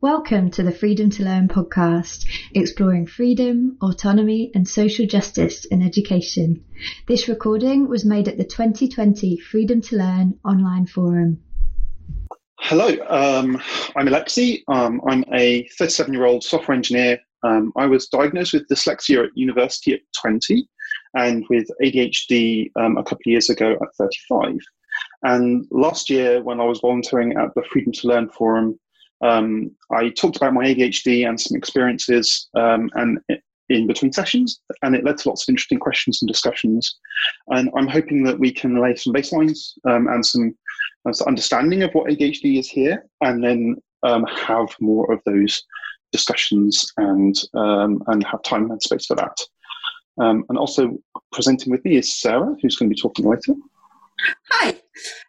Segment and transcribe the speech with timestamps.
[0.00, 6.64] Welcome to the Freedom to Learn podcast, exploring freedom, autonomy, and social justice in education.
[7.08, 11.42] This recording was made at the 2020 Freedom to Learn online forum.
[12.60, 13.60] Hello, um,
[13.96, 14.62] I'm Alexi.
[14.68, 17.18] Um, I'm a 37 year old software engineer.
[17.42, 20.68] Um, I was diagnosed with dyslexia at university at 20
[21.14, 24.58] and with ADHD um, a couple of years ago at 35.
[25.24, 28.78] And last year, when I was volunteering at the Freedom to Learn Forum,
[29.20, 33.18] um, I talked about my ADHD and some experiences um, and
[33.68, 36.98] in between sessions, and it led to lots of interesting questions and discussions.
[37.48, 40.56] And I'm hoping that we can lay some baselines um, and some,
[41.06, 45.62] uh, some, understanding of what ADHD is here, and then um, have more of those
[46.12, 49.36] discussions and um, and have time and space for that.
[50.20, 50.98] Um, and also
[51.32, 53.54] presenting with me is Sarah, who's going to be talking later.
[54.50, 54.80] Hi,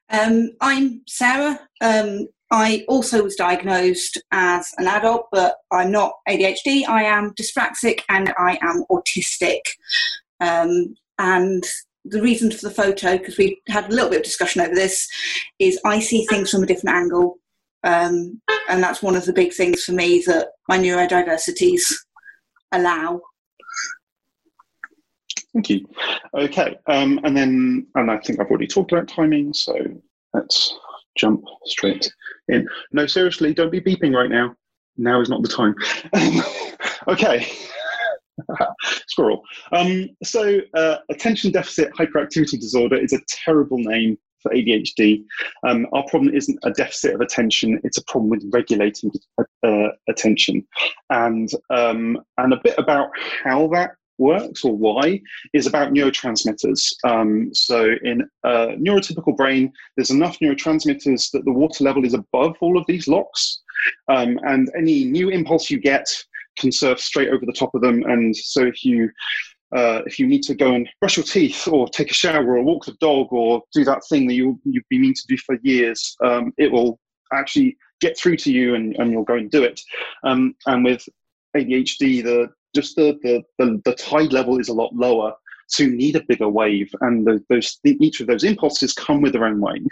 [0.10, 1.60] um, I'm Sarah.
[1.82, 6.88] Um, I also was diagnosed as an adult, but I'm not ADHD.
[6.88, 9.60] I am dyspraxic and I am autistic.
[10.40, 11.64] Um, and
[12.06, 15.08] the reason for the photo, because we had a little bit of discussion over this,
[15.60, 17.38] is I see things from a different angle.
[17.84, 21.84] Um, and that's one of the big things for me that my neurodiversities
[22.72, 23.22] allow.
[25.54, 25.88] Thank you.
[26.34, 29.76] Okay, um, and then, and I think I've already talked about timing, so
[30.34, 30.78] let's
[31.20, 32.12] jump straight
[32.48, 32.68] in.
[32.92, 34.56] No, seriously, don't be beeping right now.
[34.98, 35.76] Now is not the time.
[37.08, 37.48] okay.
[39.08, 39.44] Squirrel.
[39.72, 45.24] Um, so, uh, attention deficit hyperactivity disorder is a terrible name for ADHD.
[45.68, 49.12] Um, our problem isn't a deficit of attention; it's a problem with regulating
[49.66, 50.66] uh, attention,
[51.10, 53.10] and um, and a bit about
[53.44, 55.20] how that works or why
[55.54, 56.94] is about neurotransmitters.
[57.04, 62.56] Um, so, in a neurotypical brain, there's enough neurotransmitters that the water level is above
[62.62, 63.62] all of these locks,
[64.08, 66.06] um, and any new impulse you get
[66.58, 68.04] can surf straight over the top of them.
[68.04, 69.10] And so, if you
[69.76, 72.64] uh, if you need to go and brush your teeth or take a shower or
[72.64, 75.58] walk the dog or do that thing that you, you've been meaning to do for
[75.62, 77.00] years, um, it will
[77.34, 79.80] actually get through to you and, and you'll go and do it.
[80.24, 81.08] Um, and with
[81.56, 85.34] ADHD, the just the, the, the, the, tide level is a lot lower.
[85.68, 89.34] So you need a bigger wave, and the, those each of those impulses come with
[89.34, 89.86] their own wave.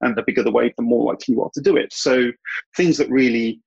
[0.00, 1.92] And the bigger the wave, the more likely you are to do it.
[1.92, 2.30] So
[2.76, 3.60] things that really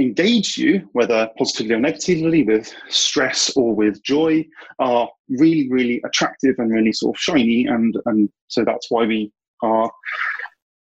[0.00, 4.44] engage you, whether positively or negatively, with stress or with joy,
[4.80, 7.66] are really, really attractive and really sort of shiny.
[7.66, 9.32] And and so that's why we
[9.62, 9.90] are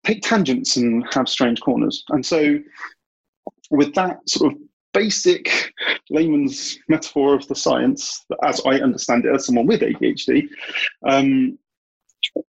[0.05, 2.05] take tangents and have strange corners.
[2.09, 2.59] And so
[3.71, 4.59] with that sort of
[4.93, 5.73] basic
[6.11, 10.49] layman's metaphor of the science, as I understand it as someone with ADHD.
[11.09, 11.59] Um,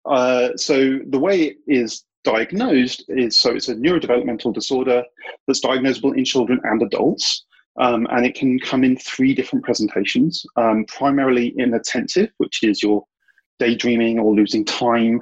[0.04, 5.02] uh, so the way it is diagnosed is so it's a neurodevelopmental disorder
[5.46, 7.44] that's diagnosable in children and adults.
[7.78, 13.04] Um, and it can come in three different presentations, um, primarily inattentive, which is your
[13.58, 15.20] daydreaming or losing time,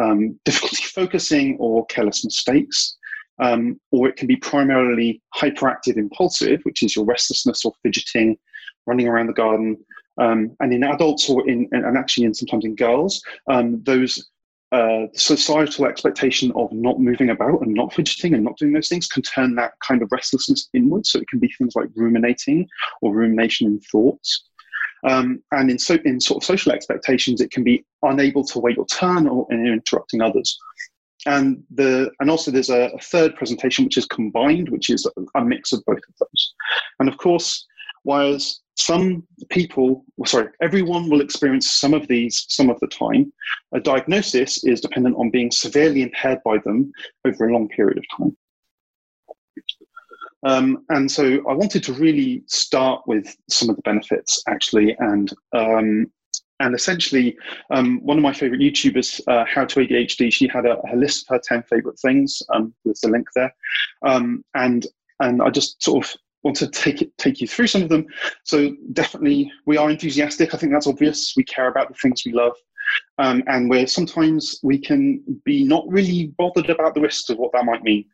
[0.00, 2.96] um, difficulty focusing, or careless mistakes
[3.40, 8.38] um, or it can be primarily hyperactive impulsive, which is your restlessness or fidgeting,
[8.86, 9.76] running around the garden.
[10.18, 14.30] Um, and in adults, or in, and actually in sometimes in girls, um, those
[14.72, 19.08] uh, societal expectation of not moving about and not fidgeting and not doing those things
[19.08, 21.10] can turn that kind of restlessness inwards.
[21.10, 22.68] So it can be things like ruminating
[23.00, 24.44] or rumination in thoughts.
[25.08, 28.76] Um, and in, so, in sort of social expectations, it can be unable to wait
[28.76, 30.58] your turn or interrupting others
[31.26, 35.44] and the and also there's a, a, third presentation which is combined which is a
[35.44, 36.54] mix of both of those.
[36.98, 37.66] And of course
[38.04, 43.32] whereas some people sorry everyone will experience some of these some of the time
[43.74, 46.90] a diagnosis is dependent on being severely impaired by them
[47.26, 48.36] over a long period of time.
[50.42, 55.30] Um, and so I wanted to really start with some of the benefits actually and
[55.52, 56.10] um,
[56.60, 57.36] and essentially,
[57.70, 61.22] um, one of my favorite YouTubers, uh, How to ADHD, she had a, a, list
[61.22, 62.42] of her 10 favorite things.
[62.50, 63.52] Um, there's a link there.
[64.02, 64.86] Um, and,
[65.20, 68.06] and I just sort of want to take it, take you through some of them.
[68.44, 70.54] So definitely we are enthusiastic.
[70.54, 71.34] I think that's obvious.
[71.36, 72.56] We care about the things we love.
[73.18, 77.52] Um, and where sometimes we can be not really bothered about the risks of what
[77.52, 78.04] that might mean.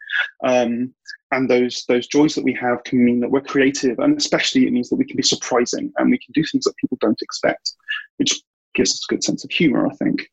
[0.45, 0.95] Um,
[1.33, 4.73] and those those joys that we have can mean that we're creative, and especially it
[4.73, 7.73] means that we can be surprising and we can do things that people don't expect,
[8.19, 8.41] which
[8.75, 10.29] gives us a good sense of humor, I think.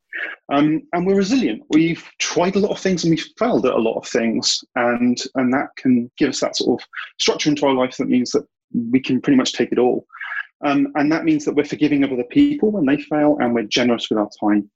[0.52, 1.64] Um, and we're resilient.
[1.70, 5.18] We've tried a lot of things and we've failed at a lot of things, and
[5.36, 6.88] and that can give us that sort of
[7.20, 8.46] structure into our life that means that
[8.92, 10.06] we can pretty much take it all.
[10.64, 13.64] Um, and that means that we're forgiving of other people when they fail, and we're
[13.64, 14.70] generous with our time.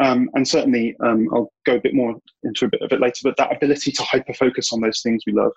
[0.00, 3.20] Um, and certainly, um, I'll go a bit more into a bit of it later,
[3.24, 5.52] but that ability to hyper focus on those things we love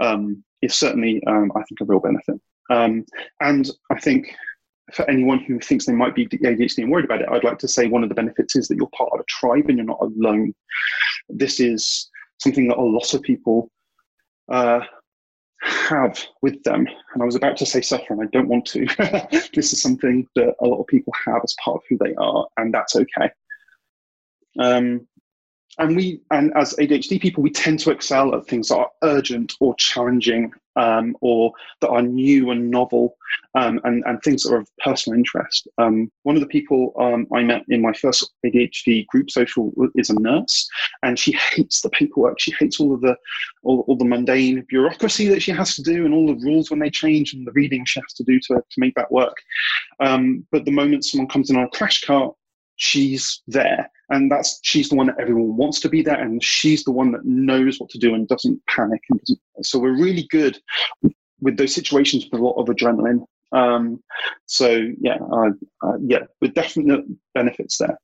[0.00, 2.40] um, is certainly, um, I think, a real benefit.
[2.68, 3.04] Um,
[3.40, 4.34] and I think
[4.92, 7.68] for anyone who thinks they might be ADHD and worried about it, I'd like to
[7.68, 10.00] say one of the benefits is that you're part of a tribe and you're not
[10.00, 10.54] alone.
[11.28, 13.70] This is something that a lot of people
[14.48, 14.80] uh,
[15.66, 16.86] have with them.
[17.12, 18.86] And I was about to say suffer, and I don't want to.
[19.54, 22.46] this is something that a lot of people have as part of who they are,
[22.56, 23.30] and that's okay.
[24.58, 25.06] Um,
[25.78, 29.54] and we and as adhd people we tend to excel at things that are urgent
[29.60, 33.16] or challenging um, or that are new and novel
[33.54, 35.68] um, and, and things that are of personal interest.
[35.78, 40.10] Um, one of the people um, i met in my first adhd group social is
[40.10, 40.68] a nurse
[41.02, 42.40] and she hates the paperwork.
[42.40, 43.16] She hates all of the
[43.62, 46.80] all, all the mundane bureaucracy that she has to do and all the rules when
[46.80, 49.36] they change and the reading she has to do to, to make that work.
[50.00, 52.34] Um, but the moment someone comes in on a crash cart
[52.76, 56.84] she's there and that's she's the one that everyone wants to be there and she's
[56.84, 60.26] the one that knows what to do and doesn't panic and doesn't so we're really
[60.30, 60.58] good
[61.40, 63.24] with those situations with a lot of adrenaline.
[63.52, 64.02] Um,
[64.46, 65.50] so yeah uh,
[65.82, 67.04] uh, yeah with definite
[67.34, 67.98] benefits there.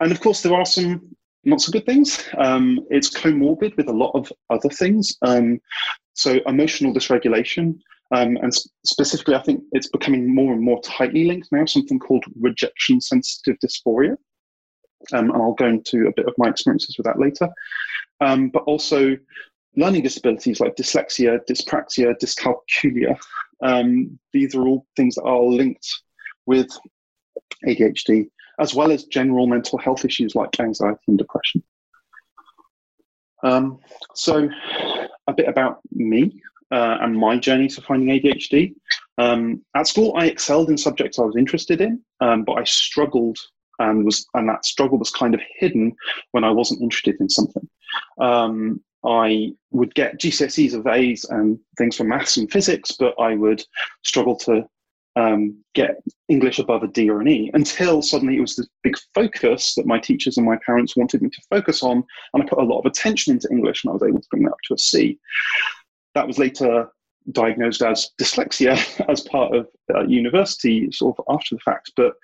[0.00, 2.24] And of course there are some not so good things.
[2.38, 5.16] Um, it's comorbid with a lot of other things.
[5.20, 5.60] Um,
[6.14, 7.76] so emotional dysregulation
[8.14, 8.52] um, and
[8.84, 13.56] specifically, I think it's becoming more and more tightly linked now, something called rejection sensitive
[13.64, 14.16] dysphoria.
[15.12, 17.48] Um, and I'll go into a bit of my experiences with that later.
[18.20, 19.16] Um, but also
[19.76, 23.18] learning disabilities like dyslexia, dyspraxia, dyscalculia.
[23.62, 25.86] Um, these are all things that are linked
[26.46, 26.68] with
[27.66, 28.28] ADHD,
[28.60, 31.62] as well as general mental health issues like anxiety and depression.
[33.42, 33.78] Um,
[34.14, 34.48] so,
[35.26, 36.40] a bit about me
[36.70, 38.74] uh, and my journey to finding ADHD.
[39.18, 43.38] Um, at school, I excelled in subjects I was interested in, um, but I struggled
[43.78, 45.94] and was and that struggle was kind of hidden
[46.32, 47.68] when I wasn't interested in something.
[48.20, 53.34] Um, I would get GCSEs of A's and things for maths and physics, but I
[53.34, 53.62] would
[54.02, 54.66] struggle to
[55.16, 58.96] um, get English above a D or an E until suddenly it was this big
[59.14, 62.58] focus that my teachers and my parents wanted me to focus on, and I put
[62.58, 64.74] a lot of attention into English, and I was able to bring that up to
[64.74, 65.18] a C.
[66.14, 66.88] That was later
[67.32, 68.76] diagnosed as dyslexia
[69.08, 71.92] as part of uh, university, sort of after the fact.
[71.96, 72.14] But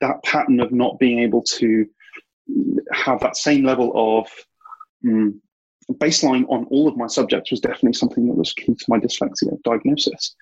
[0.00, 1.86] that pattern of not being able to
[2.92, 4.28] have that same level of
[5.06, 5.40] um,
[5.92, 9.60] baseline on all of my subjects was definitely something that was key to my dyslexia
[9.62, 10.34] diagnosis.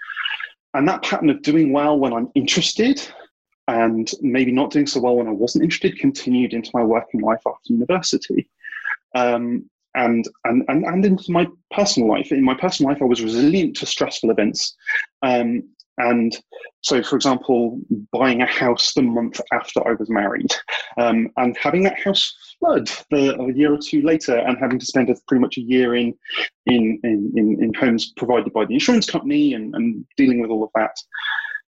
[0.74, 3.06] And that pattern of doing well when I'm interested
[3.68, 7.42] and maybe not doing so well when I wasn't interested continued into my working life
[7.46, 8.48] after university.
[9.14, 12.32] Um, and, and, and, and into my personal life.
[12.32, 14.74] In my personal life, I was resilient to stressful events.
[15.22, 15.64] Um,
[15.98, 16.36] and
[16.80, 17.80] so, for example,
[18.12, 20.52] buying a house the month after I was married
[20.98, 24.86] um, and having that house flood the, a year or two later and having to
[24.86, 26.14] spend a, pretty much a year in,
[26.66, 30.70] in, in, in, homes provided by the insurance company and, and dealing with all of
[30.74, 30.96] that.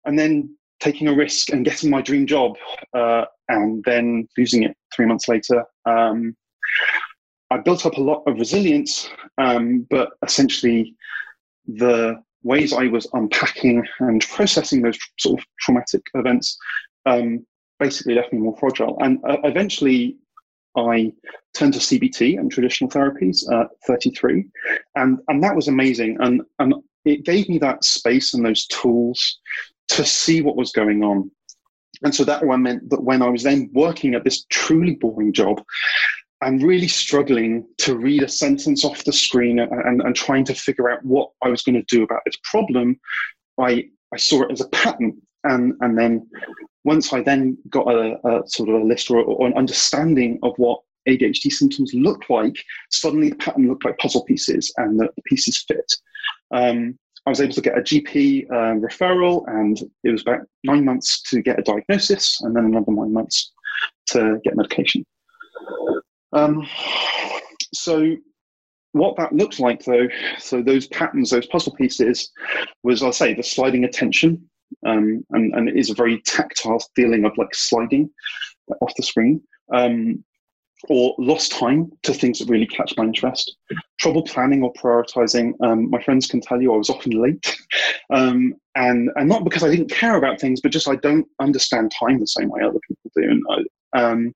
[0.06, 2.58] And then taking a risk and getting my dream job
[2.94, 5.64] uh, and then losing it three months later.
[5.86, 6.36] Um,
[7.50, 10.96] I built up a lot of resilience, um, but essentially
[11.66, 16.58] the ways I was unpacking and processing those sort of traumatic events
[17.06, 17.46] um,
[17.80, 18.98] basically left me more fragile.
[19.00, 20.18] And uh, eventually,
[20.76, 21.12] I
[21.54, 24.46] turned to CBT and traditional therapies at 33,
[24.96, 26.18] and and that was amazing.
[26.20, 26.76] And and
[27.06, 29.40] it gave me that space and those tools
[29.90, 31.32] to see what was going on.
[32.04, 35.34] And so that one meant that when I was then working at this truly boring
[35.34, 35.64] job,
[36.42, 40.54] I'm really struggling to read a sentence off the screen and, and, and trying to
[40.54, 43.00] figure out what I was going to do about this problem.
[43.60, 45.20] I, I saw it as a pattern.
[45.44, 46.28] And, and then
[46.84, 50.54] once I then got a, a sort of a list or, or, an understanding of
[50.58, 52.56] what ADHD symptoms look like,
[52.92, 55.92] suddenly the pattern looked like puzzle pieces and the, the pieces fit.
[56.54, 60.86] Um, I was able to get a GP uh, referral, and it was about nine
[60.86, 63.52] months to get a diagnosis, and then another nine months
[64.08, 65.06] to get medication.
[66.34, 66.68] Um,
[67.74, 68.16] so
[68.94, 70.08] what that looks like though,
[70.40, 72.32] so those patterns, those puzzle pieces,
[72.84, 74.50] was I'll say the sliding attention,
[74.86, 78.10] um, and, and it is a very tactile feeling of like sliding
[78.82, 79.42] off the screen.
[79.74, 80.24] Um,
[80.90, 83.56] or lost time to things that really catch my interest.
[84.00, 85.54] Trouble planning or prioritizing.
[85.62, 87.58] Um, my friends can tell you I was often late,
[88.14, 91.92] um, and and not because I didn't care about things, but just I don't understand
[92.00, 93.24] time the same way other people do.
[93.24, 94.36] And I, um,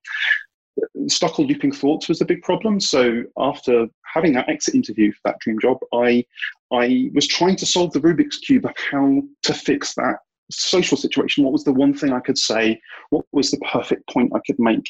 [1.06, 2.80] Stockel looping thoughts was a big problem.
[2.80, 6.24] So after having that exit interview for that dream job, I
[6.72, 10.16] I was trying to solve the Rubik's cube of how to fix that
[10.50, 11.44] social situation.
[11.44, 12.80] What was the one thing I could say?
[13.10, 14.84] What was the perfect point I could make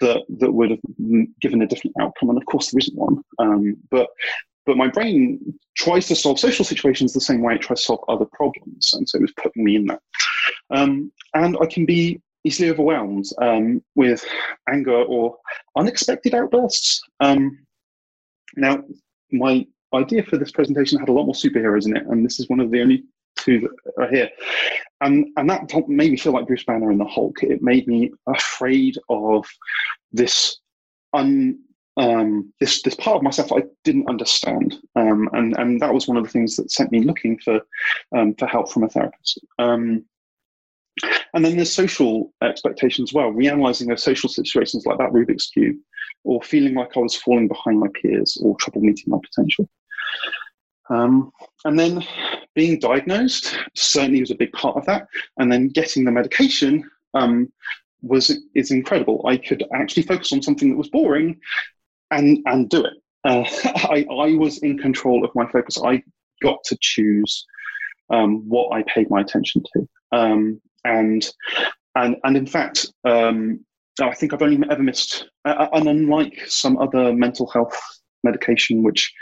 [0.00, 0.80] that that would have
[1.40, 2.30] given a different outcome?
[2.30, 3.22] And of course, there isn't one.
[3.38, 4.08] Um, but
[4.64, 8.04] but my brain tries to solve social situations the same way it tries to solve
[8.08, 10.00] other problems, and so it was putting me in that.
[10.70, 14.24] Um, and I can be easily overwhelmed um, with
[14.68, 15.36] anger or
[15.76, 17.00] unexpected outbursts.
[17.20, 17.58] Um,
[18.56, 18.82] now,
[19.30, 22.48] my idea for this presentation had a lot more superheroes in it, and this is
[22.48, 23.04] one of the only
[23.36, 24.30] two that are here.
[25.00, 27.42] And, and that made me feel like Bruce Banner in the Hulk.
[27.42, 29.46] It made me afraid of
[30.12, 30.58] this
[31.12, 31.58] un,
[31.96, 36.16] um, this this part of myself I didn't understand, um, and and that was one
[36.16, 37.60] of the things that sent me looking for
[38.16, 39.40] um, for help from a therapist.
[39.58, 40.04] Um,
[41.34, 45.76] and then there's social expectations as well, reanalyzing those social situations like that Rubik's Cube,
[46.24, 49.68] or feeling like I was falling behind my peers or trouble meeting my potential.
[50.90, 51.32] Um,
[51.64, 52.04] and then
[52.54, 55.06] being diagnosed certainly was a big part of that.
[55.38, 57.50] And then getting the medication um,
[58.02, 59.24] was is incredible.
[59.26, 61.40] I could actually focus on something that was boring
[62.10, 62.94] and and do it.
[63.24, 63.44] Uh,
[63.88, 65.78] I, I was in control of my focus.
[65.82, 66.02] I
[66.42, 67.46] got to choose
[68.10, 69.88] um, what I paid my attention to.
[70.10, 71.28] Um, and
[71.94, 73.64] and and in fact, um,
[74.00, 75.28] I think I've only ever missed.
[75.44, 77.78] Uh, and unlike some other mental health
[78.24, 79.12] medication, which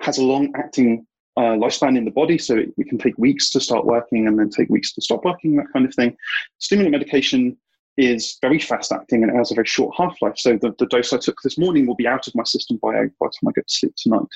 [0.00, 1.06] has a long acting
[1.36, 4.38] uh, lifespan in the body, so it, it, can take weeks to start working and
[4.38, 6.14] then take weeks to stop working, that kind of thing.
[6.58, 7.56] Stimulant medication
[7.96, 10.36] is very fast acting and it has a very short half life.
[10.36, 12.92] So the, the dose I took this morning will be out of my system by,
[12.92, 14.28] by the time I go to sleep tonight.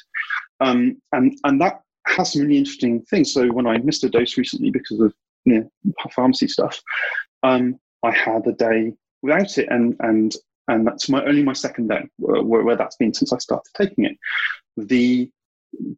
[0.60, 3.32] Um, and, and that has some really interesting things.
[3.32, 5.12] So when I missed a dose recently because of
[5.46, 6.80] you know, pharmacy stuff,
[7.42, 10.34] um, I had a day without it, and and
[10.68, 14.04] and that's my only my second day where, where that's been since I started taking
[14.04, 14.16] it.
[14.76, 15.30] The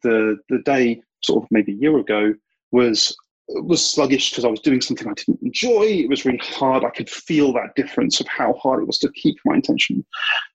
[0.02, 2.34] the the day sort of maybe a year ago
[2.70, 3.16] was
[3.48, 5.84] was sluggish because I was doing something I didn't enjoy.
[5.84, 6.84] It was really hard.
[6.84, 10.04] I could feel that difference of how hard it was to keep my intention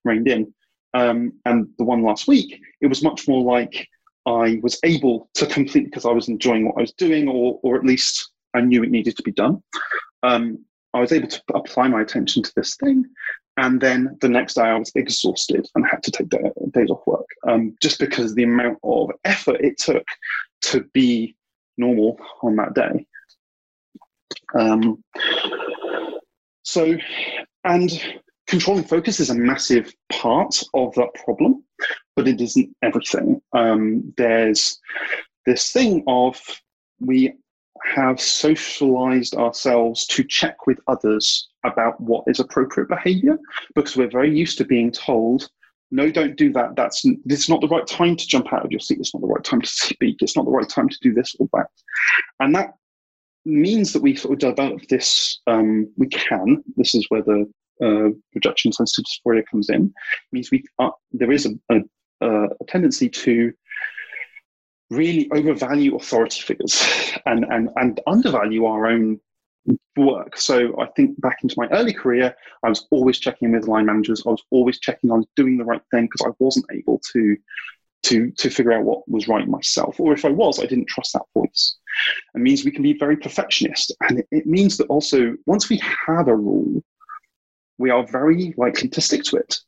[0.04, 0.54] reined in.
[0.94, 3.88] Um, and the one last week, it was much more like
[4.26, 7.76] I was able to complete because I was enjoying what I was doing, or or
[7.76, 9.62] at least I knew it needed to be done.
[10.22, 13.04] Um, I was able to apply my attention to this thing.
[13.56, 16.28] And then the next day I was exhausted and had to take
[16.72, 20.04] days off work um, just because the amount of effort it took
[20.62, 21.36] to be
[21.76, 23.06] normal on that day.
[24.58, 25.02] Um,
[26.62, 26.96] so,
[27.64, 27.90] and
[28.46, 31.64] controlling focus is a massive part of that problem,
[32.16, 33.40] but it isn't everything.
[33.52, 34.80] Um, there's
[35.46, 36.40] this thing of
[37.00, 37.34] we
[37.82, 43.38] have socialized ourselves to check with others about what is appropriate behavior
[43.74, 45.48] because we're very used to being told
[45.90, 46.74] no don't do that.
[46.76, 48.98] That's this is not the right time to jump out of your seat.
[48.98, 50.16] It's not the right time to speak.
[50.20, 51.68] It's not the right time to do this or that.
[52.40, 52.74] And that
[53.44, 57.48] means that we sort of develop this um, we can this is where the
[57.82, 59.92] uh, rejection sensitive dysphoria comes in
[60.32, 61.74] means we are, there is a,
[62.22, 63.52] a, a tendency to
[64.90, 66.82] really overvalue authority figures
[67.26, 69.20] and, and, and undervalue our own
[69.96, 70.36] work.
[70.36, 74.22] So I think back into my early career, I was always checking with line managers.
[74.26, 77.36] I was always checking was doing the right thing because I wasn't able to
[78.04, 79.98] to to figure out what was right myself.
[79.98, 81.76] Or if I was, I didn't trust that voice.
[82.34, 83.94] It means we can be very perfectionist.
[84.02, 86.82] And it, it means that also once we have a rule,
[87.78, 89.58] we are very likely to stick to it.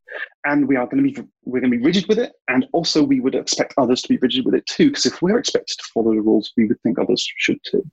[0.45, 2.33] And we are going to be we're going to be rigid with it.
[2.49, 4.89] And also we would expect others to be rigid with it too.
[4.89, 7.85] Because if we're expected to follow the rules we would think others should too.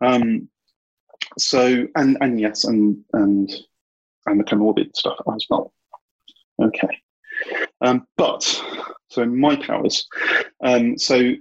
[0.00, 0.48] Um,
[1.38, 3.52] so and and yes and and
[4.26, 5.72] and the comorbid stuff as well.
[6.62, 7.00] Okay.
[7.80, 8.42] Um, but
[9.08, 10.06] so my powers.
[10.62, 11.34] Um, so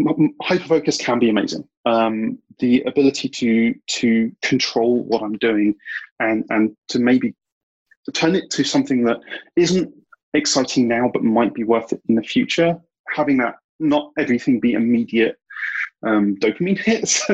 [0.00, 1.66] hyperfocus can be amazing.
[1.84, 5.74] Um, the ability to to control what I'm doing
[6.20, 7.34] and and to maybe
[8.14, 9.18] turn it to something that
[9.56, 9.92] isn't
[10.34, 12.78] exciting now but might be worth it in the future.
[13.14, 15.36] Having that not everything be immediate
[16.06, 17.26] um, dopamine hits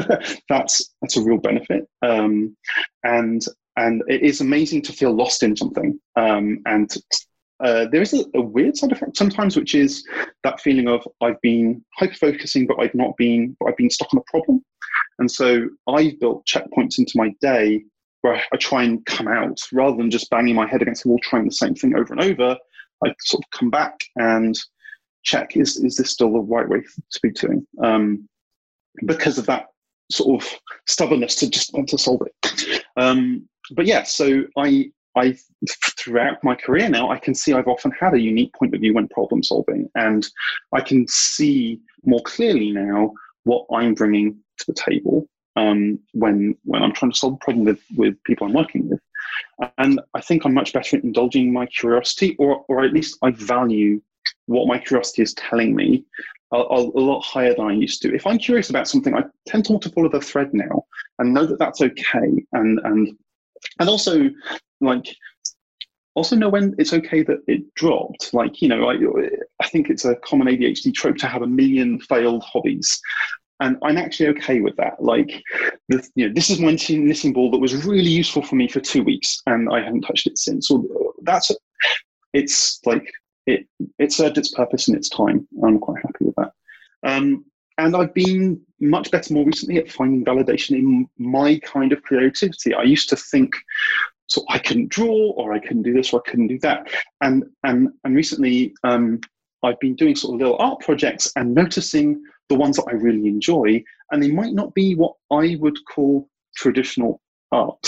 [0.49, 2.57] that's that's a real benefit um,
[3.05, 3.45] and
[3.77, 6.97] and it is amazing to feel lost in something um, and
[7.63, 10.05] uh, there is a, a, weird side effect sometimes, which is
[10.43, 14.13] that feeling of I've been hyper focusing, but I've not been, but I've been stuck
[14.13, 14.65] on a problem.
[15.21, 17.85] And so I've built checkpoints into my day
[18.23, 21.21] where I try and come out rather than just banging my head against the wall,
[21.23, 22.57] trying the same thing over and over.
[23.05, 24.57] I sort of come back and
[25.25, 27.67] check is is this still the right way to be doing?
[27.83, 28.29] Um,
[29.07, 29.67] because of that
[30.11, 30.49] sort of
[30.87, 32.85] stubbornness to just want to solve it.
[32.97, 35.37] Um, but yeah, so I I,
[35.99, 38.95] throughout my career now, I can see I've often had a unique point of view
[38.95, 40.27] when problem solving, and
[40.73, 43.13] I can see more clearly now
[43.45, 47.65] what I'm bringing to the table um, when when I'm trying to solve a problem
[47.65, 49.01] with with people I'm working with.
[49.79, 53.31] And I think I'm much better at indulging my curiosity, or or at least I
[53.31, 54.01] value
[54.47, 56.05] what my curiosity is telling me
[56.53, 58.15] are, are a lot higher than I used to.
[58.15, 60.85] If I'm curious about something, I tend to want to follow the thread now
[61.19, 62.45] and know that that's okay.
[62.53, 63.17] And and
[63.79, 64.31] and also
[64.81, 65.07] like
[66.15, 68.35] also know when it's okay that it dropped.
[68.35, 68.97] Like, you know, I,
[69.61, 73.01] I think it's a common ADHD trope to have a million failed hobbies.
[73.63, 75.01] And I'm actually okay with that.
[75.01, 75.41] Like,
[75.89, 78.81] the, you know, this is my knitting ball that was really useful for me for
[78.81, 80.67] two weeks, and I haven't touched it since.
[80.67, 81.49] So that's
[82.33, 83.09] it's like
[83.47, 83.69] it
[84.01, 85.47] it served its purpose in its time.
[85.65, 86.51] I'm quite happy with that.
[87.05, 87.45] Um,
[87.79, 92.75] and I've been much better more recently at finding validation in my kind of creativity.
[92.75, 93.55] I used to think
[94.27, 96.89] so I couldn't draw, or I couldn't do this, or I couldn't do that.
[97.21, 99.21] And and and recently, um,
[99.63, 103.27] I've been doing sort of little art projects and noticing the ones that I really
[103.29, 107.87] enjoy, and they might not be what I would call traditional art.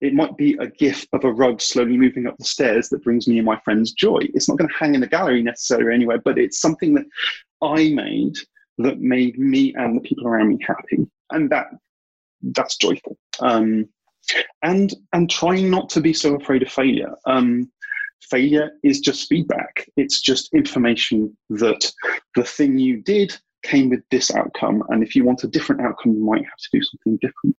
[0.00, 3.26] It might be a gif of a rug slowly moving up the stairs that brings
[3.26, 4.20] me and my friends joy.
[4.34, 7.06] It's not going to hang in a gallery necessarily anywhere, but it's something that
[7.60, 8.36] I made
[8.78, 11.66] that made me and the people around me happy, and that
[12.54, 13.16] that's joyful.
[13.40, 13.88] Um,
[14.62, 17.14] and and trying not to be so afraid of failure.
[17.26, 17.70] Um,
[18.22, 19.86] failure is just feedback.
[19.96, 21.92] It's just information that
[22.36, 26.12] the thing you did came with this outcome, and if you want a different outcome,
[26.12, 27.56] you might have to do something different.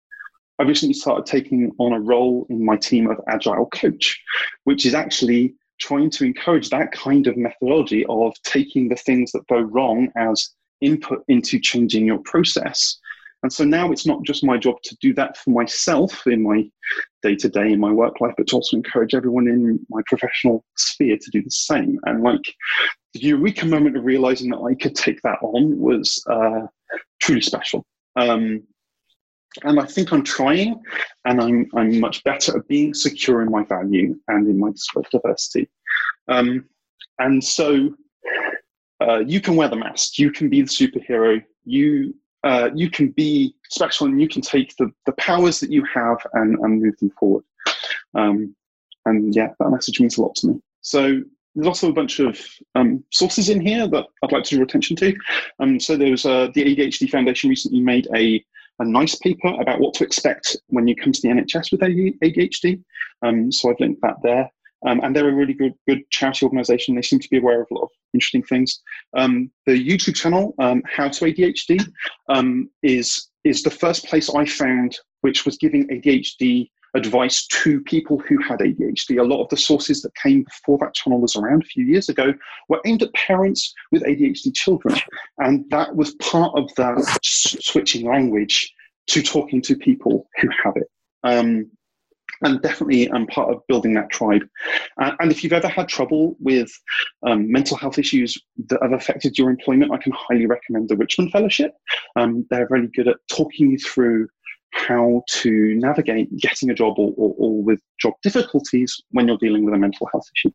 [0.57, 4.21] I recently started taking on a role in my team of agile coach,
[4.63, 9.45] which is actually trying to encourage that kind of methodology of taking the things that
[9.47, 12.97] go wrong as input into changing your process
[13.45, 16.67] and so now it's not just my job to do that for myself in my
[17.21, 20.65] day to day in my work life, but to also encourage everyone in my professional
[20.77, 21.99] sphere to do the same.
[22.07, 22.41] And like
[23.13, 26.61] the eureka moment of realizing that I could take that on was uh,
[27.21, 27.85] truly special.
[28.15, 28.63] Um,
[29.61, 30.81] and I think I'm trying,
[31.25, 34.71] and I'm I'm much better at being secure in my value and in my
[35.11, 35.69] diversity.
[36.29, 36.65] Um,
[37.19, 37.93] and so
[39.01, 43.09] uh, you can wear the mask, you can be the superhero, you uh, you can
[43.09, 46.97] be special and you can take the, the powers that you have and, and move
[46.99, 47.43] them forward.
[48.13, 48.55] Um,
[49.05, 50.61] and yeah, that message means a lot to me.
[50.81, 51.22] So
[51.55, 52.39] there's also a bunch of
[52.75, 55.15] um, sources in here that I'd like to draw attention to.
[55.59, 58.43] Um, so there was uh, the ADHD Foundation recently made a,
[58.79, 62.83] a nice paper about what to expect when you come to the NHS with ADHD.
[63.24, 64.51] Um, so I've linked that there.
[64.85, 66.95] Um, and they're a really good, good charity organisation.
[66.95, 68.81] They seem to be aware of a lot of interesting things.
[69.17, 71.85] Um, the YouTube channel, um, How to ADHD,
[72.29, 78.17] um, is is the first place I found which was giving ADHD advice to people
[78.19, 79.19] who had ADHD.
[79.19, 82.09] A lot of the sources that came before that channel was around a few years
[82.09, 82.33] ago
[82.69, 84.95] were aimed at parents with ADHD children,
[85.39, 88.74] and that was part of that switching language
[89.07, 90.87] to talking to people who have it.
[91.24, 91.69] Um,
[92.41, 94.43] and definitely I'm part of building that tribe.
[95.01, 96.71] Uh, and if you've ever had trouble with
[97.25, 101.31] um, mental health issues that have affected your employment, I can highly recommend the Richmond
[101.31, 101.74] Fellowship.
[102.15, 104.27] Um, they're really good at talking you through
[104.71, 109.63] how to navigate getting a job or, or, or with job difficulties when you're dealing
[109.63, 110.51] with a mental health issue.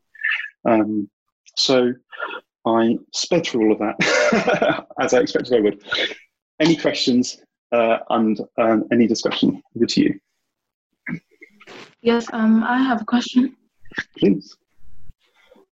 [0.65, 1.09] Um,
[1.57, 1.93] so
[2.65, 5.83] I sped through all of that as I expected I would.
[6.59, 7.41] Any questions
[7.71, 9.61] uh, and um, any discussion?
[9.75, 10.19] Over to you.
[12.01, 13.55] Yes, um, I have a question.
[14.17, 14.57] Please.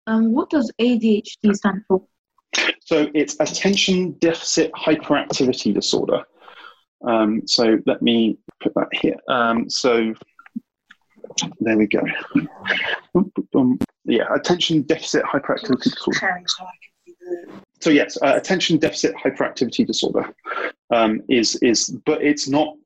[0.07, 2.03] Um, what does ADHD stand for?
[2.81, 6.23] So it's attention deficit hyperactivity disorder.
[7.07, 9.17] Um, so let me put that here.
[9.29, 10.15] Um, so
[11.61, 12.01] there we go.
[14.05, 16.45] Yeah, attention deficit hyperactivity disorder.
[17.81, 20.33] So yes, uh, attention deficit hyperactivity disorder
[20.91, 22.77] um, is is, but it's not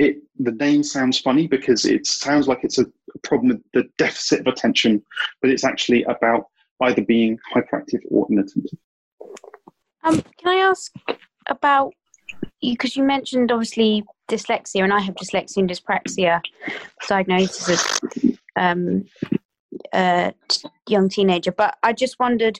[0.00, 2.86] it the name sounds funny because it sounds like it's a
[3.22, 5.02] problem with the deficit of attention,
[5.42, 6.46] but it's actually about
[6.80, 8.78] either being hyperactive or inattentive.
[10.02, 10.90] Um, can I ask
[11.46, 11.92] about?
[12.62, 16.40] Because you mentioned obviously dyslexia, and I have dyslexia and dyspraxia
[17.06, 19.04] diagnosis as um,
[19.92, 20.32] a
[20.88, 21.52] young teenager.
[21.52, 22.58] But I just wondered,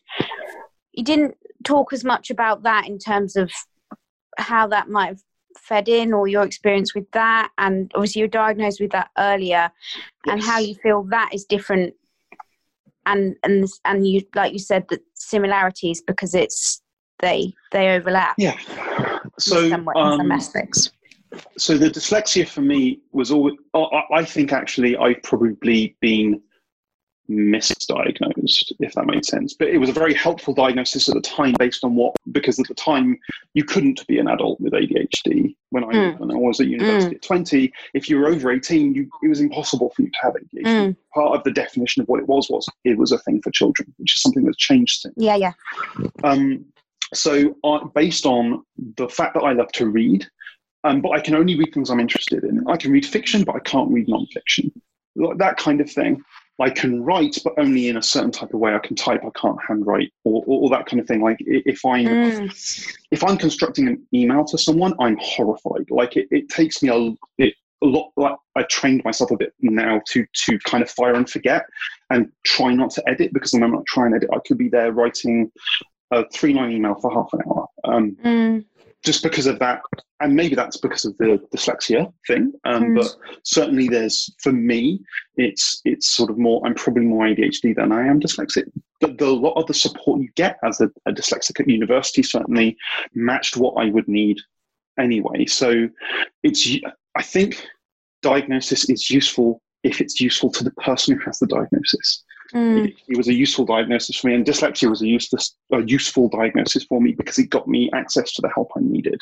[0.92, 3.50] you didn't talk as much about that in terms of
[4.36, 5.22] how that might have
[5.58, 7.50] fed in or your experience with that?
[7.58, 9.70] And obviously you're diagnosed with that earlier.
[10.26, 10.32] Yes.
[10.32, 11.94] and how you feel that is different.
[13.06, 16.82] And and and you like you said the similarities because it's
[17.20, 18.34] they they overlap.
[18.38, 18.58] Yeah.
[19.38, 20.90] So in some, way, um, in some aspects.
[21.56, 23.54] so the dyslexia for me was always
[24.12, 26.40] i think actually i've probably been
[27.30, 29.54] misdiagnosed, if that made sense.
[29.54, 32.66] But it was a very helpful diagnosis at the time based on what, because at
[32.66, 33.18] the time
[33.54, 35.54] you couldn't be an adult with ADHD.
[35.70, 36.18] When I, Mm.
[36.18, 39.40] when I was at university at 20, if you were over 18, you, it was
[39.40, 40.64] impossible for you to have ADHD.
[40.64, 40.96] Mm.
[41.14, 43.92] Part of the definition of what it was was it was a thing for children,
[43.98, 45.14] which is something that's changed since.
[45.16, 45.52] Yeah, yeah.
[46.24, 46.64] Um,
[47.14, 48.64] so, uh, based on
[48.96, 50.26] the fact that I love to read,
[50.84, 52.66] um, but I can only read things I'm interested in.
[52.68, 54.72] I can read fiction, but I can't read non-fiction.
[55.16, 56.22] Like that kind of thing.
[56.60, 58.74] I can write, but only in a certain type of way.
[58.74, 61.22] I can type, I can't handwrite, or, or, or that kind of thing.
[61.22, 62.96] Like if I'm Mm.
[63.10, 65.90] if I'm constructing an email to someone, I'm horrified.
[65.90, 68.12] Like it, it takes me a, it, a lot.
[68.16, 71.64] Like I trained myself a bit now to to kind of fire and forget
[72.10, 74.68] and try not to edit because the moment I try and edit, I could be
[74.68, 75.50] there writing
[76.10, 77.66] a three line email for half an hour.
[77.84, 78.64] Um, Mm.
[79.04, 79.80] Just because of that,
[80.20, 82.52] and maybe that's because of the dyslexia thing.
[82.64, 82.96] Um, Mm.
[82.96, 85.00] But certainly, there's for me,
[85.36, 86.60] it's it's sort of more.
[86.64, 88.64] I'm probably more ADHD than I am dyslexic.
[89.00, 92.22] But the, a lot of the support you get as a, a dyslexic at university
[92.22, 92.76] certainly
[93.14, 94.38] matched what I would need
[94.98, 95.46] anyway.
[95.46, 95.88] So
[96.42, 96.68] it's
[97.16, 97.66] I think
[98.22, 102.22] diagnosis is useful if it's useful to the person who has the diagnosis
[102.54, 102.88] Mm.
[102.88, 106.28] it, it was a useful diagnosis for me, and dyslexia was a, useless, a useful
[106.28, 109.20] diagnosis for me because it got me access to the help I needed.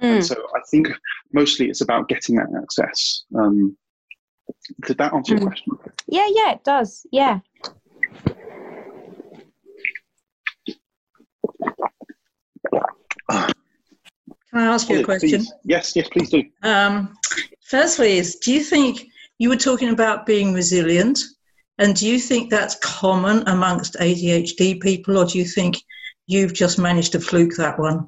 [0.00, 0.24] And Mm.
[0.24, 0.88] so I think
[1.32, 3.24] mostly it's about getting that access.
[3.38, 3.76] Um,
[4.86, 5.46] did that answer your Mm.
[5.46, 5.72] question?
[6.06, 7.06] Yeah, yeah, it does.
[7.12, 7.40] Yeah.
[13.28, 13.52] Can
[14.54, 15.40] I ask you a question?
[15.40, 15.52] please.
[15.64, 16.42] Yes, yes, please do.
[16.62, 17.16] Um,
[17.62, 19.06] firstly, is do you think
[19.38, 21.20] you were talking about being resilient,
[21.80, 25.78] and do you think that's common amongst ADHD people, or do you think
[26.26, 28.06] you've just managed to fluke that one?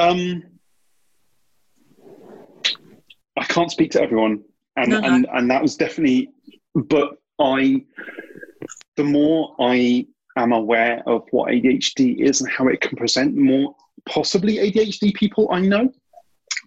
[0.00, 0.42] Um,
[3.38, 4.42] I can't speak to everyone,
[4.76, 5.08] and, No, no.
[5.08, 6.32] and and that was definitely.
[6.74, 7.84] But I,
[8.96, 13.40] the more I am aware of what ADHD is and how it can present, the
[13.40, 13.74] more
[14.06, 15.92] possibly ADHD people I know,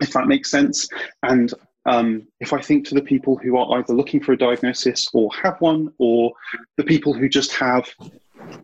[0.02, 0.88] if that makes sense.
[1.24, 1.54] And
[1.86, 5.30] um, if I think to the people who are either looking for a diagnosis or
[5.42, 6.32] have one, or
[6.78, 7.88] the people who just have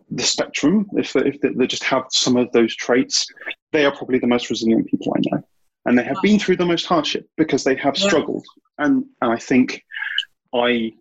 [0.10, 3.28] the spectrum, if they, if they just have some of those traits,
[3.72, 5.44] they are probably the most resilient people I know.
[5.86, 8.08] And they have been through the most hardship because they have Yeah.
[8.08, 8.46] struggled.
[8.78, 9.84] And, and I think
[10.54, 10.94] I,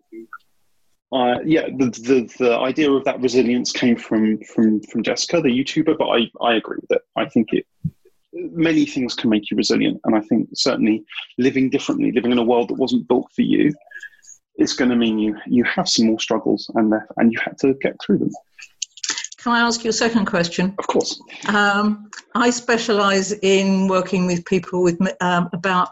[1.11, 5.49] uh, yeah, the, the, the idea of that resilience came from, from, from Jessica, the
[5.49, 7.01] YouTuber, but I, I agree with it.
[7.15, 7.65] I think it,
[8.51, 9.99] many things can make you resilient.
[10.05, 11.03] And I think certainly
[11.37, 13.73] living differently, living in a world that wasn't built for you,
[14.55, 17.73] it's going to mean you, you have some more struggles and, and you have to
[17.75, 18.31] get through them.
[19.37, 20.75] Can I ask you a second question?
[20.77, 21.19] Of course.
[21.47, 25.89] Um, I specialise in working with people with um, about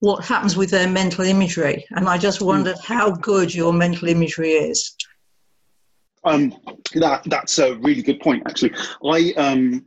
[0.00, 4.50] what happens with their mental imagery, and I just wondered how good your mental imagery
[4.50, 4.96] is.
[6.24, 6.54] Um,
[6.94, 8.74] that that's a really good point, actually.
[9.04, 9.86] I um,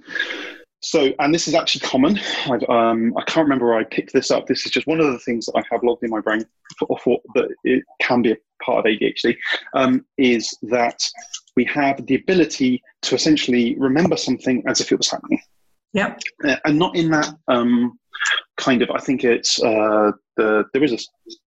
[0.81, 2.19] so and this is actually common.
[2.49, 4.47] I've, um, I can't remember where I picked this up.
[4.47, 6.43] This is just one of the things that I have logged in my brain
[6.79, 9.37] for, for that it can be a part of ADHD.
[9.75, 11.07] Um, is that
[11.55, 15.41] we have the ability to essentially remember something as if it was happening,
[15.93, 16.19] Yep.
[16.47, 17.99] uh, and not in that um,
[18.57, 18.89] kind of.
[18.89, 20.97] I think it's uh, the there is a,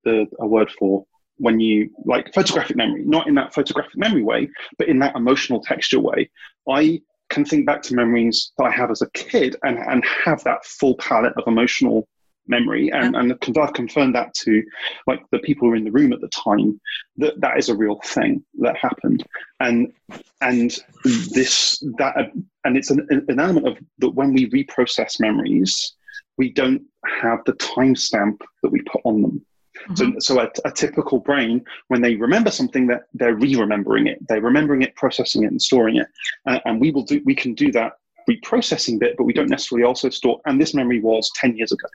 [0.04, 1.04] the, a word for
[1.38, 5.60] when you like photographic memory, not in that photographic memory way, but in that emotional
[5.60, 6.30] texture way.
[6.68, 7.00] I
[7.34, 10.64] can think back to memories that I have as a kid and, and have that
[10.64, 12.08] full palette of emotional
[12.46, 12.92] memory.
[12.92, 14.62] And, and I've confirmed that to
[15.06, 16.80] like the people who were in the room at the time
[17.16, 19.24] that that is a real thing that happened.
[19.60, 19.92] And,
[20.40, 22.24] and this, that, uh,
[22.64, 25.94] and it's an, an element of that when we reprocess memories,
[26.38, 26.82] we don't
[27.20, 29.46] have the timestamp that we put on them.
[29.94, 34.40] So, so a, a, typical brain, when they remember something, that they're re-remembering it, they're
[34.40, 36.06] remembering it, processing it, and storing it.
[36.46, 37.94] Uh, and we will do, we can do that
[38.30, 40.40] reprocessing bit, but we don't necessarily also store.
[40.46, 41.88] And this memory was ten years ago,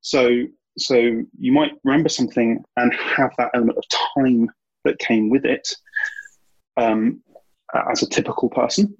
[0.00, 0.46] so
[0.78, 0.94] so
[1.38, 3.84] you might remember something and have that element of
[4.16, 4.48] time
[4.84, 5.68] that came with it,
[6.76, 7.20] um,
[7.90, 8.94] as a typical person.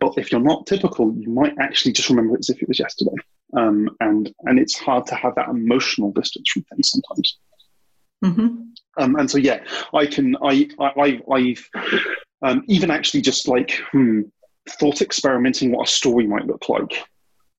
[0.00, 2.78] But if you're not typical, you might actually just remember it as if it was
[2.78, 3.14] yesterday.
[3.56, 7.38] Um, and and it's hard to have that emotional distance from things sometimes.
[8.24, 9.02] Mm-hmm.
[9.02, 11.68] Um, and so, yeah, I can, I, I, I've
[12.42, 14.22] um, even actually just like hmm,
[14.68, 17.04] thought experimenting what a story might look like,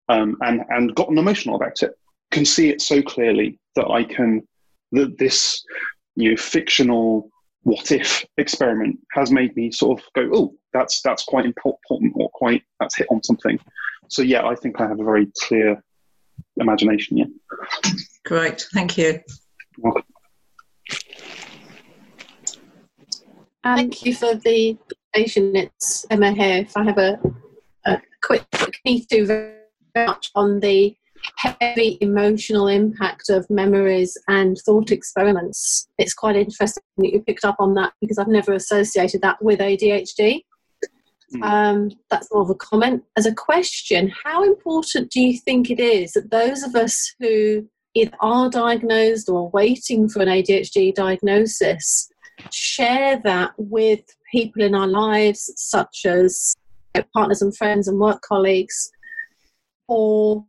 [0.10, 1.92] um, and and gotten emotional about it.
[2.32, 4.48] Can see it so clearly that I can
[4.92, 5.64] that this
[6.16, 7.30] you know fictional
[7.64, 12.30] what if experiment has made me sort of go, oh, that's that's quite important or
[12.34, 13.60] quite that's hit on something.
[14.10, 15.82] So yeah, I think I have a very clear
[16.58, 17.18] imagination.
[17.18, 17.26] Yeah.
[18.26, 19.20] Great, thank you.
[19.78, 20.04] Welcome.
[23.64, 24.78] Um, Thank you for the
[25.14, 25.56] presentation.
[25.56, 26.60] It's Emma here.
[26.60, 27.20] If I have a,
[27.86, 28.46] a quick
[28.86, 29.54] need to very
[29.96, 30.96] much on the
[31.38, 35.88] heavy emotional impact of memories and thought experiments.
[36.00, 39.60] It's quite interesting that you picked up on that because I've never associated that with
[39.60, 40.42] ADHD.
[41.36, 41.44] Mm.
[41.44, 43.04] Um, that's more of a comment.
[43.16, 47.68] As a question, how important do you think it is that those of us who
[47.94, 52.11] either are diagnosed or waiting for an ADHD diagnosis
[52.52, 56.56] share that with people in our lives, such as
[57.14, 58.92] partners and friends and work colleagues?
[59.88, 60.46] Or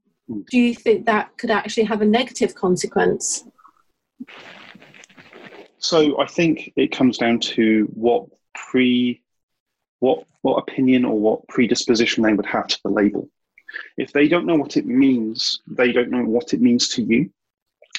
[0.50, 3.44] do you think that could actually have a negative consequence?
[5.78, 9.20] So I think it comes down to what pre,
[9.98, 13.28] what what opinion or what predisposition they would have to the label.
[13.96, 17.30] If they don't know what it means, they don't know what it means to you.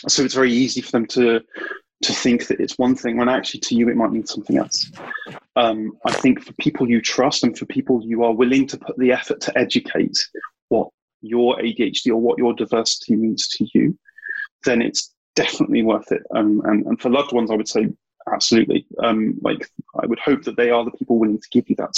[0.07, 1.41] So it's very easy for them to
[2.03, 4.91] to think that it's one thing when actually to you it might mean something else.
[5.55, 8.97] Um, I think for people you trust and for people you are willing to put
[8.97, 10.17] the effort to educate
[10.69, 10.89] what
[11.21, 13.97] your ADHD or what your diversity means to you,
[14.65, 16.23] then it's definitely worth it.
[16.35, 17.87] Um, and, and for loved ones, I would say
[18.31, 18.85] absolutely.
[19.01, 19.69] Um, like
[20.01, 21.97] I would hope that they are the people willing to give you that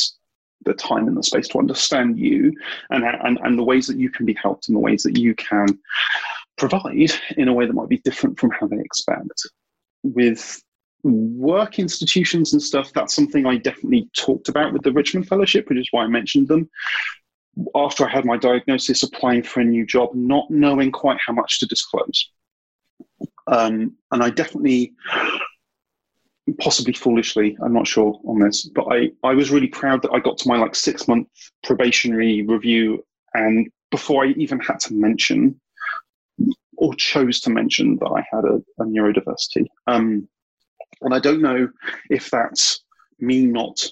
[0.63, 2.51] the time and the space to understand you
[2.89, 5.35] and, and and the ways that you can be helped and the ways that you
[5.35, 5.67] can
[6.57, 9.47] provide in a way that might be different from how they expect.
[10.13, 10.61] With
[11.03, 15.79] work institutions and stuff, that's something I definitely talked about with the Richmond Fellowship, which
[15.79, 16.69] is why I mentioned them
[17.75, 21.59] after I had my diagnosis, applying for a new job, not knowing quite how much
[21.59, 22.29] to disclose.
[23.47, 24.93] Um, and I definitely,
[26.59, 30.19] possibly foolishly, I'm not sure on this, but I, I was really proud that I
[30.19, 31.27] got to my like six month
[31.63, 33.05] probationary review.
[33.33, 35.59] And before I even had to mention
[36.77, 39.67] or chose to mention that I had a, a neurodiversity.
[39.88, 40.27] Um,
[41.01, 41.67] and I don't know
[42.09, 42.83] if that's
[43.19, 43.85] me not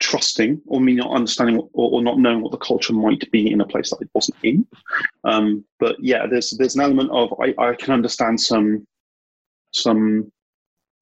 [0.00, 3.60] trusting or me not understanding or, or, not knowing what the culture might be in
[3.60, 4.66] a place that it wasn't in.
[5.24, 8.86] Um, but yeah, there's there's an element of I, I can understand some
[9.72, 10.32] some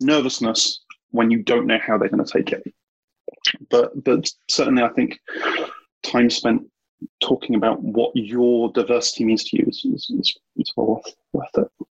[0.00, 2.62] nervousness when you don't know how they're going to take it.
[3.70, 5.18] But but certainly, I think
[6.02, 6.62] time spent
[7.22, 11.58] talking about what your diversity means to you is is, is, is well worth, worth
[11.58, 11.86] it.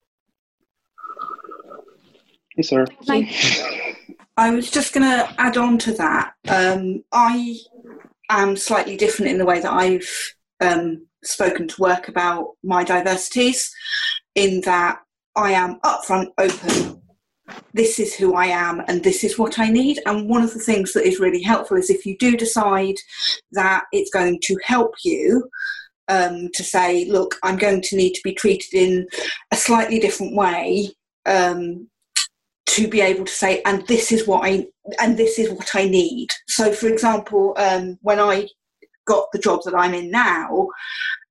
[2.57, 2.87] Hey, Sarah.
[4.37, 6.35] I was just going to add on to that.
[6.49, 7.57] Um, I
[8.31, 13.73] am slightly different in the way that I've um, spoken to work about my diversities,
[14.35, 15.01] in that
[15.37, 17.01] I am upfront, open.
[17.73, 20.01] This is who I am, and this is what I need.
[20.07, 22.97] And one of the things that is really helpful is if you do decide
[23.53, 25.49] that it's going to help you,
[26.09, 29.07] um, to say, look, I'm going to need to be treated in
[29.51, 30.91] a slightly different way.
[31.27, 31.89] Um,
[32.67, 34.67] to be able to say, and this is what I
[35.01, 36.29] and this is what I need.
[36.49, 38.49] So, for example, um, when I
[39.07, 40.69] got the job that I'm in now,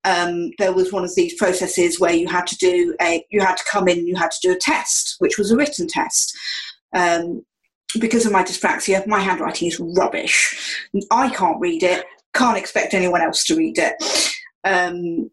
[0.03, 3.57] um, there was one of these processes where you had to do a you had
[3.57, 6.35] to come in, you had to do a test, which was a written test.
[6.93, 7.45] Um,
[7.99, 10.79] because of my dyspraxia, my handwriting is rubbish.
[11.11, 12.05] I can't read it.
[12.33, 14.33] Can't expect anyone else to read it.
[14.63, 15.29] Um,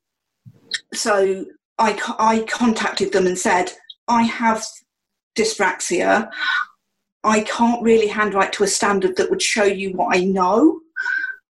[0.92, 1.46] so
[1.78, 3.72] I, I contacted them and said,
[4.08, 4.62] I have
[5.36, 6.30] dyspraxia,
[7.24, 10.80] I can't really handwrite to a standard that would show you what I know.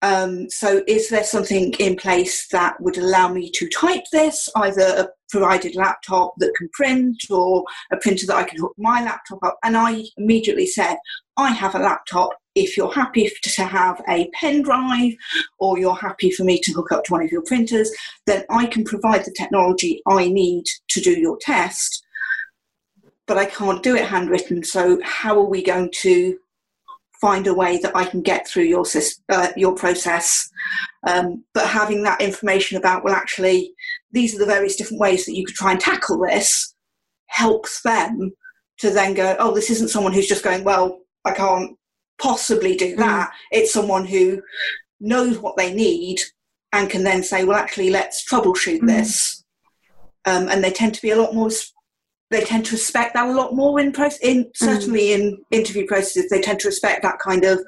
[0.02, 4.82] Um, so, is there something in place that would allow me to type this, either
[4.82, 9.44] a provided laptop that can print or a printer that I can hook my laptop
[9.44, 9.60] up?
[9.64, 10.98] And I immediately said,
[11.38, 12.32] I have a laptop.
[12.56, 15.14] If you're happy to have a pen drive
[15.60, 17.92] or you're happy for me to hook up to one of your printers,
[18.26, 22.04] then I can provide the technology I need to do your test
[23.28, 24.62] but I can't do it handwritten.
[24.62, 26.38] So how are we going to
[27.22, 28.84] find a way that I can get through your
[29.30, 30.50] uh, your process?
[31.08, 33.74] Um, but having that information about well, actually,
[34.12, 36.76] these are the various different ways that you could try and tackle this
[37.28, 38.32] helps them
[38.80, 41.78] to then go, oh, this isn't someone who's just going, well, I can't
[42.22, 43.30] possibly do that.
[43.30, 43.34] Mm.
[43.52, 44.42] It's someone who
[45.00, 46.20] knows what they need
[46.74, 48.88] and can then say, well, actually, let's troubleshoot mm.
[48.88, 49.44] this.
[50.26, 51.50] Um, and they tend to be a lot more
[52.32, 54.20] they tend to respect that a lot more in process.
[54.22, 54.58] In mm.
[54.58, 55.20] certainly mm.
[55.20, 57.60] in interview processes, they tend to respect that kind of.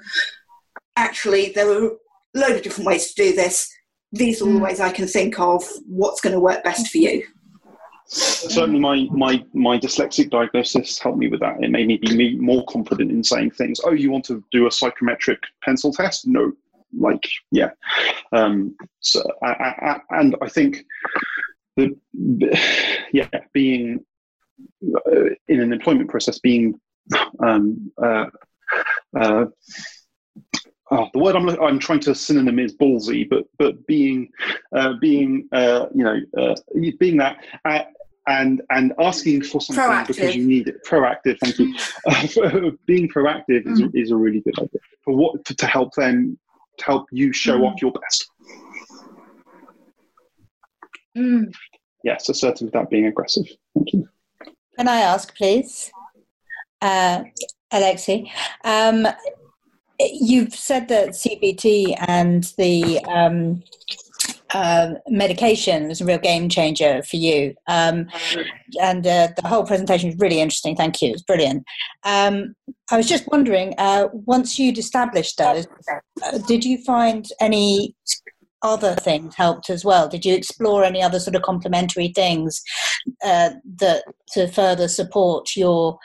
[0.95, 1.91] Actually, there are a
[2.33, 3.71] load of different ways to do this.
[4.11, 4.57] These are all mm.
[4.57, 5.63] the ways I can think of.
[5.85, 7.25] What's going to work best for you?
[8.05, 11.61] Certainly, my my my dyslexic diagnosis helped me with that.
[11.61, 13.81] It made me be more confident in saying things.
[13.83, 16.27] Oh, you want to do a psychometric pencil test?
[16.27, 16.53] No,
[16.97, 17.71] like yeah.
[18.31, 20.85] Um, so I, I, and I think
[21.75, 21.97] the
[23.13, 24.05] yeah being
[25.47, 26.79] in an employment process being
[27.39, 28.25] um, uh,
[29.19, 29.45] uh,
[30.91, 34.29] oh, the word I'm I'm trying to synonym is ballsy, but but being
[34.75, 36.55] uh, being uh, you know uh,
[36.99, 37.37] being that.
[37.65, 37.83] Uh,
[38.25, 40.07] and and asking for something Proactive.
[40.07, 40.77] because you need it.
[40.87, 41.75] Proactive, thank you.
[42.85, 46.39] Being proactive is, is a really good idea for what to, to help them
[46.77, 47.67] to help you show Mm.
[47.67, 48.29] off your best.
[51.17, 51.53] Mm.
[52.05, 53.45] Yes, assertive without being aggressive.
[53.75, 54.07] Thank you.
[54.77, 55.91] Can I ask, please,
[56.81, 57.23] uh?
[58.63, 59.07] Um,
[59.99, 63.63] you've said that CBT and the um,
[64.53, 68.07] uh, medication was a real game changer for you, um,
[68.81, 70.75] and uh, the whole presentation was really interesting.
[70.75, 71.63] Thank you, it's brilliant.
[72.03, 72.55] Um,
[72.91, 75.67] I was just wondering, uh, once you'd established those,
[76.23, 77.95] uh, did you find any
[78.63, 80.07] other things helped as well?
[80.07, 82.61] Did you explore any other sort of complementary things
[83.23, 85.99] uh, that to further support your,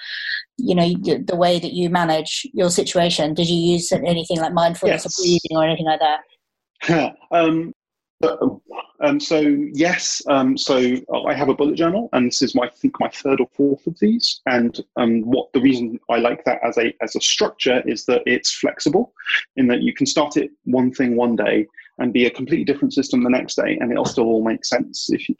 [0.56, 3.34] you know, the way that you manage your situation?
[3.34, 5.18] Did you use anything like mindfulness Yes.
[5.18, 7.14] or breathing or anything like that?
[7.30, 7.72] um,
[9.00, 9.38] um, so
[9.72, 13.08] yes, um, so I have a bullet journal, and this is my I think my
[13.08, 14.40] third or fourth of these.
[14.46, 18.22] And um, what the reason I like that as a as a structure is that
[18.26, 19.12] it's flexible,
[19.56, 21.66] in that you can start it one thing one day
[21.98, 25.08] and be a completely different system the next day, and it'll still all make sense
[25.10, 25.34] if you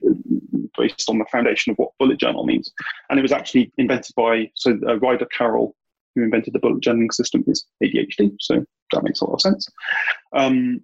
[0.76, 2.72] based on the foundation of what bullet journal means.
[3.10, 5.74] And it was actually invented by so uh, Ryder Carroll,
[6.14, 9.68] who invented the bullet journaling system, is ADHD, so that makes a lot of sense.
[10.32, 10.82] Um,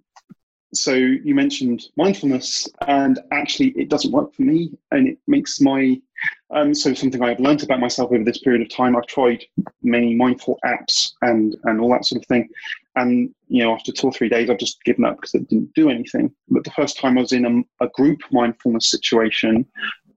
[0.73, 5.99] so you mentioned mindfulness and actually it doesn't work for me and it makes my
[6.51, 9.43] um, so something i've learned about myself over this period of time i've tried
[9.83, 12.49] many mindful apps and and all that sort of thing.
[12.97, 15.73] And you know after two or three days i've just given up because it didn't
[15.73, 16.33] do anything.
[16.49, 17.45] But the first time i was in
[17.79, 19.65] a, a group mindfulness situation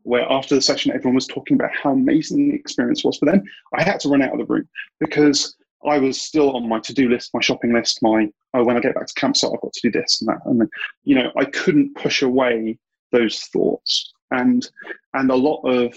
[0.05, 3.43] where after the session everyone was talking about how amazing the experience was for them
[3.77, 4.67] i had to run out of the room
[5.01, 8.81] because I was still on my to-do list, my shopping list, my oh, when I
[8.81, 10.69] get back to campsite, I've got to do this and that, and
[11.05, 12.79] you know, I couldn't push away
[13.13, 14.69] those thoughts, and
[15.15, 15.95] and a lot of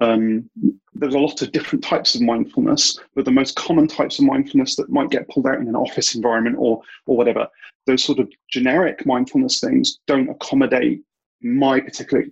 [0.00, 0.48] um,
[0.94, 4.76] there's a lot of different types of mindfulness, but the most common types of mindfulness
[4.76, 7.46] that might get pulled out in an office environment or or whatever,
[7.86, 11.02] those sort of generic mindfulness things don't accommodate
[11.42, 12.24] my particular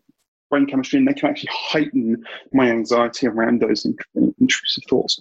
[0.51, 3.87] brain chemistry, and they can actually heighten my anxiety around those
[4.41, 5.21] intrusive thoughts.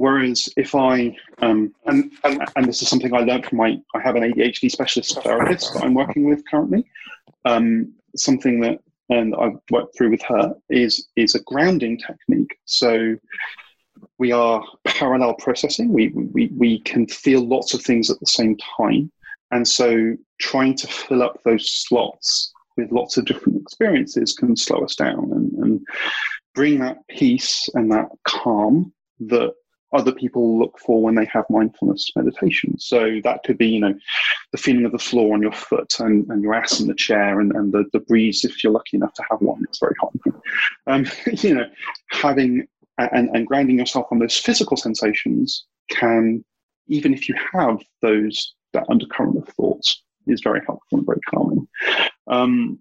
[0.00, 4.00] Whereas if I, um, and, and, and this is something I learned from my, I
[4.00, 6.86] have an ADHD specialist therapist that I'm working with currently.
[7.44, 8.78] Um, something that
[9.10, 12.56] and I've worked through with her is is a grounding technique.
[12.64, 13.16] So
[14.16, 15.92] we are parallel processing.
[15.92, 19.12] We we we can feel lots of things at the same time,
[19.50, 24.78] and so trying to fill up those slots with lots of different experiences can slow
[24.78, 25.86] us down and, and
[26.54, 29.52] bring that peace and that calm that
[29.92, 32.78] other people look for when they have mindfulness meditation.
[32.78, 33.94] So that could be, you know,
[34.52, 37.40] the feeling of the floor on your foot and, and your ass in the chair
[37.40, 39.62] and, and the, the breeze if you're lucky enough to have one.
[39.64, 40.12] It's very hot.
[40.86, 41.66] Um, you know,
[42.10, 46.44] having and, and grounding yourself on those physical sensations can,
[46.88, 51.68] even if you have those that undercurrent of thoughts, is very helpful and very calming.
[52.28, 52.78] Um,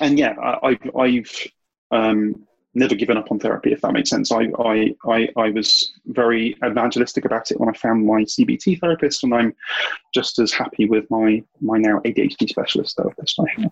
[0.00, 1.46] and yeah, I, I've, I've
[1.90, 2.45] um,
[2.76, 4.30] never given up on therapy, if that makes sense.
[4.30, 9.24] I, I, I, I was very evangelistic about it when I found my CBT therapist,
[9.24, 9.54] and I'm
[10.14, 13.70] just as happy with my, my now ADHD specialist therapist I.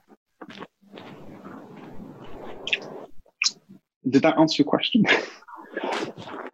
[4.08, 5.06] Did that answer your question?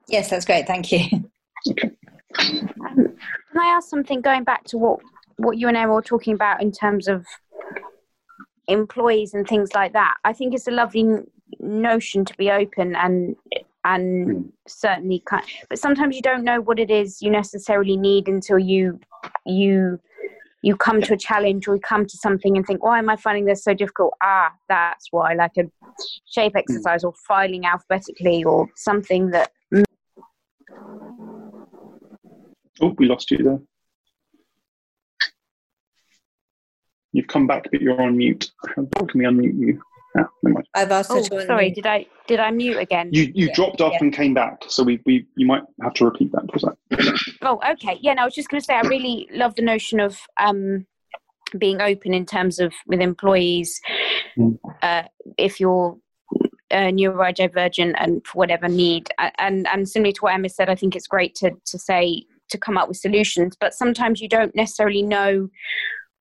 [0.08, 0.66] Yes, that's great.
[0.66, 1.02] Thank you.
[1.68, 1.92] okay.
[2.36, 3.16] Can
[3.56, 4.98] I ask something going back to what,
[5.36, 7.24] what you and Emma were talking about in terms of
[8.66, 10.16] employees and things like that?
[10.24, 11.26] I think it's a lovely n-
[11.70, 13.36] notion to be open and
[13.84, 14.52] and Mm.
[14.68, 19.00] certainly kind but sometimes you don't know what it is you necessarily need until you
[19.46, 19.98] you
[20.62, 23.16] you come to a challenge or you come to something and think why am i
[23.16, 25.64] finding this so difficult ah that's why like a
[26.26, 29.50] shape exercise or filing alphabetically or something that
[32.82, 33.60] Oh, we lost you there.
[37.12, 38.50] You've come back, but you're on mute.
[38.74, 39.82] How can we unmute you?
[40.18, 40.62] Ah, never.
[40.74, 43.80] I've asked oh to sorry did i did i mute again You you Yeah, dropped
[43.80, 43.98] off yeah.
[44.02, 47.36] and came back, so we, we you might have to repeat that for a sec.
[47.42, 47.98] Oh, okay.
[48.00, 50.86] Yeah, no, I was just going to say I really love the notion of um,
[51.58, 53.80] being open in terms of with employees.
[54.38, 54.58] Mm.
[54.82, 55.02] Uh,
[55.38, 55.96] if you're
[56.70, 59.08] uh, neurodivergent and for whatever need,
[59.38, 62.58] and and similarly to what Emma said, I think it's great to to say to
[62.58, 63.56] come up with solutions.
[63.58, 65.48] But sometimes you don't necessarily know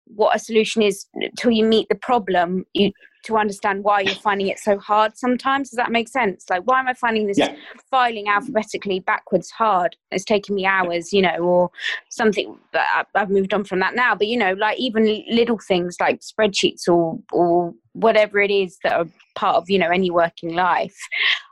[0.05, 2.65] what a solution is until you meet the problem.
[2.73, 2.91] You
[3.23, 5.69] to understand why you're finding it so hard sometimes.
[5.69, 6.49] Does that make sense?
[6.49, 7.55] Like, why am I finding this Yeah.
[7.89, 9.95] filing alphabetically backwards hard?
[10.11, 11.71] It's taking me hours, you know, or
[12.09, 12.57] something.
[12.71, 12.83] But
[13.15, 14.15] I've moved on from that now.
[14.15, 18.93] But you know, like even little things like spreadsheets or or whatever it is that
[18.93, 20.97] are part of you know any working life.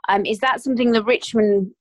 [0.08, 1.72] Um, is that something the Richmond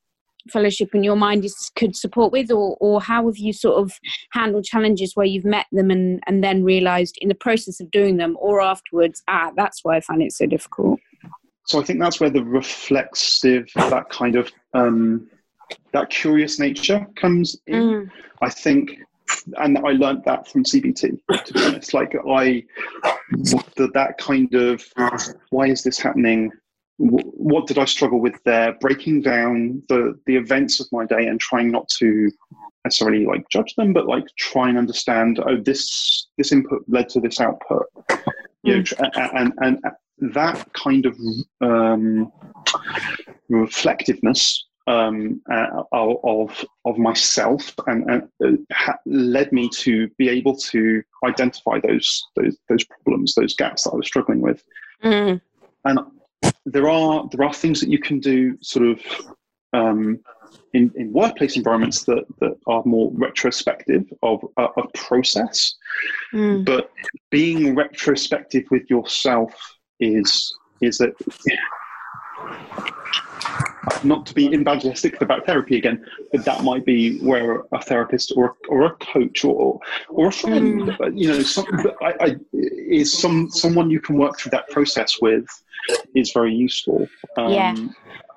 [0.51, 3.93] Fellowship in your mind is could support with, or or how have you sort of
[4.31, 8.17] handled challenges where you've met them and and then realised in the process of doing
[8.17, 10.99] them or afterwards, ah, that's why I find it so difficult.
[11.65, 15.27] so I think that's where the reflexive, that kind of um,
[15.91, 17.81] that curious nature comes in.
[17.81, 18.11] Mm.
[18.41, 18.91] I think,
[19.57, 21.19] and I learned that from CBT.
[21.45, 22.63] To be honest, like I,
[23.31, 24.83] the, that kind of
[25.49, 26.51] why is this happening?
[26.97, 28.73] Wh- What did I struggle with there?
[28.81, 32.29] Breaking down the the events of my day and trying not to
[32.85, 35.39] necessarily like judge them, but like try and understand.
[35.45, 37.85] Oh, this this input led to this output.
[38.63, 39.79] You know, tr- a- and and
[40.33, 41.15] that kind of
[41.61, 42.31] um,
[43.49, 50.29] reflectiveness um, uh, of of- of myself and, and uh, ha- led me to be
[50.29, 54.63] able to identify those those those problems, those gaps that I was struggling with.
[55.03, 55.41] Mm.
[55.85, 55.99] And
[56.71, 58.99] there are there are things that you can do, sort of.
[59.73, 60.19] Um,
[60.73, 65.75] in, in workplace environments that, that are more retrospective of uh, of process,
[66.33, 66.65] Mm.
[66.65, 66.91] but
[67.31, 69.53] being retrospective with yourself
[69.99, 71.13] is is that
[74.03, 78.55] not to be evangelistic about therapy again, but that might be where a therapist or
[78.69, 79.79] or a coach or
[80.09, 81.65] or a friend, you know, some,
[82.01, 85.45] I, I, is some someone you can work through that process with
[86.15, 87.07] is very useful.
[87.37, 87.75] Um, Yeah.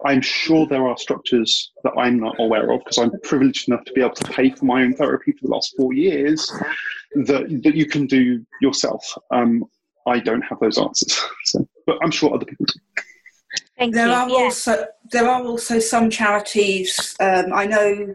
[0.06, 3.92] I'm sure there are structures that I'm not aware of because I'm privileged enough to
[3.92, 6.50] be able to pay for my own therapy for the last four years
[7.26, 9.04] that, that you can do yourself.
[9.30, 9.64] Um,
[10.06, 13.02] I don't have those answers, so, but I'm sure other people do.
[13.80, 14.12] Thank There you.
[14.12, 14.36] are Yeah.
[14.36, 17.16] also there are also some charities.
[17.18, 18.14] Um, I know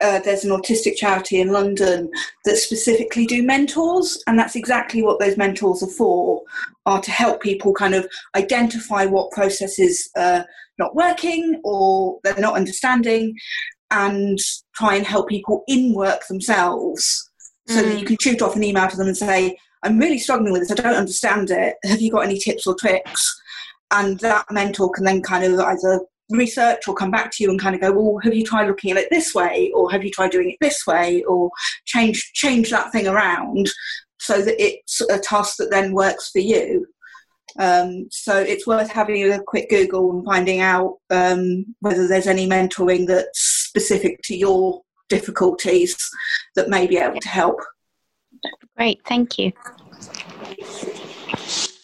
[0.00, 2.10] uh, there's an autistic charity in London
[2.46, 6.42] that specifically do mentors, and that's exactly what those mentors are for,
[6.86, 10.44] are to help people kind of identify what processes are
[10.78, 13.34] not working or they're not understanding,
[13.90, 14.38] and
[14.74, 17.30] try and help people in work themselves,
[17.68, 18.00] so that Mm.
[18.00, 20.72] you can shoot off an email to them and say, "I'm really struggling with this.
[20.72, 21.76] I don't understand it.
[21.84, 23.22] Have you got any tips or tricks?"
[23.90, 27.60] And that mentor can then kind of either research or come back to you and
[27.60, 30.10] kind of go well have you tried looking at it this way or have you
[30.10, 31.50] tried doing it this way or
[31.84, 33.68] change change that thing around
[34.18, 36.84] so that it's a task that then works for you
[37.58, 42.48] um, so it's worth having a quick google and finding out um, whether there's any
[42.48, 45.96] mentoring that's specific to your difficulties
[46.56, 47.60] that may be able to help
[48.76, 49.00] Great.
[49.06, 49.52] Thank you.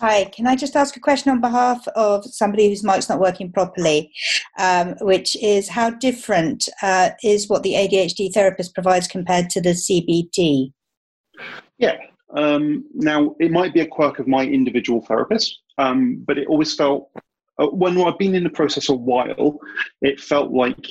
[0.03, 3.53] Hi, can I just ask a question on behalf of somebody whose mic's not working
[3.53, 4.11] properly,
[4.59, 9.75] um, which is how different uh, is what the ADHD therapist provides compared to the
[9.75, 10.73] CBT?
[11.79, 11.99] Yeah.
[12.37, 16.75] Um, now, it might be a quirk of my individual therapist, um, but it always
[16.75, 17.09] felt,
[17.61, 19.61] uh, when I've been in the process a while,
[20.01, 20.85] it felt like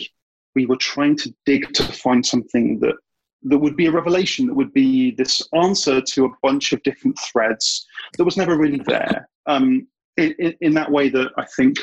[0.56, 2.96] we were trying to dig to find something that
[3.44, 7.18] that would be a revelation, that would be this answer to a bunch of different
[7.20, 7.86] threads
[8.18, 9.28] that was never really there.
[9.48, 9.88] Um,
[10.18, 11.78] in, in, that way, that I think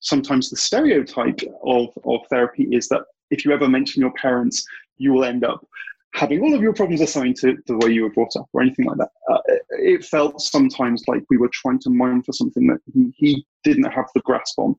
[0.00, 4.64] sometimes the stereotype of, of therapy is that if you ever mention your parents,
[4.98, 5.66] you will end up
[6.14, 8.86] having all of your problems assigned to, the way you were brought up or anything
[8.86, 9.10] like that.
[9.30, 13.12] Uh, it, it felt sometimes like we were trying to mine for something that he,
[13.16, 14.74] he didn't have the grasp on.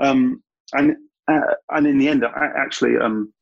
[0.00, 0.42] Um,
[0.74, 0.96] and
[1.26, 3.32] uh, and in the end, I actually, um,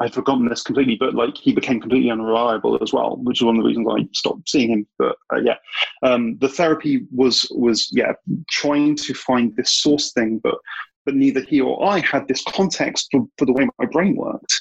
[0.00, 3.56] I'd forgotten this completely, but like he became completely unreliable as well, which is one
[3.56, 4.86] of the reasons I stopped seeing him.
[4.98, 5.56] But uh, yeah,
[6.02, 8.12] um, the therapy was was yeah
[8.48, 10.56] trying to find this source thing, but
[11.04, 14.60] but neither he or I had this context for, for the way my brain worked.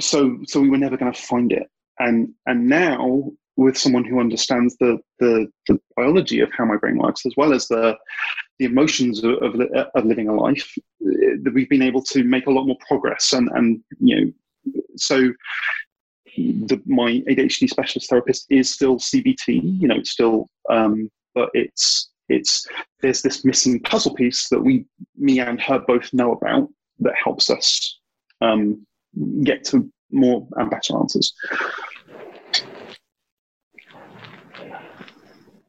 [0.00, 1.68] So so we were never going to find it.
[1.98, 6.98] And and now with someone who understands the, the the biology of how my brain
[6.98, 7.96] works as well as the
[8.58, 9.54] the emotions of of,
[9.94, 10.74] of living a life,
[11.06, 13.32] uh, that we've been able to make a lot more progress.
[13.32, 14.32] And and you know
[14.96, 15.32] so
[16.36, 19.80] the, my ADHD specialist therapist is still CBT.
[19.80, 22.66] You know, it's still, um, but it's it's
[23.00, 24.86] there's this missing puzzle piece that we,
[25.16, 26.68] me and her, both know about
[27.00, 27.98] that helps us
[28.40, 28.86] um,
[29.42, 31.34] get to more and better answers.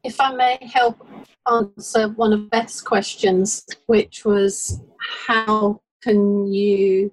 [0.04, 1.08] If I may help
[1.50, 4.82] answer one of Beth's questions, which was
[5.28, 7.12] how can you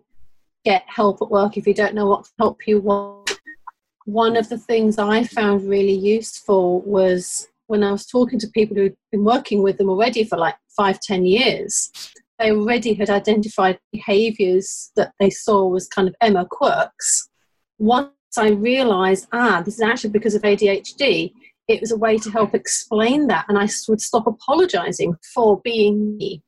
[0.64, 3.30] get help at work if you don't know what help you want?
[4.04, 8.76] One of the things I found really useful was when I was talking to people
[8.76, 11.90] who'd been working with them already for like five, ten years,
[12.38, 17.28] they already had identified behaviors that they saw was kind of Emma quirks.
[17.78, 21.32] Once I realized, ah, this is actually because of ADHD,
[21.68, 23.44] it was a way to help explain that.
[23.48, 26.42] And I would stop apologizing for being me.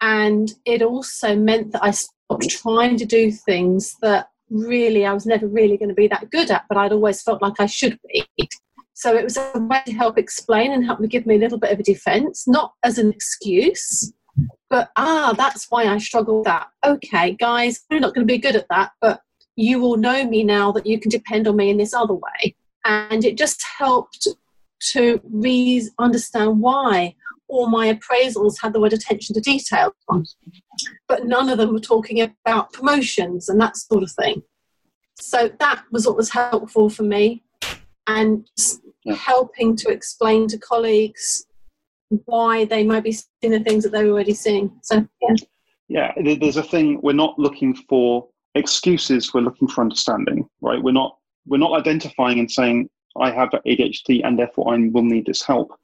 [0.00, 1.92] And it also meant that I
[2.40, 6.50] trying to do things that really I was never really going to be that good
[6.50, 8.26] at, but I'd always felt like I should be.
[8.94, 11.58] So it was a way to help explain and help me give me a little
[11.58, 14.12] bit of a defense, not as an excuse,
[14.70, 16.68] but ah, that's why I struggle with that.
[16.84, 19.20] Okay, guys, I'm not going to be good at that, but
[19.56, 22.54] you will know me now that you can depend on me in this other way.
[22.84, 24.28] And it just helped
[24.92, 27.14] to re understand why
[27.48, 30.24] all my appraisals had the word attention to detail on,
[31.08, 34.42] but none of them were talking about promotions and that sort of thing.
[35.20, 37.42] So that was what was helpful for me,
[38.06, 38.48] and
[39.04, 39.14] yeah.
[39.14, 41.46] helping to explain to colleagues
[42.26, 44.70] why they might be seeing the things that they're already seeing.
[44.82, 45.34] So yeah.
[45.88, 49.34] Yeah, there's a thing we're not looking for excuses.
[49.34, 50.82] We're looking for understanding, right?
[50.82, 52.88] We're not we're not identifying and saying
[53.20, 55.78] I have ADHD and therefore I will need this help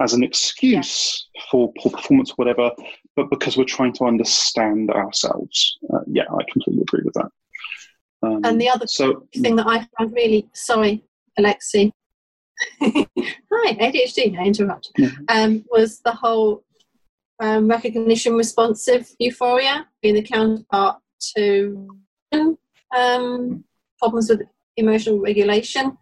[0.00, 1.42] as an excuse yeah.
[1.50, 2.70] for poor performance, or whatever,
[3.16, 5.78] but because we're trying to understand ourselves.
[5.92, 7.30] Uh, yeah, I completely agree with that.
[8.22, 11.04] Um, and the other so, thing that I found really sorry,
[11.38, 11.92] Alexi.
[12.80, 14.36] Hi, ADHD.
[14.38, 14.90] I interrupt.
[14.96, 15.10] Yeah.
[15.28, 16.64] Um, was the whole
[17.40, 21.00] um, recognition responsive euphoria being the counterpart
[21.36, 21.88] to
[22.32, 23.64] um,
[23.98, 24.42] problems with
[24.76, 25.96] emotional regulation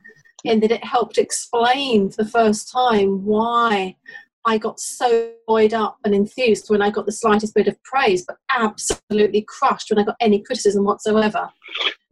[0.44, 3.96] in that it helped explain for the first time why
[4.44, 8.24] I got so buoyed up and enthused when I got the slightest bit of praise,
[8.24, 11.50] but absolutely crushed when I got any criticism whatsoever.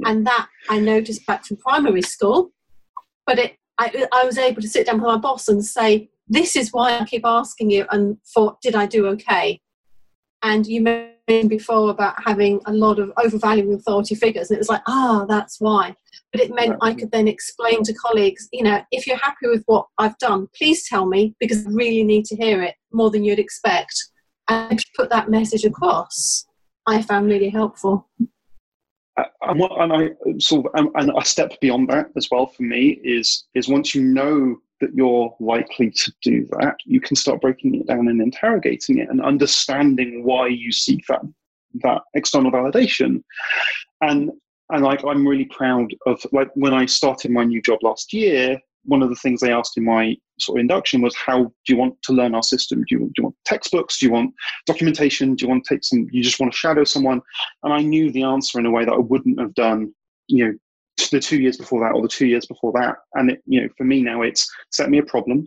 [0.04, 2.50] And that I noticed back from primary school,
[3.26, 6.54] but it I, I was able to sit down with my boss and say, "This
[6.56, 9.60] is why I keep asking you." And for did I do okay?
[10.42, 14.68] And you mentioned before about having a lot of overvaluing authority figures, and it was
[14.68, 15.94] like, ah, that's why.
[16.32, 19.62] But it meant I could then explain to colleagues, you know, if you're happy with
[19.66, 23.24] what I've done, please tell me because I really need to hear it more than
[23.24, 23.94] you'd expect.
[24.48, 26.46] And to put that message across,
[26.86, 28.08] I found really helpful.
[29.16, 32.46] Uh, and, what, and I sort of, and, and a step beyond that as well
[32.46, 37.16] for me is is once you know that you're likely to do that, you can
[37.16, 41.20] start breaking it down and interrogating it and understanding why you seek that
[41.82, 43.22] that external validation.
[44.00, 44.30] And
[44.70, 48.58] and like I'm really proud of like when I started my new job last year,
[48.84, 51.76] one of the things they asked in my sort of induction was how do you
[51.76, 52.80] want to learn our system?
[52.80, 53.98] Do you, do you want textbooks?
[53.98, 54.34] Do you want
[54.66, 55.34] documentation?
[55.34, 57.20] Do you want to take some you just want to shadow someone?
[57.62, 59.92] And i knew the answer in a way that i wouldn't have done
[60.28, 60.54] you know
[61.10, 62.96] the two years before that or the two years before that.
[63.14, 65.46] And it, you know for me now it's set me a problem.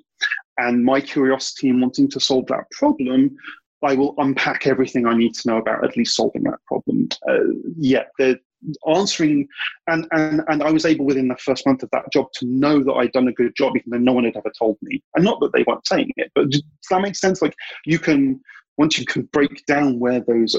[0.58, 3.36] And my curiosity in wanting to solve that problem
[3.84, 7.10] I will unpack everything I need to know about at least solving that problem.
[7.28, 8.40] Uh, yeah, the,
[8.88, 9.48] answering
[9.86, 12.84] and, and and I was able within the first month of that job to know
[12.84, 15.04] that I'd done a good job even though no one had ever told me.
[15.16, 17.42] And not that they weren't saying it but does that make sense?
[17.42, 18.42] Like you can
[18.78, 20.56] once you can break down where those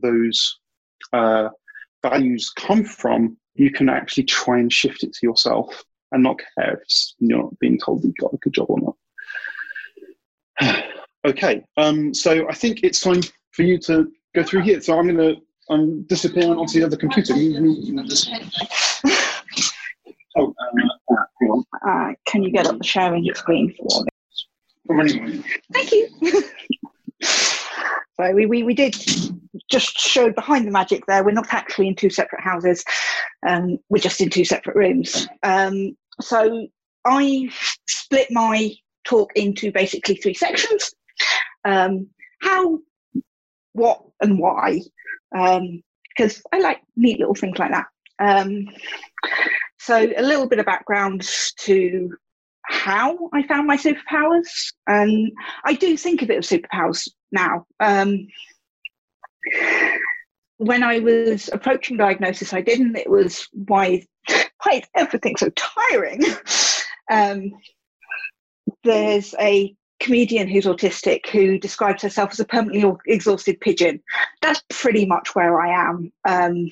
[0.00, 0.58] those
[1.12, 1.48] uh,
[2.02, 6.74] values come from you can actually try and shift it to yourself and not care
[6.74, 8.96] if you're not being told that you've got a good job or
[10.60, 10.84] not
[11.26, 13.20] okay um, so I think it's time
[13.52, 15.40] for you to go through here so I'm going to
[15.70, 17.32] I'm disappearing onto the other computer.
[20.36, 23.34] oh, uh, uh, can you get up the sharing yeah.
[23.34, 24.04] screen for
[24.90, 25.44] me?
[25.72, 26.08] Thank you.
[28.20, 28.94] so we, we, we did
[29.70, 31.24] just show behind the magic there.
[31.24, 32.84] We're not actually in two separate houses.
[33.46, 35.26] Um, we're just in two separate rooms.
[35.42, 36.66] Um, so
[37.04, 37.48] I
[37.88, 38.72] split my
[39.04, 40.90] talk into basically three sections.
[41.64, 42.08] Um,
[42.42, 42.78] how,
[43.72, 44.80] what, and why
[45.32, 47.86] because um, I like neat little things like that.
[48.18, 48.66] Um,
[49.78, 51.26] so, a little bit of background
[51.60, 52.14] to
[52.64, 54.72] how I found my superpowers.
[54.86, 55.32] And
[55.64, 57.66] I do think a bit of superpowers now.
[57.78, 58.28] Um,
[60.58, 62.96] when I was approaching diagnosis, I didn't.
[62.96, 64.06] It was why,
[64.62, 66.22] why is everything so tiring?
[67.10, 67.52] Um,
[68.84, 74.00] there's a comedian who's autistic who describes herself as a permanently exhausted pigeon.
[74.40, 76.12] That's pretty much where I am.
[76.26, 76.68] Um,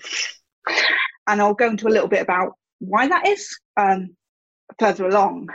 [1.27, 4.17] and I'll go into a little bit about why that is um,
[4.79, 5.49] further along.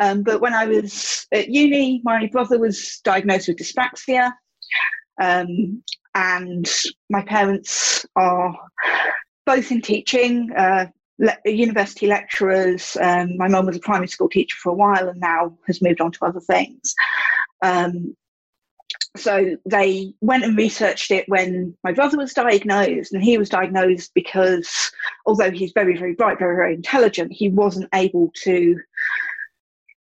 [0.00, 4.32] Um, but when I was at uni, my brother was diagnosed with dyspraxia.
[5.20, 5.82] Um,
[6.14, 6.70] and
[7.10, 8.56] my parents are
[9.46, 10.50] both in teaching.
[10.56, 10.86] Uh,
[11.18, 12.96] le- university lecturers.
[13.00, 16.00] Um, my mum was a primary school teacher for a while and now has moved
[16.00, 16.94] on to other things.
[17.62, 18.16] Um,
[19.16, 24.12] so they went and researched it when my brother was diagnosed, and he was diagnosed
[24.14, 24.90] because
[25.26, 28.80] although he's very, very bright, very, very intelligent, he wasn't able to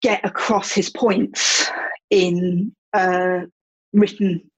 [0.03, 1.71] get across his points
[2.11, 2.73] in
[3.93, 4.51] written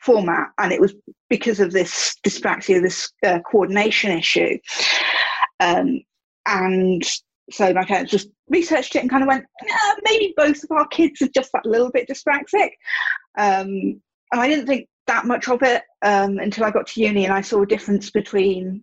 [0.00, 0.94] format, and it was
[1.28, 4.58] because of this dyspraxia, this uh, coordination issue.
[5.60, 6.00] Um,
[6.46, 7.02] and
[7.50, 9.44] so my parents just researched it and kind of went,
[10.04, 12.70] maybe both of our kids are just that little bit dyspraxic.
[13.38, 14.00] Um,
[14.32, 17.32] and I didn't think that much of it um, until I got to uni and
[17.32, 18.82] I saw a difference between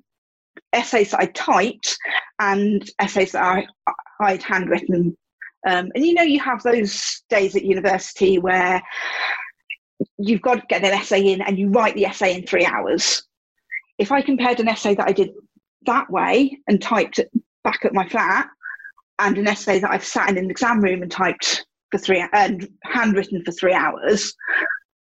[0.74, 1.98] essays that I typed
[2.40, 3.68] and essays that I,
[4.20, 5.16] I'd handwritten.
[5.68, 8.82] Um, and you know, you have those days at university where
[10.18, 13.24] you've got to get an essay in and you write the essay in three hours.
[13.98, 15.30] If I compared an essay that I did
[15.86, 17.30] that way and typed it
[17.64, 18.48] back at my flat
[19.20, 22.68] and an essay that I've sat in an exam room and typed for three and
[22.84, 24.34] handwritten for three hours,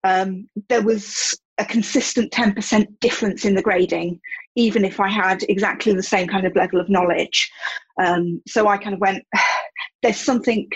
[0.05, 4.21] um, there was a consistent 10% difference in the grading,
[4.55, 7.51] even if I had exactly the same kind of level of knowledge.
[8.01, 9.25] Um, so I kind of went,
[10.03, 10.69] there's something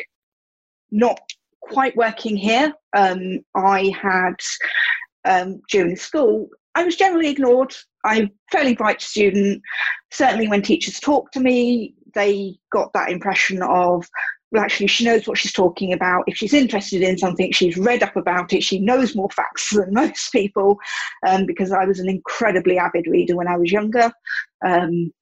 [0.90, 1.20] not
[1.60, 2.72] quite working here.
[2.94, 4.34] Um, I had,
[5.24, 7.74] um, during school, I was generally ignored.
[8.04, 9.62] I'm a fairly bright student.
[10.10, 14.08] Certainly, when teachers talk to me, they got that impression of,
[14.50, 16.24] well, actually, she knows what she's talking about.
[16.26, 18.62] If she's interested in something, she's read up about it.
[18.62, 20.78] She knows more facts than most people
[21.26, 24.12] um, because I was an incredibly avid reader when I was younger.
[24.64, 25.12] Um,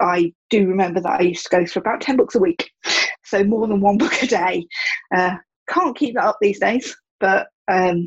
[0.00, 2.70] I do remember that I used to go through about 10 books a week,
[3.24, 4.66] so more than one book a day.
[5.14, 5.36] Uh,
[5.68, 8.06] can't keep that up these days, but um,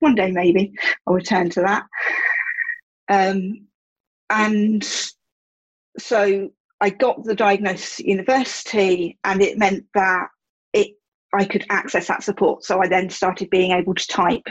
[0.00, 0.72] one day maybe
[1.06, 1.84] I'll return to that.
[3.08, 3.66] Um,
[4.30, 4.84] and
[5.98, 6.50] so
[6.84, 10.28] I got the diagnosis at university, and it meant that
[10.74, 10.88] it
[11.32, 12.62] I could access that support.
[12.62, 14.46] So I then started being able to type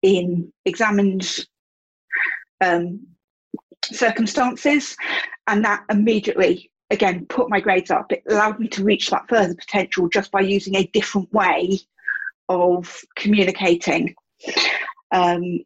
[0.00, 1.30] in examined
[2.62, 3.06] um,
[3.84, 4.96] circumstances,
[5.46, 8.10] and that immediately again put my grades up.
[8.12, 11.80] It allowed me to reach that further potential just by using a different way
[12.48, 14.14] of communicating.
[15.10, 15.60] Um,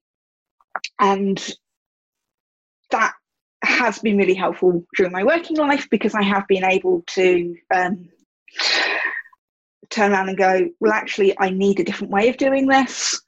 [0.99, 1.57] and
[2.91, 3.15] that
[3.63, 8.09] has been really helpful during my working life because I have been able to um,
[9.91, 13.21] turn around and go, well, actually, I need a different way of doing this.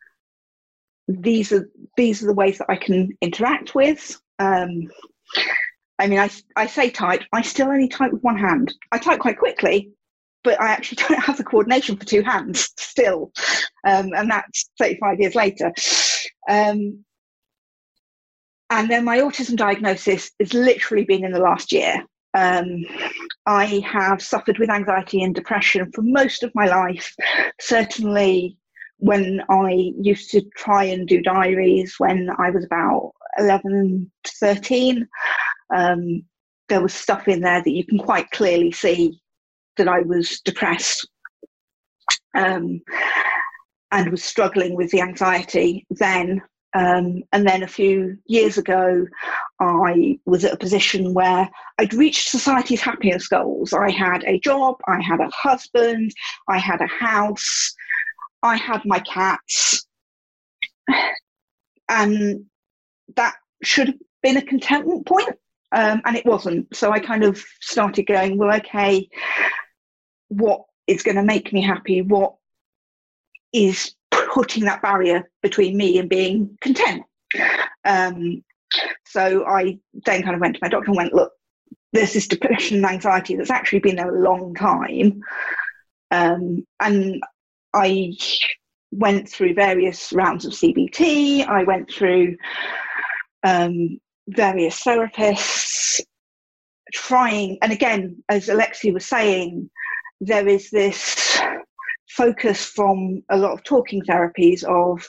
[1.09, 4.21] These are these are the ways that I can interact with.
[4.39, 4.89] Um,
[5.99, 8.75] I mean, I, I say type, I still only type with one hand.
[8.93, 9.91] I type quite quickly,
[10.45, 13.33] but I actually don't have the coordination for two hands still.
[13.87, 15.73] Um, and that's 35 years later.
[16.49, 17.05] Um,
[18.71, 22.05] and then my autism diagnosis has literally been in the last year.
[22.35, 22.85] Um,
[23.47, 27.15] I have suffered with anxiety and depression for most of my life.
[27.61, 28.57] Certainly,
[28.99, 35.09] when I used to try and do diaries when I was about 11 to 13,
[35.75, 36.23] um,
[36.69, 39.21] there was stuff in there that you can quite clearly see
[39.77, 41.09] that I was depressed
[42.35, 42.81] um,
[43.91, 46.43] and was struggling with the anxiety then.
[46.75, 49.07] Um, and then a few years ago,
[49.61, 51.49] I was at a position where
[51.79, 53.73] I'd reached society's happiness goals.
[53.73, 56.13] I had a job, I had a husband,
[56.49, 57.75] I had a house,
[58.43, 59.87] I had my cats.
[61.91, 62.45] And
[63.17, 65.31] that should have been a contentment point,
[65.73, 66.77] um, and it wasn't.
[66.77, 69.09] So I kind of started going, well, okay,
[70.29, 72.03] what is going to make me happy?
[72.03, 72.35] What
[73.55, 73.95] is
[74.33, 77.03] putting that barrier between me and being content.
[77.85, 78.45] Um,
[79.07, 81.33] so I then kind of went to my doctor and went, look,
[81.93, 85.21] there's this depression and anxiety that's actually been there a long time.
[86.11, 87.23] Um, and
[87.75, 88.13] I
[88.91, 92.37] went through various rounds of CBT, I went through
[93.43, 93.99] um,
[94.29, 96.01] various therapists,
[96.93, 99.71] trying, and again, as Alexi was saying,
[100.21, 101.41] there is this
[102.19, 105.07] focus from a lot of talking therapies of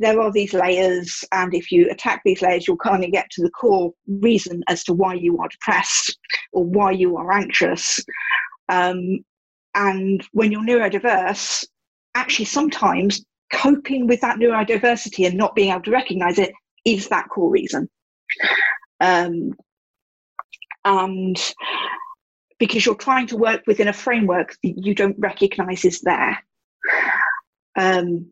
[0.00, 3.42] there are these layers and if you attack these layers you'll kind of get to
[3.42, 6.18] the core reason as to why you are depressed
[6.52, 8.04] or why you are anxious.
[8.68, 9.20] Um,
[9.76, 11.64] and when you're neurodiverse
[12.16, 16.52] actually sometimes coping with that neurodiversity and not being able to recognize it
[16.84, 17.88] is that core reason.
[19.00, 19.52] Um,
[20.84, 21.54] and
[22.62, 26.38] because you're trying to work within a framework that you don't recognize is there.
[27.76, 28.30] Um,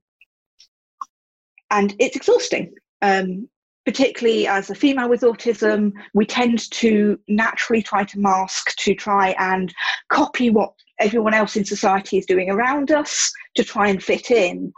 [1.72, 2.72] and it's exhausting
[3.03, 3.49] um,
[3.85, 9.35] particularly as a female with autism, we tend to naturally try to mask, to try
[9.39, 9.74] and
[10.11, 14.72] copy what everyone else in society is doing around us to try and fit in.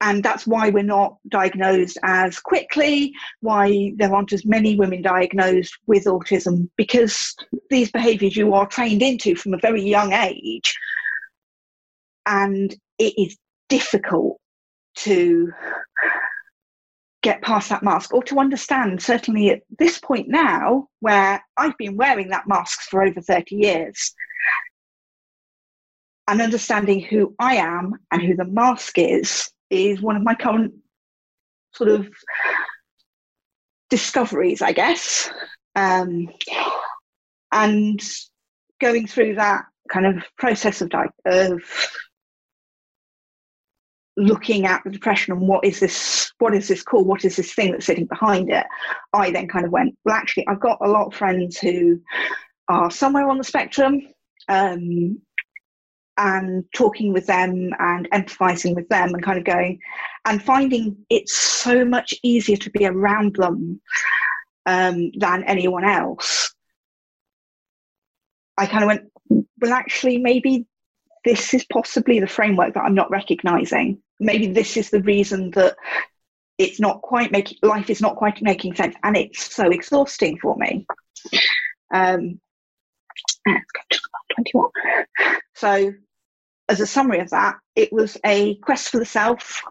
[0.00, 5.76] And that's why we're not diagnosed as quickly, why there aren't as many women diagnosed
[5.86, 7.34] with autism, because
[7.68, 10.72] these behaviours you are trained into from a very young age.
[12.26, 13.36] And it is
[13.68, 14.38] difficult
[14.96, 15.52] to
[17.22, 21.96] get past that mask or to understand, certainly at this point now, where I've been
[21.96, 24.14] wearing that mask for over 30 years,
[26.28, 30.74] and understanding who I am and who the mask is, is one of my current
[31.72, 32.08] sort of
[33.90, 35.30] discoveries, I guess.
[35.74, 36.28] Um,
[37.52, 38.00] and
[38.80, 40.92] going through that kind of process of,
[41.24, 41.60] of
[44.16, 47.06] looking at the depression and what is this what is this called?
[47.06, 48.66] What is this thing that's sitting behind it?
[49.12, 52.00] I then kind of went well actually i've got a lot of friends who
[52.68, 54.02] are somewhere on the spectrum.
[54.48, 55.20] Um,
[56.18, 59.78] and talking with them and empathizing with them and kind of going
[60.24, 63.80] and finding it's so much easier to be around them
[64.66, 66.52] um, than anyone else.
[68.58, 69.02] I kind of went
[69.60, 70.66] well actually maybe
[71.24, 74.02] this is possibly the framework that i'm not recognizing.
[74.20, 75.76] Maybe this is the reason that
[76.58, 80.56] it's not quite making life is not quite making sense and it's so exhausting for
[80.56, 80.84] me.
[81.94, 82.40] Um,
[84.34, 84.70] 21
[85.54, 85.92] so
[86.68, 89.62] as a summary of that it was a quest for the self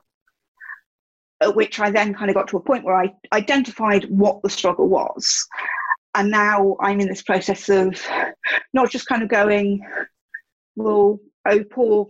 [1.42, 4.50] at which i then kind of got to a point where i identified what the
[4.50, 5.48] struggle was
[6.16, 7.94] and now i'm in this process of
[8.74, 9.82] not just kind of going
[10.76, 12.08] well oh poor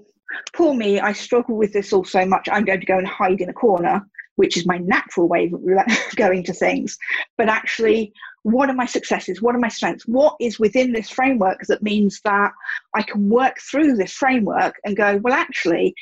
[0.53, 3.41] poor me, I struggle with this all so much, I'm going to go and hide
[3.41, 5.61] in a corner, which is my natural way of
[6.15, 6.97] going to things.
[7.37, 8.13] But actually,
[8.47, 9.41] what are my successes?
[9.41, 10.07] What are my strengths?
[10.07, 12.53] What is within this framework that means that
[12.93, 15.93] I can work through this framework and go, well, actually,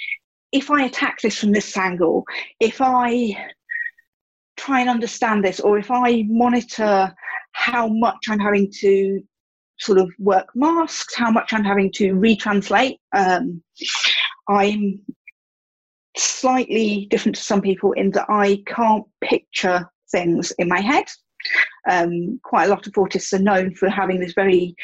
[0.52, 2.24] if I attack this from this angle,
[2.60, 3.36] if I
[4.58, 7.12] try and understand this, or if I monitor
[7.54, 9.24] how much I'm having to
[9.80, 13.00] sort of work masks, how much I'm having to retranslate.
[13.16, 13.64] Um,
[14.48, 15.00] I'm
[16.16, 21.06] slightly different to some people in that I can't picture things in my head.
[21.90, 24.76] Um, quite a lot of autists are known for having this very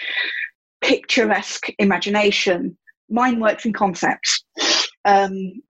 [0.81, 2.77] picturesque imagination.
[3.09, 4.43] Mine works in concepts.
[5.05, 5.61] Um,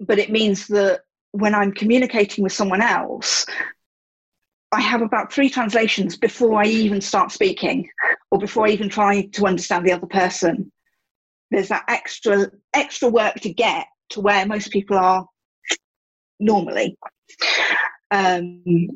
[0.00, 1.02] but it means that
[1.32, 3.46] when I'm communicating with someone else,
[4.72, 7.88] I have about three translations before I even start speaking
[8.30, 10.70] or before I even try to understand the other person.
[11.50, 15.26] There's that extra extra work to get to where most people are
[16.38, 16.96] normally.
[18.12, 18.88] Um,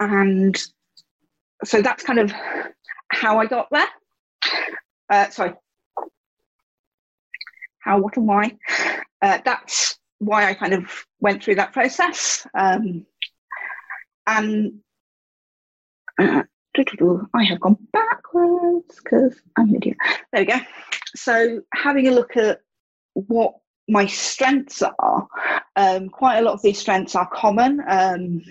[0.00, 0.56] and
[1.64, 2.32] so that's kind of
[3.10, 3.88] how I got there.
[5.10, 5.54] Uh, sorry.
[7.80, 8.56] How, what, and why.
[9.22, 12.46] Uh, that's why I kind of went through that process.
[12.54, 13.06] Um,
[14.26, 14.80] and
[16.18, 16.42] uh,
[17.34, 19.96] I have gone backwards because I'm an idiot.
[20.32, 20.58] There we go.
[21.16, 22.60] So, having a look at
[23.14, 23.54] what
[23.88, 25.26] my strengths are,
[25.74, 27.82] um, quite a lot of these strengths are common.
[27.88, 28.42] Um,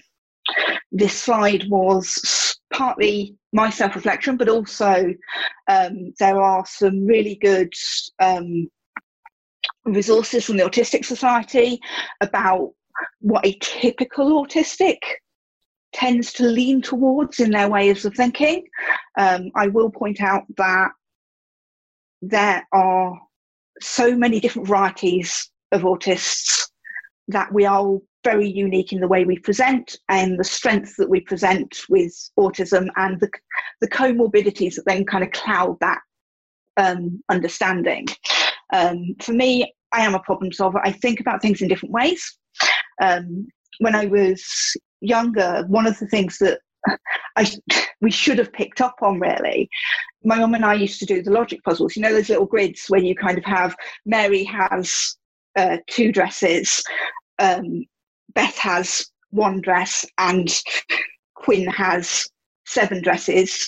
[0.92, 5.14] this slide was partly my self reflection, but also
[5.68, 7.74] um, there are some really good
[8.20, 8.70] um,
[9.86, 11.80] resources from the Autistic Society
[12.22, 12.72] about
[13.20, 14.98] what a typical autistic
[15.94, 18.64] tends to lean towards in their ways of thinking.
[19.18, 20.92] Um, I will point out that
[22.22, 23.20] there are
[23.82, 26.70] so many different varieties of autists
[27.28, 31.10] that we are all very unique in the way we present and the strengths that
[31.10, 33.30] we present with autism and the,
[33.82, 36.00] the comorbidities that then kind of cloud that
[36.78, 38.06] um, understanding.
[38.74, 40.82] Um, for me, I am a problem solver.
[40.84, 42.38] I think about things in different ways.
[43.02, 43.48] Um,
[43.80, 44.44] when I was
[45.02, 46.60] younger, one of the things that
[47.36, 47.50] I
[48.02, 49.70] we should have picked up on really.
[50.24, 51.96] My mum and I used to do the logic puzzles.
[51.96, 53.76] You know those little grids where you kind of have
[54.06, 55.16] Mary has
[55.58, 56.84] uh, two dresses,
[57.40, 57.86] um,
[58.34, 60.50] Beth has one dress, and
[61.36, 62.28] Quinn has
[62.66, 63.68] seven dresses.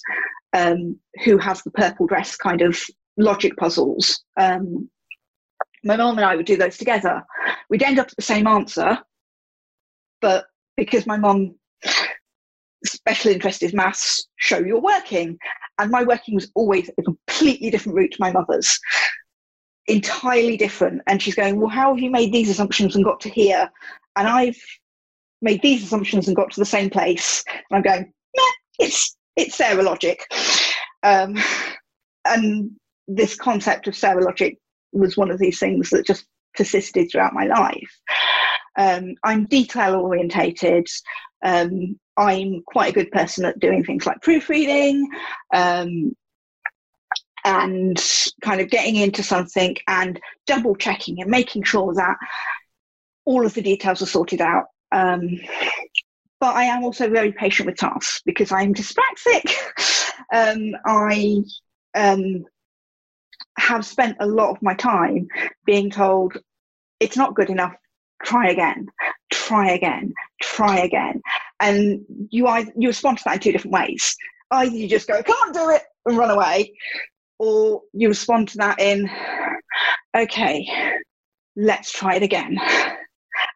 [0.53, 2.35] Um, who has the purple dress?
[2.35, 2.79] Kind of
[3.17, 4.23] logic puzzles.
[4.37, 4.89] Um,
[5.83, 7.23] my mum and I would do those together.
[7.69, 8.97] We'd end up at the same answer,
[10.21, 11.55] but because my mum
[12.85, 15.37] special interest is maths, show you're working.
[15.77, 18.79] And my working was always a completely different route to my mother's,
[19.89, 21.01] entirely different.
[21.07, 23.69] And she's going, Well, how have you made these assumptions and got to here?
[24.19, 24.61] and I've
[25.41, 27.43] made these assumptions and got to the same place.
[27.49, 28.13] And I'm going,
[28.79, 30.17] it's it's serologic.
[31.03, 31.37] Um,
[32.25, 32.71] and
[33.07, 34.57] this concept of serologic
[34.91, 36.25] was one of these things that just
[36.55, 37.99] persisted throughout my life.
[38.77, 40.87] Um, I'm detail orientated.
[41.43, 45.07] Um, I'm quite a good person at doing things like proofreading
[45.53, 46.13] um,
[47.45, 48.01] and
[48.41, 52.17] kind of getting into something and double checking and making sure that
[53.25, 54.65] all of the details are sorted out.
[54.91, 55.39] Um,
[56.39, 59.53] but I am also very patient with tasks because I'm dyspraxic.
[60.33, 61.43] um, I
[61.95, 62.45] um,
[63.57, 65.27] have spent a lot of my time
[65.65, 66.37] being told
[66.99, 67.73] it's not good enough,
[68.23, 68.87] try again,
[69.31, 71.21] try again, try again.
[71.59, 74.15] And you either, you respond to that in two different ways.
[74.51, 76.73] Either you just go, can't do it, and run away,
[77.39, 79.09] or you respond to that in,
[80.15, 80.67] okay,
[81.55, 82.57] let's try it again.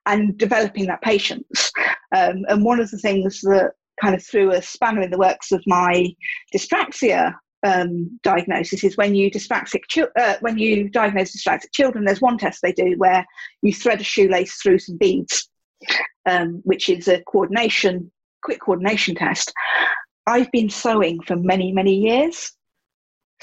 [0.05, 1.71] And developing that patience.
[2.15, 3.71] Um, and one of the things that
[4.01, 6.13] kind of threw a spanner in the works of my
[6.53, 7.33] dyspraxia
[7.65, 9.81] um, diagnosis is when you dyspraxic
[10.19, 12.03] uh, when you diagnose dyspraxic children.
[12.03, 13.25] There's one test they do where
[13.61, 15.49] you thread a shoelace through some beads,
[16.25, 18.11] um, which is a coordination,
[18.43, 19.53] quick coordination test.
[20.27, 22.51] I've been sewing for many many years,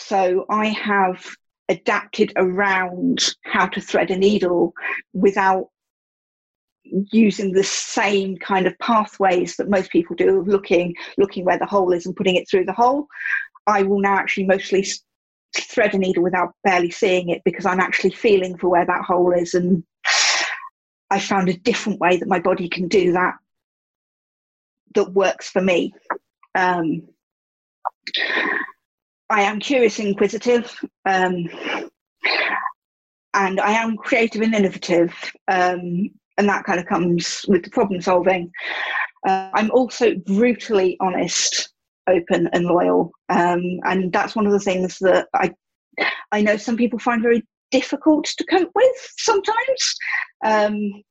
[0.01, 1.25] so I have
[1.69, 4.73] adapted around how to thread a needle
[5.13, 5.69] without
[6.85, 11.67] using the same kind of pathways that most people do of looking looking where the
[11.67, 13.07] hole is and putting it through the hole.
[13.67, 14.85] I will now actually mostly
[15.57, 19.33] thread a needle without barely seeing it because i'm actually feeling for where that hole
[19.33, 19.83] is and
[21.11, 23.35] i found a different way that my body can do that
[24.95, 25.93] that works for me.
[26.55, 27.09] Um,
[29.31, 30.75] i am curious and inquisitive
[31.07, 31.49] um,
[33.35, 35.13] and i am creative and innovative
[35.49, 36.11] um,
[36.41, 38.51] and that kind of comes with the problem solving.
[39.29, 41.71] Uh, I'm also brutally honest,
[42.09, 45.53] open, and loyal, um, and that's one of the things that I
[46.33, 49.97] I know some people find very difficult to cope with sometimes.
[50.43, 51.03] Um,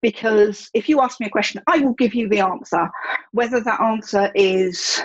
[0.00, 2.88] because if you ask me a question, I will give you the answer,
[3.32, 5.02] whether that answer is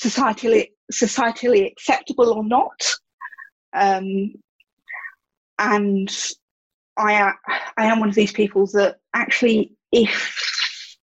[0.00, 2.84] societally societally acceptable or not.
[3.72, 4.34] Um,
[5.58, 6.14] and
[6.96, 7.32] I
[7.76, 10.96] I am one of these people that actually, if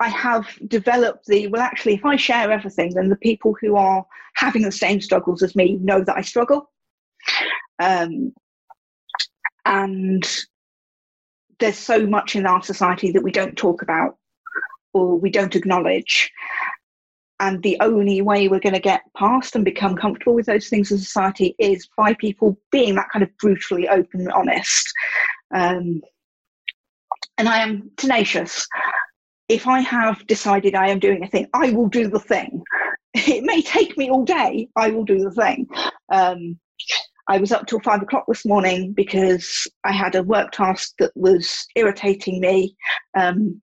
[0.00, 4.04] I have developed the well, actually, if I share everything, then the people who are
[4.34, 6.70] having the same struggles as me know that I struggle.
[7.78, 8.32] Um,
[9.64, 10.28] and
[11.58, 14.18] there's so much in our society that we don't talk about
[14.92, 16.30] or we don't acknowledge.
[17.42, 20.92] And the only way we're going to get past and become comfortable with those things
[20.92, 24.86] in society is by people being that kind of brutally open and honest.
[25.52, 26.00] Um,
[27.38, 28.68] and I am tenacious.
[29.48, 32.62] If I have decided I am doing a thing, I will do the thing.
[33.14, 35.66] It may take me all day, I will do the thing.
[36.10, 36.58] Um,
[37.28, 41.12] I was up till five o'clock this morning because I had a work task that
[41.14, 42.74] was irritating me.
[43.18, 43.60] Um,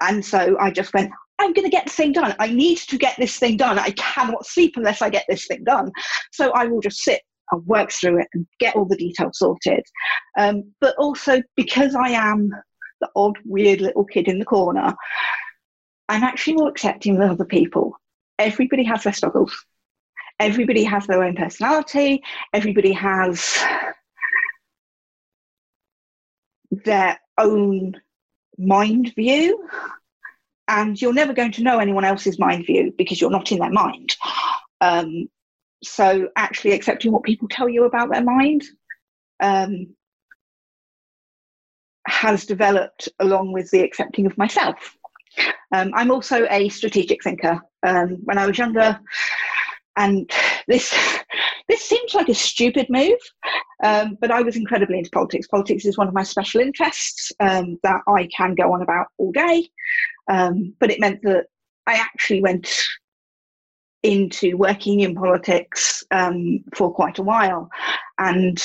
[0.00, 2.34] and so I just went, I'm going to get this thing done.
[2.38, 3.78] I need to get this thing done.
[3.78, 5.92] I cannot sleep unless I get this thing done.
[6.32, 7.22] So I will just sit
[7.52, 9.84] and work through it and get all the details sorted.
[10.38, 12.50] Um, but also because I am
[13.00, 14.94] the odd, weird little kid in the corner,
[16.08, 17.96] I'm actually more accepting than other people.
[18.38, 19.56] Everybody has their struggles.
[20.40, 22.22] Everybody has their own personality.
[22.52, 23.58] Everybody has
[26.70, 27.94] their own
[28.56, 29.68] mind view.
[30.68, 33.70] And you're never going to know anyone else's mind view because you're not in their
[33.70, 34.14] mind.
[34.80, 35.28] Um,
[35.82, 38.64] so, actually accepting what people tell you about their mind
[39.40, 39.94] um,
[42.06, 44.96] has developed along with the accepting of myself.
[45.72, 47.60] Um, I'm also a strategic thinker.
[47.86, 48.98] Um, when I was younger,
[49.96, 50.30] and
[50.66, 50.94] this
[51.68, 53.18] this seems like a stupid move,
[53.84, 55.46] um, but I was incredibly into politics.
[55.46, 59.32] Politics is one of my special interests um, that I can go on about all
[59.32, 59.70] day.
[60.28, 61.46] Um, but it meant that
[61.86, 62.70] I actually went
[64.02, 67.68] into working in politics um, for quite a while,
[68.18, 68.62] and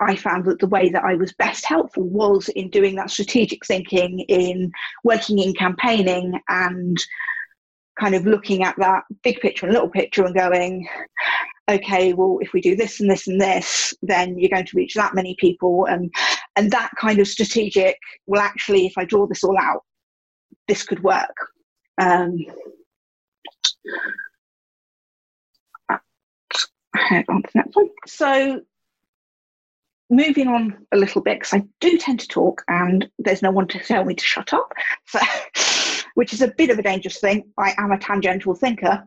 [0.00, 3.64] I found that the way that I was best helpful was in doing that strategic
[3.64, 4.70] thinking, in
[5.04, 6.98] working in campaigning and
[7.98, 10.86] kind of looking at that big picture and little picture and going,
[11.68, 14.94] okay, well, if we do this and this and this, then you're going to reach
[14.94, 15.86] that many people.
[15.86, 16.12] And,
[16.56, 19.82] and that kind of strategic, well, actually, if I draw this all out,
[20.68, 21.36] this could work.
[21.98, 22.38] Um,
[27.28, 27.88] on to the next one.
[28.06, 28.60] So
[30.10, 33.68] moving on a little bit because I do tend to talk and there's no one
[33.68, 34.72] to tell me to shut up,
[35.06, 35.18] so,
[36.14, 37.52] which is a bit of a dangerous thing.
[37.58, 39.06] I am a tangential thinker.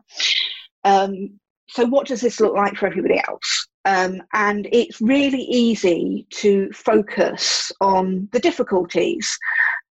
[0.84, 3.68] Um, so, what does this look like for everybody else?
[3.84, 9.38] Um, and it's really easy to focus on the difficulties.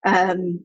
[0.04, 0.64] Um,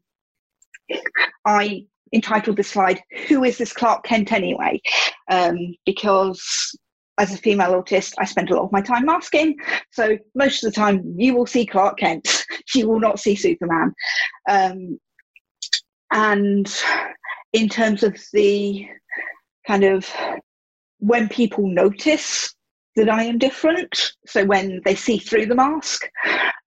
[1.46, 4.82] I entitled this slide, Who is this Clark Kent anyway?
[5.30, 6.76] Um, because
[7.18, 9.56] as a female autist, I spend a lot of my time masking.
[9.92, 13.94] So most of the time, you will see Clark Kent, you will not see Superman.
[14.50, 15.00] Um,
[16.12, 16.74] and
[17.54, 18.88] in terms of the
[19.68, 20.10] kind of
[21.00, 22.54] when people notice
[22.96, 26.10] that I am different, so when they see through the mask,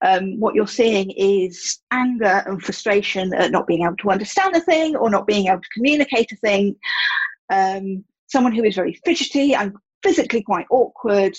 [0.05, 4.61] um, what you're seeing is anger and frustration at not being able to understand a
[4.61, 6.77] thing or not being able to communicate a thing.
[7.53, 11.37] Um, someone who is very fidgety and physically quite awkward,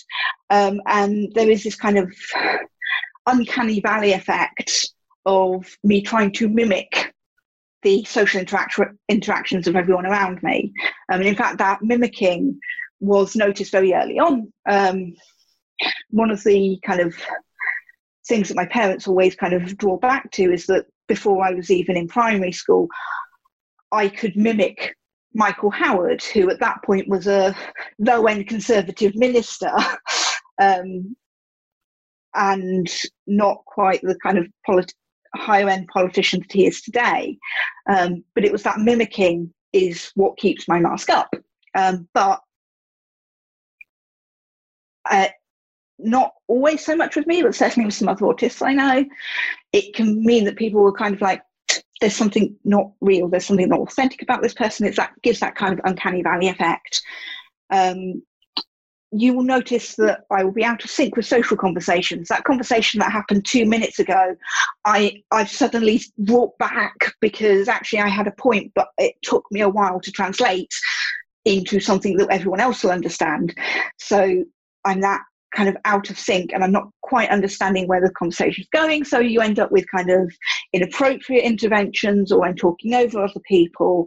[0.50, 2.14] um, and there is this kind of
[3.28, 4.90] uncanny valley effect
[5.26, 7.14] of me trying to mimic
[7.82, 10.74] the social interac- interactions of everyone around me.
[11.12, 12.60] Um, and in fact, that mimicking
[13.06, 14.52] was noticed very early on.
[14.68, 15.14] Um,
[16.10, 17.16] one of the kind of
[18.28, 21.70] things that my parents always kind of draw back to is that before I was
[21.70, 22.88] even in primary school,
[23.92, 24.96] I could mimic
[25.34, 27.56] Michael Howard, who at that point was a
[28.00, 29.72] low end conservative minister.
[30.62, 31.16] um,
[32.36, 32.92] and
[33.28, 34.48] not quite the kind of
[35.36, 37.38] higher end politician that he is today.
[37.90, 41.34] Um, but it was that mimicking is what keeps my mask up.
[41.76, 42.42] Um, but
[45.10, 45.28] uh,
[46.00, 49.06] not always so much with me, but certainly with some other autists I know,
[49.72, 51.42] it can mean that people were kind of like,
[52.02, 54.86] there's something not real, there's something not authentic about this person.
[54.86, 57.02] It's that gives that kind of uncanny valley effect.
[57.70, 58.22] Um,
[59.12, 62.28] you will notice that I will be out of sync with social conversations.
[62.28, 64.36] That conversation that happened two minutes ago,
[64.84, 69.62] I I've suddenly brought back because actually I had a point, but it took me
[69.62, 70.74] a while to translate
[71.46, 73.56] into something that everyone else will understand.
[74.00, 74.44] So
[74.86, 75.22] I'm that
[75.56, 79.06] kind of out of sync and I'm not quite understanding where the conversation is going.
[79.06, 80.32] So you end up with kind of
[80.74, 84.06] inappropriate interventions or I'm talking over other people.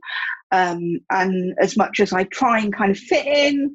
[0.52, 3.74] Um, and as much as I try and kind of fit in,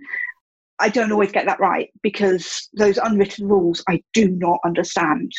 [0.79, 5.31] I don't always get that right because those unwritten rules I do not understand.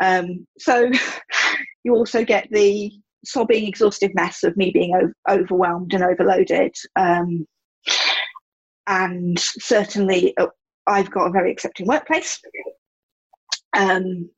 [0.00, 0.90] Um, so
[1.84, 2.92] you also get the
[3.24, 6.74] sobbing, exhaustive mess of me being o- overwhelmed and overloaded.
[6.96, 7.46] Um,
[8.86, 10.46] and certainly, uh,
[10.86, 12.40] I've got a very accepting workplace.
[13.76, 14.30] Um,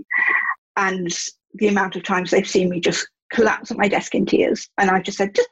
[0.76, 1.16] and
[1.55, 4.90] the amount of times they've seen me just collapse at my desk in tears, and
[4.90, 5.49] I've just said, just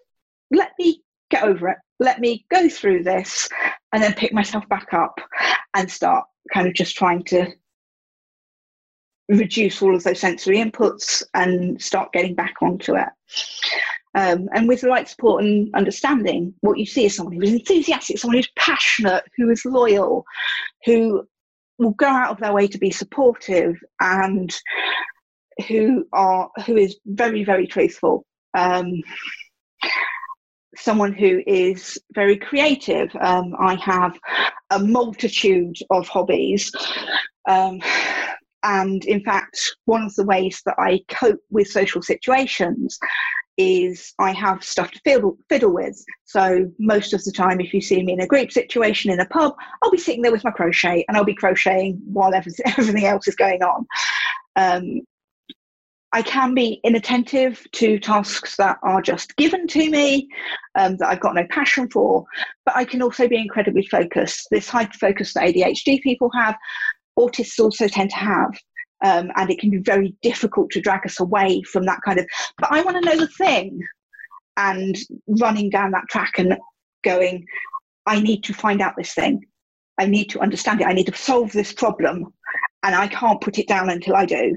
[0.51, 1.79] let me get over it.
[1.99, 3.49] Let me go through this
[3.93, 5.19] and then pick myself back up
[5.75, 7.53] and start kind of just trying to
[9.29, 13.09] reduce all of those sensory inputs and start getting back onto it.
[14.17, 17.53] Um, and with the right support and understanding, what you see is someone who is
[17.53, 20.25] enthusiastic, someone who's passionate, who is loyal,
[20.87, 21.29] who
[21.79, 24.57] will go out of their way to be supportive, and
[25.69, 28.25] who are who is very very truthful.
[28.57, 29.03] Um,
[30.77, 33.11] someone who is very creative.
[33.21, 34.19] Um, I have
[34.71, 36.73] a multitude of hobbies.
[37.49, 37.81] Um,
[38.63, 42.99] and in fact, one of the ways that I cope with social situations
[43.57, 46.03] is I have stuff to fiddle, fiddle with.
[46.25, 49.27] So most of the time, if you see me in a group situation in a
[49.27, 53.29] pub, I'll be sitting there with my crochet and I'll be crocheting while everything else
[53.29, 53.87] is going on.
[54.57, 55.01] Um,
[56.13, 60.29] I can be inattentive to tasks that are just given to me,
[60.75, 62.25] um, that I've got no passion for,
[62.65, 64.47] but I can also be incredibly focused.
[64.51, 66.57] This hyper focus that ADHD people have,
[67.19, 68.51] autists also tend to have.
[69.05, 72.27] Um, and it can be very difficult to drag us away from that kind of,
[72.59, 73.79] but I want to know the thing.
[74.57, 74.97] And
[75.29, 76.57] running down that track and
[77.05, 77.45] going,
[78.07, 79.45] I need to find out this thing.
[79.99, 80.87] I need to understand it.
[80.87, 82.33] I need to solve this problem.
[82.83, 84.57] And I can't put it down until I do.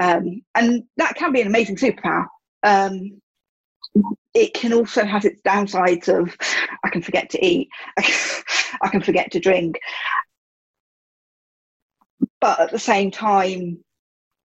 [0.00, 2.26] Um, and that can be an amazing superpower.
[2.62, 3.20] Um,
[4.34, 6.36] it can also have its downsides of
[6.84, 7.68] I can forget to eat,
[7.98, 9.78] I can forget to drink.
[12.44, 13.82] But at the same time,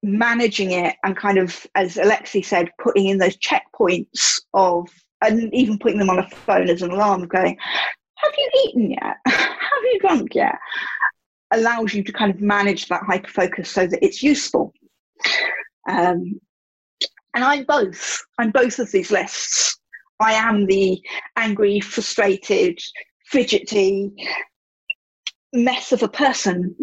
[0.02, 4.90] managing it and kind of, as Alexi said, putting in those checkpoints of,
[5.22, 7.56] and even putting them on a phone as an alarm, going,
[8.16, 9.16] Have you eaten yet?
[9.26, 10.56] Have you drunk yet?
[11.50, 14.74] allows you to kind of manage that hyper focus so that it's useful.
[15.88, 16.38] Um,
[17.32, 18.22] and I'm both.
[18.38, 19.78] I'm both of these lists.
[20.20, 21.00] I am the
[21.36, 22.78] angry, frustrated,
[23.24, 24.12] fidgety
[25.54, 26.76] mess of a person,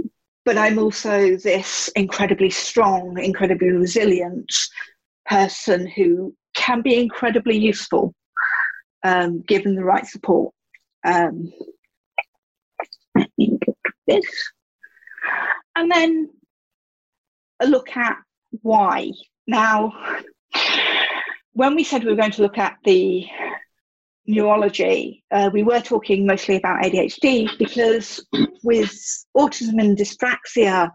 [0.46, 4.52] but I'm also this incredibly strong, incredibly resilient
[5.26, 8.14] person who can be incredibly useful
[9.04, 10.54] um, given the right support.
[11.04, 11.52] Um,
[14.08, 14.26] this.
[15.76, 16.30] And then
[17.60, 18.18] a look at
[18.62, 19.12] why.
[19.48, 19.94] Now,
[21.54, 23.26] when we said we were going to look at the
[24.28, 28.26] neurology, uh, we were talking mostly about ADHD because
[28.64, 28.94] with
[29.38, 30.90] autism and dyspraxia,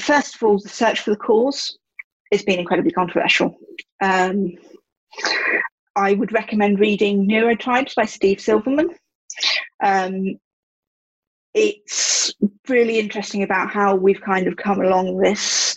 [0.00, 1.76] first of all, the search for the cause
[2.30, 3.56] has been incredibly controversial.
[4.00, 4.52] Um,
[5.96, 8.94] I would recommend reading NeuroTribes by Steve Silberman.
[9.82, 10.38] Um,
[11.54, 12.32] it's
[12.68, 15.76] really interesting about how we've kind of come along this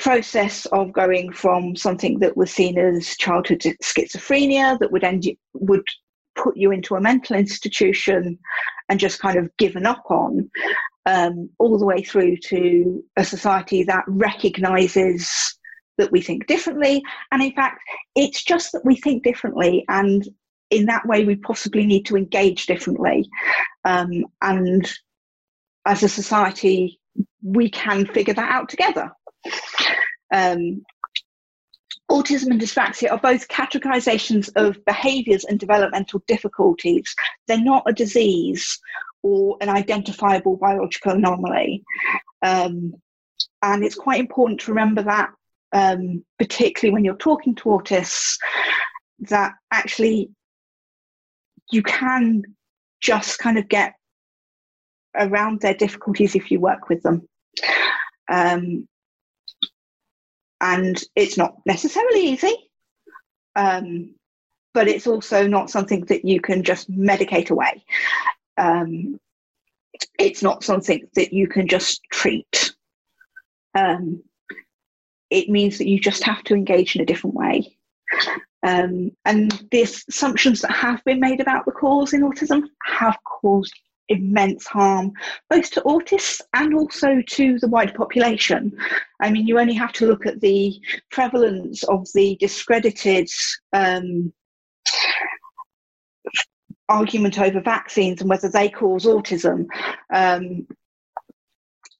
[0.00, 5.86] process of going from something that was seen as childhood schizophrenia that would end would
[6.36, 8.38] put you into a mental institution
[8.88, 10.50] and just kind of given up on
[11.06, 15.30] um, all the way through to a society that recognizes
[15.98, 17.02] that we think differently.
[17.30, 17.80] And in fact
[18.14, 20.26] it's just that we think differently and
[20.70, 23.28] in that way we possibly need to engage differently.
[23.84, 24.90] Um, and
[25.84, 26.98] as a society
[27.42, 29.10] we can figure that out together
[30.32, 30.82] um,
[32.10, 37.14] autism and dyspraxia are both categorizations of behaviors and developmental difficulties.
[37.46, 38.78] They're not a disease
[39.22, 41.84] or an identifiable biological anomaly.
[42.42, 42.94] Um,
[43.62, 45.30] and it's quite important to remember that,
[45.72, 48.36] um, particularly when you're talking to autists,
[49.20, 50.30] that actually
[51.70, 52.42] you can
[53.00, 53.94] just kind of get
[55.14, 57.28] around their difficulties if you work with them.
[58.28, 58.88] Um,
[60.60, 62.54] and it's not necessarily easy,
[63.56, 64.14] um,
[64.74, 67.84] but it's also not something that you can just medicate away.
[68.56, 69.18] Um,
[70.18, 72.74] it's not something that you can just treat.
[73.74, 74.22] Um,
[75.30, 77.76] it means that you just have to engage in a different way.
[78.62, 83.72] Um, and the assumptions that have been made about the cause in autism have caused
[84.10, 85.12] immense harm,
[85.48, 88.76] both to autists and also to the wider population.
[89.20, 90.78] I mean, you only have to look at the
[91.10, 93.28] prevalence of the discredited
[93.72, 94.32] um,
[96.88, 99.66] argument over vaccines and whether they cause autism.
[100.12, 100.66] Um,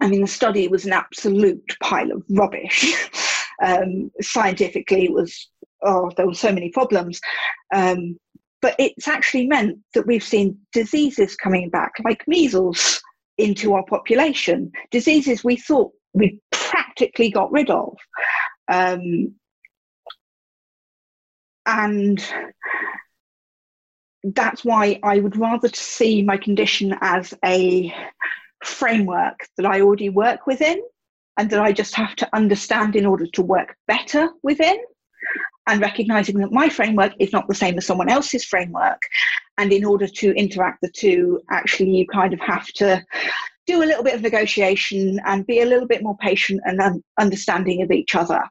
[0.00, 2.92] I mean, the study was an absolute pile of rubbish.
[3.62, 5.48] um, scientifically, it was,
[5.82, 7.20] oh, there were so many problems.
[7.72, 8.18] Um,
[8.62, 13.00] but it's actually meant that we've seen diseases coming back, like measles,
[13.40, 17.96] into our population, diseases we thought we practically got rid of.
[18.68, 19.34] Um,
[21.66, 22.24] and
[24.22, 27.94] that's why I would rather see my condition as a
[28.62, 30.82] framework that I already work within
[31.36, 34.76] and that I just have to understand in order to work better within
[35.70, 39.00] and recognizing that my framework is not the same as someone else's framework.
[39.56, 43.04] And in order to interact the two, actually, you kind of have to
[43.66, 47.82] do a little bit of negotiation and be a little bit more patient and understanding
[47.82, 48.42] of each other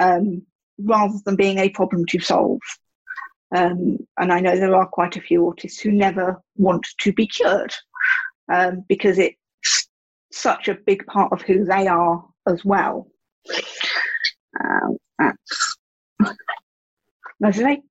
[0.00, 0.42] um,
[0.78, 2.60] rather than being a problem to solve.
[3.54, 7.26] Um, and I know there are quite a few autists who never want to be
[7.26, 7.74] cured
[8.50, 9.88] um, because it's
[10.32, 13.08] such a big part of who they are as well.
[13.50, 15.73] Uh, that's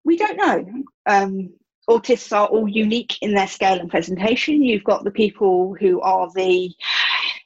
[0.04, 0.66] we don't know.
[1.06, 1.50] Um,
[1.90, 4.64] autists are all unique in their scale and presentation.
[4.64, 6.74] You've got the people who are the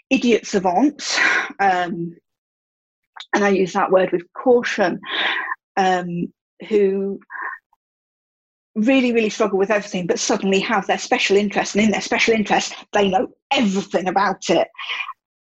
[0.09, 1.19] idiot savants,
[1.59, 2.15] um,
[3.33, 4.99] and I use that word with caution,
[5.75, 6.31] um,
[6.69, 7.19] who
[8.75, 12.33] really, really struggle with everything, but suddenly have their special interest, and in their special
[12.33, 14.67] interest, they know everything about it.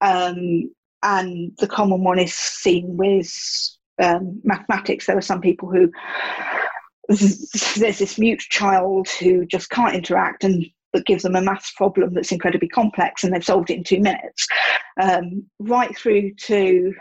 [0.01, 0.71] Um,
[1.03, 3.31] and the common one is seen with
[4.01, 5.91] um, mathematics, there are some people who
[7.09, 12.13] there's this mute child who just can't interact and that gives them a maths problem
[12.13, 14.47] that's incredibly complex and they've solved it in two minutes,
[15.01, 16.93] um, right through to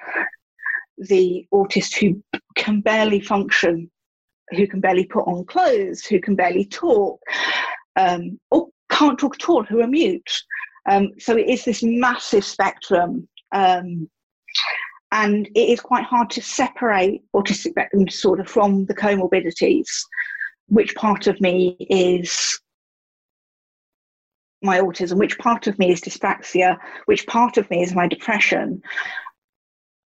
[0.99, 2.23] the autist who
[2.57, 3.91] can barely function,
[4.51, 7.21] who can barely put on clothes, who can barely talk,
[7.97, 10.43] um, or can't talk at all, who are mute.
[10.89, 13.29] Um, so it is this massive spectrum.
[13.53, 14.09] Um,
[15.13, 19.87] and it is quite hard to separate autistic spectrum disorder from the comorbidities.
[20.69, 22.61] Which part of me is
[24.63, 25.19] my autism?
[25.19, 26.77] Which part of me is dyspraxia?
[27.07, 28.83] Which part of me is my depression?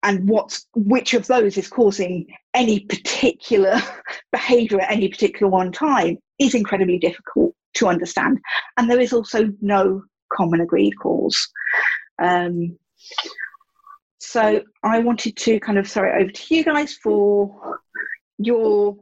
[0.01, 3.79] And what's which of those is causing any particular
[4.31, 8.39] behavior at any particular one time is incredibly difficult to understand.
[8.77, 10.03] And there is also no
[10.33, 11.47] common agreed cause.
[12.21, 12.77] Um,
[14.19, 17.79] so I wanted to kind of throw it over to you guys for
[18.37, 18.97] your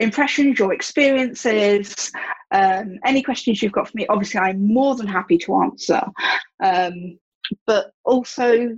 [0.00, 2.12] impressions, your experiences,
[2.50, 4.06] um, any questions you've got for me.
[4.08, 6.02] Obviously, I'm more than happy to answer.
[6.62, 7.18] Um,
[7.66, 8.76] but also,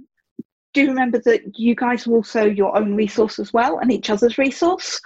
[0.73, 4.39] do remember that you guys are also your own resource as well and each other's
[4.39, 5.01] resource.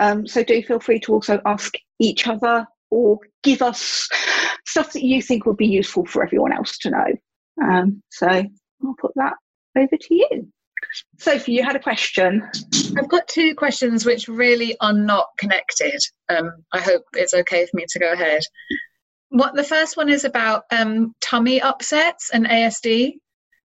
[0.00, 4.08] Um, so do feel free to also ask each other or give us
[4.66, 7.06] stuff that you think would be useful for everyone else to know.
[7.62, 9.34] Um, so I'll put that
[9.76, 10.48] over to you.
[11.18, 12.48] Sophie, you had a question.
[12.96, 15.98] I've got two questions which really are not connected.
[16.28, 18.42] Um, I hope it's okay for me to go ahead.
[19.30, 23.14] What the first one is about um, tummy upsets and ASD,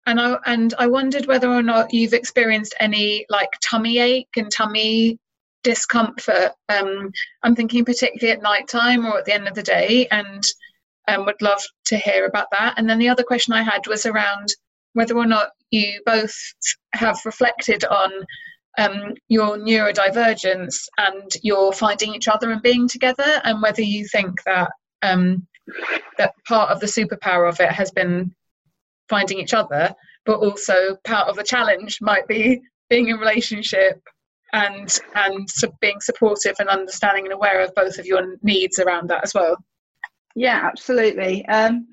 [0.05, 4.51] and I and I wondered whether or not you've experienced any like tummy ache and
[4.51, 5.19] tummy
[5.63, 6.53] discomfort.
[6.69, 7.11] Um,
[7.43, 10.43] I'm thinking particularly at night time or at the end of the day, and
[11.07, 12.75] um, would love to hear about that.
[12.77, 14.49] And then the other question I had was around
[14.93, 16.35] whether or not you both
[16.93, 18.11] have reflected on
[18.77, 24.41] um, your neurodivergence and your finding each other and being together, and whether you think
[24.45, 24.71] that
[25.01, 25.47] um,
[26.17, 28.33] that part of the superpower of it has been
[29.09, 29.93] finding each other,
[30.25, 34.01] but also part of the challenge might be being in relationship
[34.53, 35.47] and and
[35.81, 39.57] being supportive and understanding and aware of both of your needs around that as well.
[40.35, 41.45] Yeah, absolutely.
[41.45, 41.87] Um,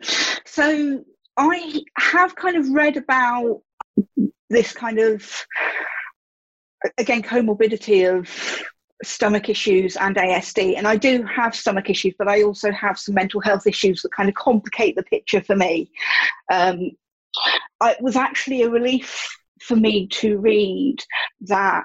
[0.47, 1.05] so
[1.37, 3.63] I have kind of read about
[4.49, 5.47] this kind of
[6.99, 8.29] again comorbidity of
[9.03, 10.77] stomach issues and ASD.
[10.77, 14.13] And I do have stomach issues, but I also have some mental health issues that
[14.13, 15.91] kind of complicate the picture for me.
[16.53, 16.91] Um,
[17.83, 19.27] it was actually a relief
[19.63, 20.97] for me to read
[21.43, 21.85] that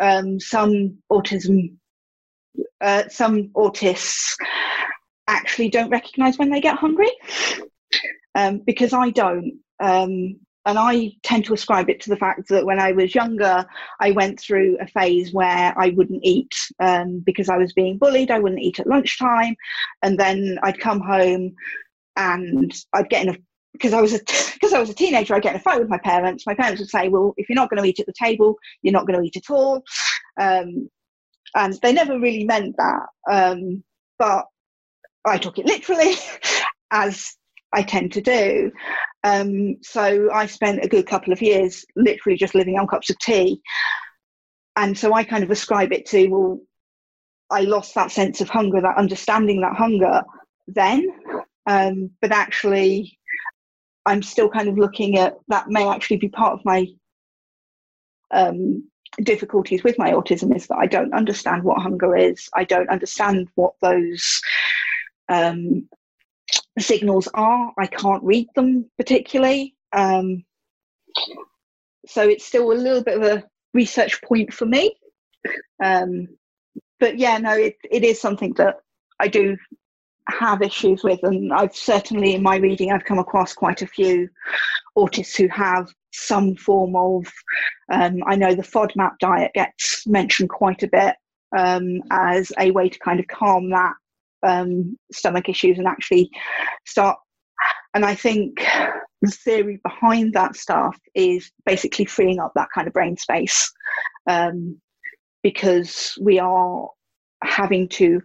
[0.00, 1.76] um, some autism,
[2.80, 4.34] uh, some autists
[5.26, 7.10] actually don't recognize when they get hungry
[8.34, 9.60] um, because I don't.
[9.80, 10.36] Um,
[10.66, 13.66] and I tend to ascribe it to the fact that when I was younger,
[14.00, 18.30] I went through a phase where I wouldn't eat um, because I was being bullied.
[18.30, 19.56] I wouldn't eat at lunchtime,
[20.02, 21.54] and then I'd come home
[22.16, 23.38] and I'd get in a
[23.72, 24.18] because I was a
[24.54, 25.34] because I was a teenager.
[25.34, 26.46] I'd get in a fight with my parents.
[26.46, 28.92] My parents would say, "Well, if you're not going to eat at the table, you're
[28.92, 29.84] not going to eat at all,"
[30.40, 30.88] um,
[31.54, 33.06] and they never really meant that.
[33.30, 33.84] Um,
[34.18, 34.46] but
[35.26, 36.14] I took it literally,
[36.90, 37.34] as
[37.74, 38.72] I tend to do.
[39.24, 43.18] Um, so I spent a good couple of years literally just living on cups of
[43.18, 43.60] tea.
[44.76, 46.60] And so I kind of ascribe it to, well,
[47.50, 50.22] I lost that sense of hunger, that understanding that hunger
[50.66, 51.06] then.
[51.66, 53.18] Um, but actually,
[54.06, 56.86] I'm still kind of looking at that may actually be part of my
[58.30, 58.88] um,
[59.22, 62.48] difficulties with my autism is that I don't understand what hunger is.
[62.54, 64.40] I don't understand what those
[65.28, 65.88] um,
[66.78, 67.72] signals are.
[67.78, 69.74] I can't read them particularly.
[69.92, 70.44] Um,
[72.06, 74.94] so it's still a little bit of a research point for me.
[75.82, 76.28] Um,
[77.00, 78.76] but yeah, no, it, it is something that
[79.20, 79.56] I do
[80.28, 84.28] have issues with, and I've certainly in my reading I've come across quite a few
[84.96, 87.26] autists who have some form of.
[87.92, 91.16] Um, I know the FODMAP diet gets mentioned quite a bit
[91.56, 93.94] um, as a way to kind of calm that
[94.44, 96.30] um, stomach issues and actually
[96.86, 97.18] start.
[97.94, 98.64] And I think
[99.22, 103.72] the theory behind that stuff is basically freeing up that kind of brain space
[104.28, 104.80] um,
[105.42, 106.88] because we are
[107.42, 108.20] having to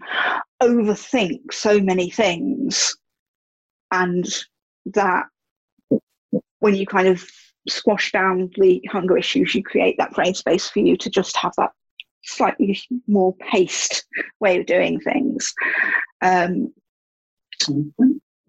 [0.61, 2.95] overthink so many things
[3.91, 4.25] and
[4.85, 5.25] that
[6.59, 7.23] when you kind of
[7.67, 11.51] squash down the hunger issues you create that brain space for you to just have
[11.57, 11.71] that
[12.23, 14.05] slightly more paced
[14.39, 15.53] way of doing things
[16.21, 16.73] um,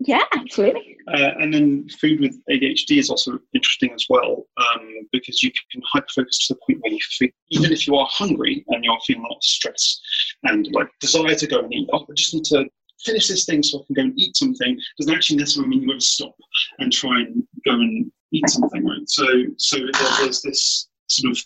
[0.02, 0.96] yeah, absolutely.
[1.08, 5.82] Uh, and then food with ADHD is also interesting as well um, because you can
[5.94, 9.22] hyperfocus to the point where you feel, even if you are hungry and you're feeling
[9.22, 10.00] a lot of stress
[10.44, 12.66] and like desire to go and eat, oh, I just need to
[13.04, 15.90] finish this thing so I can go and eat something, doesn't actually necessarily mean you've
[15.90, 16.34] got to stop
[16.78, 19.06] and try and go and eat something, right?
[19.06, 19.26] So,
[19.58, 19.78] so
[20.20, 21.42] there's this sort of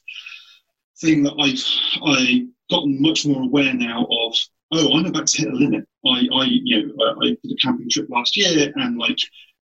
[1.00, 4.36] thing that I've I gotten much more aware now of
[4.74, 5.84] oh, I'm about to hit a limit.
[6.06, 9.18] I, I you know, I, I did a camping trip last year and like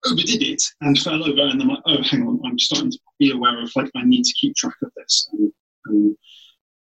[0.07, 3.33] overdid it and fell over, and then like, oh, hang on, I'm starting to be
[3.33, 5.53] aware of like I need to keep track of this and
[5.87, 6.17] and,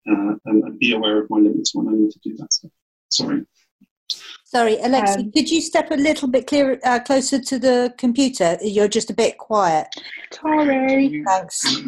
[0.08, 2.70] uh, and, and be aware of my limits when I need to do that stuff.
[3.10, 3.44] Sorry.
[4.44, 8.56] Sorry, Alexi, um, could you step a little bit clearer, uh, closer to the computer?
[8.62, 9.88] You're just a bit quiet.
[10.32, 11.24] Sorry.
[11.26, 11.82] Thanks.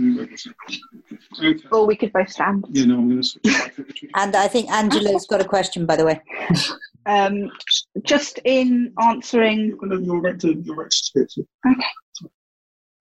[1.38, 1.56] Okay.
[1.70, 2.64] Or we could both stand.
[2.70, 4.10] Yeah, no, I'm going to switch between.
[4.16, 6.20] And I think Angela's got a question, by the way.
[7.06, 7.50] Um,
[8.02, 9.78] just in answering.
[9.80, 11.82] You're, you're right to, you're right to Okay.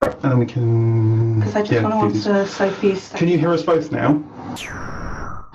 [0.03, 1.39] and then we can.
[1.39, 2.27] Because I just yeah, want to these.
[2.27, 3.09] answer Sophie's.
[3.09, 4.23] Can you hear us both now?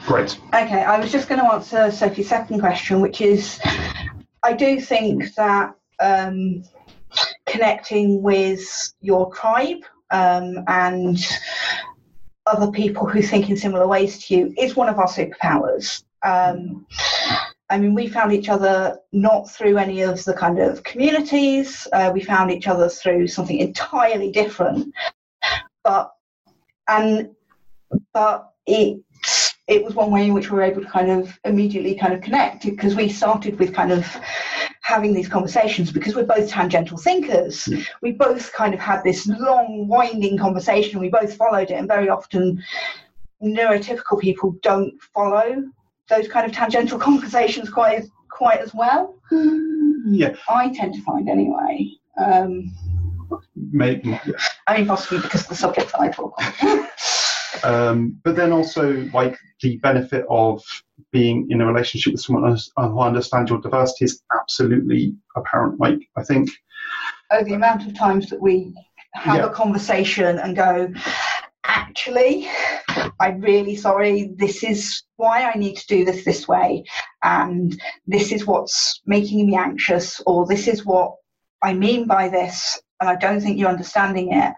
[0.07, 0.39] Great.
[0.49, 3.61] Okay, I was just going to answer Sophie's second question, which is
[4.43, 6.65] I do think that um,
[7.47, 11.19] connecting with your tribe um, and
[12.47, 16.03] other people who think in similar ways to you is one of our superpowers.
[16.25, 16.87] Um,
[17.71, 22.11] I mean, we found each other not through any of the kind of communities, uh,
[22.13, 24.93] we found each other through something entirely different.
[25.85, 26.13] But,
[26.89, 27.31] and,
[28.13, 29.01] but it
[29.73, 32.21] it was one way in which we were able to kind of immediately kind of
[32.21, 34.07] connect because we started with kind of
[34.83, 37.69] having these conversations because we're both tangential thinkers.
[38.03, 41.01] We both kind of had this long, winding conversation.
[41.01, 42.63] We both followed it, and very often
[43.43, 45.65] neurotypical people don't follow
[46.09, 49.17] those kind of tangential conversations quite quite as well.
[50.07, 51.91] Yeah, I tend to find anyway.
[52.19, 52.75] Um,
[53.57, 54.11] maybe.
[54.11, 54.21] Yeah.
[54.67, 56.89] I mean, possibly because of the subject that I talk on.
[57.65, 60.63] Um, but then also like the benefit of
[61.13, 65.79] being in a relationship with someone who understands your diversity is absolutely apparent.
[65.81, 66.51] Like I think
[67.31, 68.75] oh, the amount of times that we
[69.15, 69.47] have Yeah.
[69.47, 70.93] a conversation and go,
[71.65, 72.49] actually,
[73.21, 74.33] I'm really sorry.
[74.37, 76.85] This is why I need to do this this way,
[77.23, 81.15] and this is what's making me anxious, or this is what
[81.63, 84.55] I mean by this, and I don't think you're understanding it.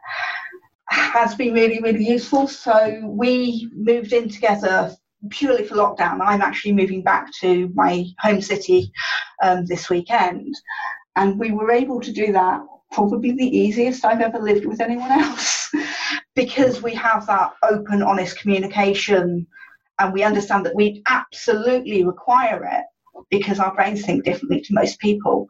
[0.95, 2.47] Has been really, really useful.
[2.49, 4.95] So we moved in together
[5.31, 6.21] purely for lockdown.
[6.21, 8.93] I'm actually moving back to my home city
[9.43, 10.55] um, this weekend,
[11.17, 12.61] and we were able to do that
[12.93, 15.71] probably the easiest I've ever lived with anyone else
[16.37, 19.47] because we have that open, honest communication
[19.99, 22.85] and we understand that we absolutely require it
[23.31, 25.47] because our brains think differently to most people.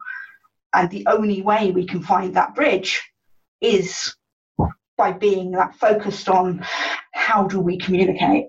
[0.73, 3.01] And the only way we can find that bridge
[3.61, 4.15] is
[4.97, 6.65] by being that focused on
[7.13, 8.47] how do we communicate.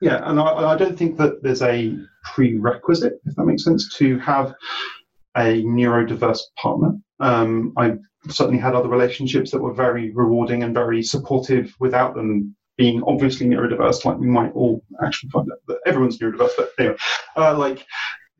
[0.00, 1.96] Yeah, and I, I don't think that there's a
[2.34, 4.54] prerequisite, if that makes sense, to have
[5.36, 6.92] a neurodiverse partner.
[7.20, 7.98] Um, I've
[8.28, 13.46] certainly had other relationships that were very rewarding and very supportive without them being obviously
[13.46, 16.96] neurodiverse, like we might all actually find that, everyone's neurodiverse, but anyway,
[17.36, 17.86] uh, like,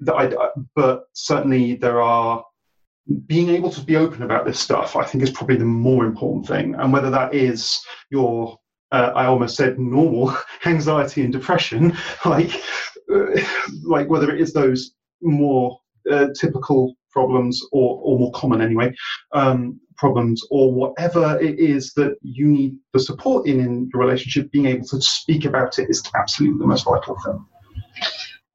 [0.08, 2.44] I, I- but certainly there are
[3.26, 6.46] being able to be open about this stuff, I think, is probably the more important
[6.46, 6.74] thing.
[6.74, 7.80] And whether that is
[8.10, 8.58] your,
[8.92, 12.50] uh, I almost said normal anxiety and depression, like,
[13.12, 13.40] uh,
[13.84, 14.92] like whether it is those
[15.22, 15.78] more
[16.10, 18.94] uh, typical problems or, or more common anyway,
[19.32, 24.50] um, problems or whatever it is that you need the support in in your relationship,
[24.50, 27.46] being able to speak about it is absolutely the most vital thing.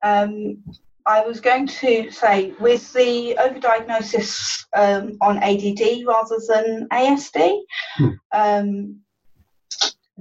[0.03, 0.63] Um,
[1.05, 7.59] I was going to say, with the overdiagnosis um, on ADD rather than ASD,
[7.97, 8.09] Hmm.
[8.31, 8.99] um,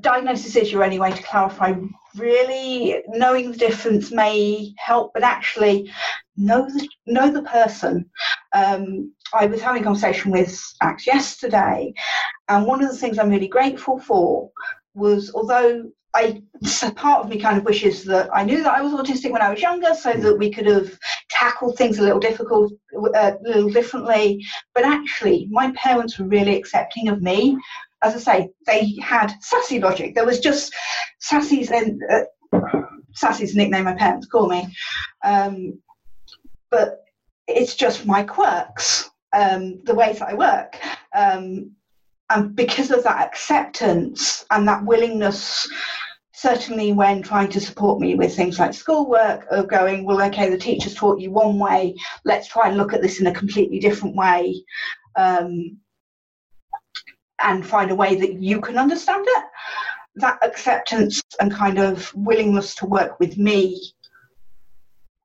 [0.01, 1.75] diagnosis is your only way to clarify.
[2.17, 5.91] Really, knowing the difference may help, but actually,
[6.37, 8.11] know the know the person.
[8.53, 11.95] Um, I was having a conversation with Ax yesterday,
[12.49, 14.51] and one of the things I'm really grateful for
[14.95, 15.85] was, although
[16.15, 19.31] I so part of me kind of wishes that I knew that I was autistic
[19.31, 20.99] when I was younger, so that we could have
[21.31, 24.45] tackled things a little difficult, uh, a little differently.
[24.75, 27.57] But actually, my parents were really accepting of me.
[28.03, 30.15] As I say, they had sassy logic.
[30.15, 30.75] There was just
[31.21, 32.81] sassy's and uh,
[33.13, 34.75] sassy's nickname my parents call me.
[35.23, 35.79] Um,
[36.71, 37.05] but
[37.47, 40.79] it's just my quirks, um, the ways that I work.
[41.15, 41.73] Um,
[42.31, 45.69] and because of that acceptance and that willingness
[46.33, 50.57] certainly when trying to support me with things like schoolwork of going well okay the
[50.57, 51.95] teacher's taught you one way
[52.25, 54.55] let's try and look at this in a completely different way
[55.17, 55.77] um,
[57.43, 59.45] and find a way that you can understand it
[60.17, 63.93] that acceptance and kind of willingness to work with me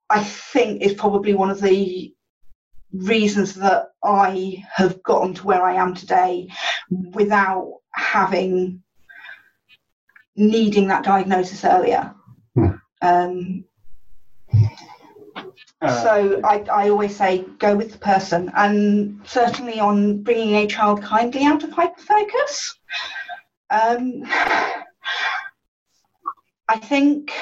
[0.09, 2.14] i think is probably one of the
[2.97, 6.49] reasons that I have gotten to where I am today
[6.89, 8.83] without having
[10.35, 12.13] needing that diagnosis earlier.
[12.55, 12.67] Hmm.
[13.01, 13.65] Um,
[15.81, 20.67] Uh, so I, I always say go with the person, and certainly on bringing a
[20.67, 22.75] child kindly out of hyperfocus.
[23.69, 24.23] Um,
[26.67, 27.33] I think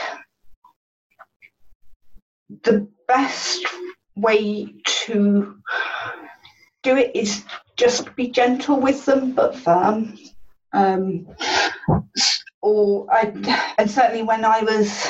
[2.64, 3.66] the best
[4.15, 5.56] way to
[6.84, 7.44] do it is
[7.76, 10.18] just be gentle with them but firm.
[10.73, 11.27] Um,
[12.61, 15.07] or I, and certainly when I was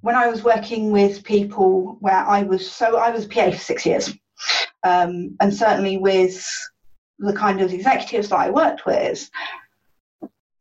[0.00, 3.84] when I was working with people where I was so I was PA for six
[3.84, 4.14] years,
[4.82, 6.46] um, and certainly with
[7.18, 9.30] the kind of executives that I worked with,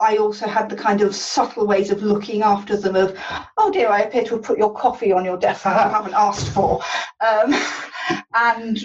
[0.02, 3.18] I also had the kind of subtle ways of looking after them of,
[3.58, 6.14] oh dear, I appear to have put your coffee on your desk that you haven't
[6.14, 6.82] asked for.
[7.20, 7.54] Um,
[8.34, 8.80] and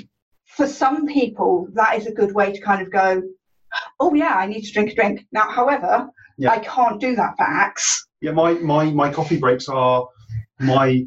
[0.46, 3.22] for some people, that is a good way to kind of go,
[4.00, 5.26] oh yeah, I need to drink a drink.
[5.32, 6.50] Now, however, Yeah.
[6.50, 8.06] I can't do that for Axe.
[8.20, 10.06] Yeah, my, my, my coffee breaks are
[10.60, 11.06] my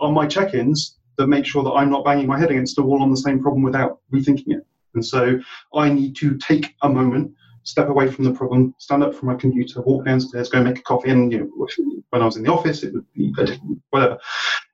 [0.00, 3.02] on my check-ins that make sure that I'm not banging my head against the wall
[3.02, 4.66] on the same problem without rethinking it.
[4.94, 5.40] And so
[5.74, 7.32] I need to take a moment,
[7.68, 10.82] step away from the problem, stand up from my computer, walk downstairs, go make a
[10.82, 11.10] coffee.
[11.10, 11.68] And you know,
[12.08, 13.30] when I was in the office, it would be
[13.90, 14.18] whatever.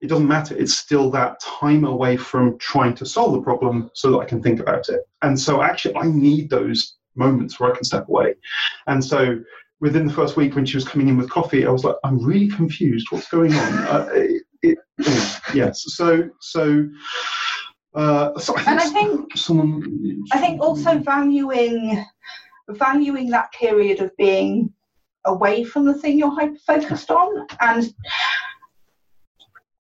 [0.01, 0.57] It doesn't matter.
[0.57, 4.41] It's still that time away from trying to solve the problem so that I can
[4.41, 5.01] think about it.
[5.23, 8.35] And so actually, I need those moments where I can step away.
[8.87, 9.41] And so
[9.81, 12.25] within the first week when she was coming in with coffee, I was like, I'm
[12.25, 13.09] really confused.
[13.11, 13.73] What's going on?
[13.79, 14.79] Uh, it, it,
[15.53, 15.83] yes.
[15.89, 16.89] So so.
[17.93, 20.25] Uh, so I And I think someone.
[20.33, 22.05] I think also valuing
[22.69, 24.73] valuing that period of being
[25.25, 27.95] away from the thing you're hyper focused on and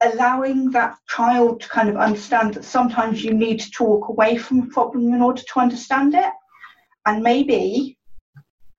[0.00, 4.60] allowing that child to kind of understand that sometimes you need to walk away from
[4.60, 6.32] a problem in order to understand it.
[7.06, 7.98] And maybe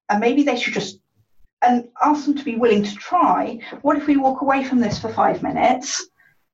[0.09, 0.99] and maybe they should just
[1.61, 3.59] and ask them to be willing to try.
[3.81, 6.07] What if we walk away from this for five minutes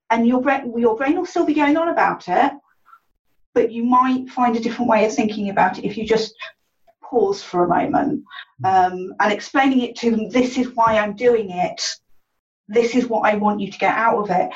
[0.10, 2.52] and your brain your brain will still be going on about it
[3.53, 6.34] but you might find a different way of thinking about it if you just
[7.12, 8.24] pause for a moment
[8.64, 11.82] um, and explaining it to them this is why i'm doing it
[12.68, 14.50] this is what i want you to get out of it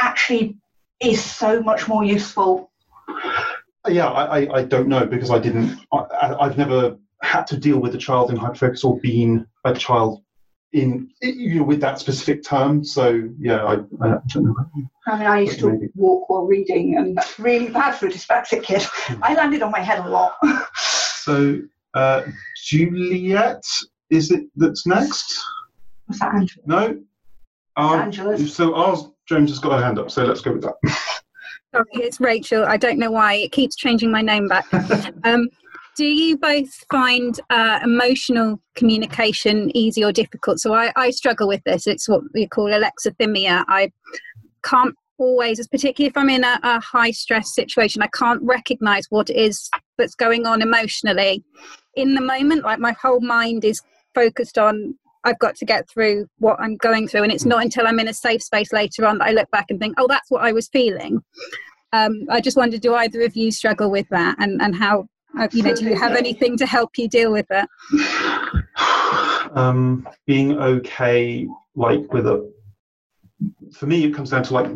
[0.00, 0.56] actually
[1.00, 2.70] is so much more useful
[3.88, 5.78] Yeah, I, I, I don't know because I didn't.
[5.92, 10.22] I, I've never had to deal with a child in hyperfocus or been a child
[10.72, 12.84] in you know with that specific term.
[12.84, 14.56] So yeah, I, I don't know.
[15.06, 15.88] I mean, I used to Maybe.
[15.94, 18.84] walk while reading, and that's really bad for a dyslexic kid.
[19.22, 20.34] I landed on my head a lot.
[21.26, 21.58] So
[21.96, 22.22] uh,
[22.64, 23.64] Juliet,
[24.10, 25.42] is it that's next?
[26.08, 26.66] Was that Angela?
[26.66, 27.02] No.
[27.76, 28.54] Um, Angela's.
[28.54, 30.10] so ours, James has got her hand up.
[30.10, 30.74] So let's go with that.
[31.74, 32.64] Sorry, it's Rachel.
[32.64, 34.66] I don't know why it keeps changing my name back.
[35.24, 35.48] um,
[35.96, 40.60] do you both find uh, emotional communication easy or difficult?
[40.60, 41.86] So I, I struggle with this.
[41.86, 43.64] It's what we call alexithymia.
[43.68, 43.90] I
[44.62, 49.30] can't always, particularly if I'm in a, a high stress situation, I can't recognize what
[49.30, 51.44] it is that's going on emotionally
[51.94, 52.64] in the moment.
[52.64, 53.82] Like my whole mind is
[54.14, 54.94] focused on
[55.26, 58.06] I've got to get through what I'm going through, and it's not until I'm in
[58.06, 60.52] a safe space later on that I look back and think, oh, that's what I
[60.52, 61.20] was feeling.
[61.92, 65.08] Um, I just wondered, do either of you struggle with that, and and how?
[65.36, 67.68] uh, You know, do you have anything to help you deal with that?
[69.54, 72.48] um, being okay, like with a,
[73.72, 74.70] for me, it comes down to like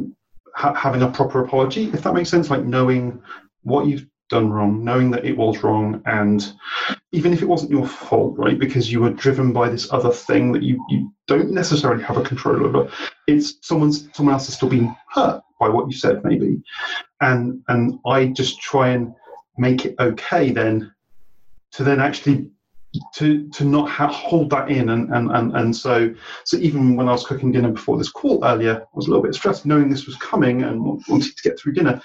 [0.57, 2.51] ha- having a proper apology, if that makes sense.
[2.51, 3.23] Like knowing
[3.63, 6.53] what you've done wrong, knowing that it was wrong, and
[7.13, 10.53] even if it wasn't your fault, right, because you were driven by this other thing
[10.53, 12.91] that you, you don't necessarily have a control over,
[13.27, 16.63] it's someone's someone else has still been hurt by what you said, maybe,
[17.21, 19.13] and and I just try and
[19.59, 20.95] make it okay then
[21.73, 22.49] to then actually
[23.15, 26.13] to to not ha- hold that in and, and and and so
[26.45, 29.23] so even when I was cooking dinner before this call earlier, I was a little
[29.23, 32.01] bit stressed knowing this was coming and wa- wanting to get through dinner,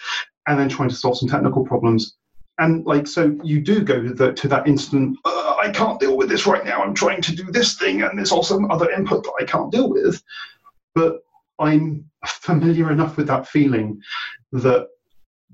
[0.48, 2.16] and then trying to solve some technical problems.
[2.58, 5.18] And like so, you do go to, the, to that instant.
[5.26, 6.82] Uh, I can't deal with this right now.
[6.82, 9.90] I'm trying to do this thing, and there's also other input that I can't deal
[9.90, 10.24] with.
[10.94, 11.20] But
[11.60, 14.02] I'm familiar enough with that feeling
[14.54, 14.88] that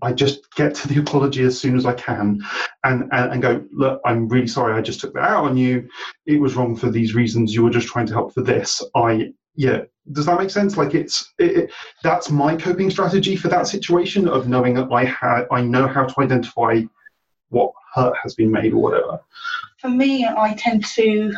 [0.02, 2.42] I just get to the apology as soon as I can
[2.84, 5.88] and, and, and go, look, I'm really sorry I just took that out on you.
[6.26, 7.54] It was wrong for these reasons.
[7.54, 8.82] You were just trying to help for this.
[8.96, 9.82] I, yeah.
[10.12, 10.78] Does that make sense?
[10.78, 11.72] Like it's, it, it-
[12.04, 16.06] that's my coping strategy for that situation of knowing that I had, I know how
[16.06, 16.82] to identify
[17.50, 19.20] what hurt has been made or whatever.
[19.80, 21.34] for me, I tend to,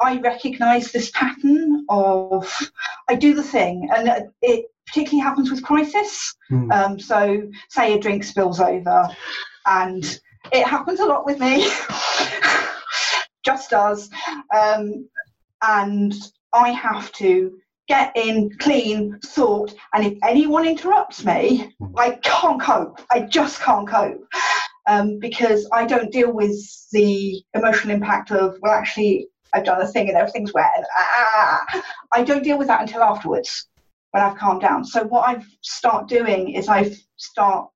[0.00, 2.50] I recognise this pattern of,
[3.08, 6.34] I do the thing, and it particularly happens with crisis.
[6.48, 6.72] Hmm.
[6.72, 9.08] Um, so, say a drink spills over,
[9.66, 10.20] and
[10.52, 11.68] it happens a lot with me,
[13.44, 14.10] just does,
[14.56, 15.08] um,
[15.62, 16.14] and
[16.52, 17.58] I have to
[17.88, 23.00] get in, clean, sort, and if anyone interrupts me, I can't cope.
[23.10, 24.26] I just can't cope
[24.86, 26.56] um, because I don't deal with
[26.92, 30.70] the emotional impact of, well, actually, I've done a thing and everything's wet.
[30.76, 31.82] And, ah,
[32.12, 33.68] I don't deal with that until afterwards
[34.10, 34.84] when I've calmed down.
[34.84, 37.68] So what I start doing is I start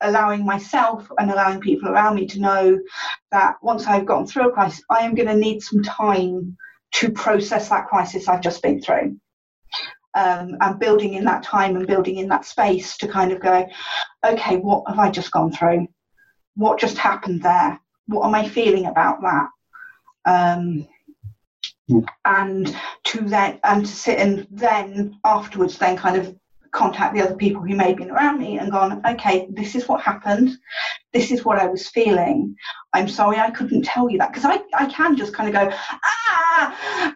[0.00, 2.78] allowing myself and allowing people around me to know
[3.32, 6.56] that once I've gotten through a crisis, I am going to need some time
[6.94, 9.16] to process that crisis I've just been through.
[10.16, 13.66] Um, and building in that time and building in that space to kind of go,
[14.24, 15.88] okay, what have I just gone through?
[16.56, 19.48] what just happened there what am I feeling about that?
[20.26, 20.88] Um,
[22.24, 22.74] and
[23.04, 26.34] to then and to sit and then afterwards then kind of
[26.72, 29.86] contact the other people who may have been around me and gone, okay, this is
[29.86, 30.56] what happened.
[31.12, 32.56] This is what I was feeling.
[32.92, 34.32] I'm sorry I couldn't tell you that.
[34.32, 37.14] Because I, I can just kind of go, ah,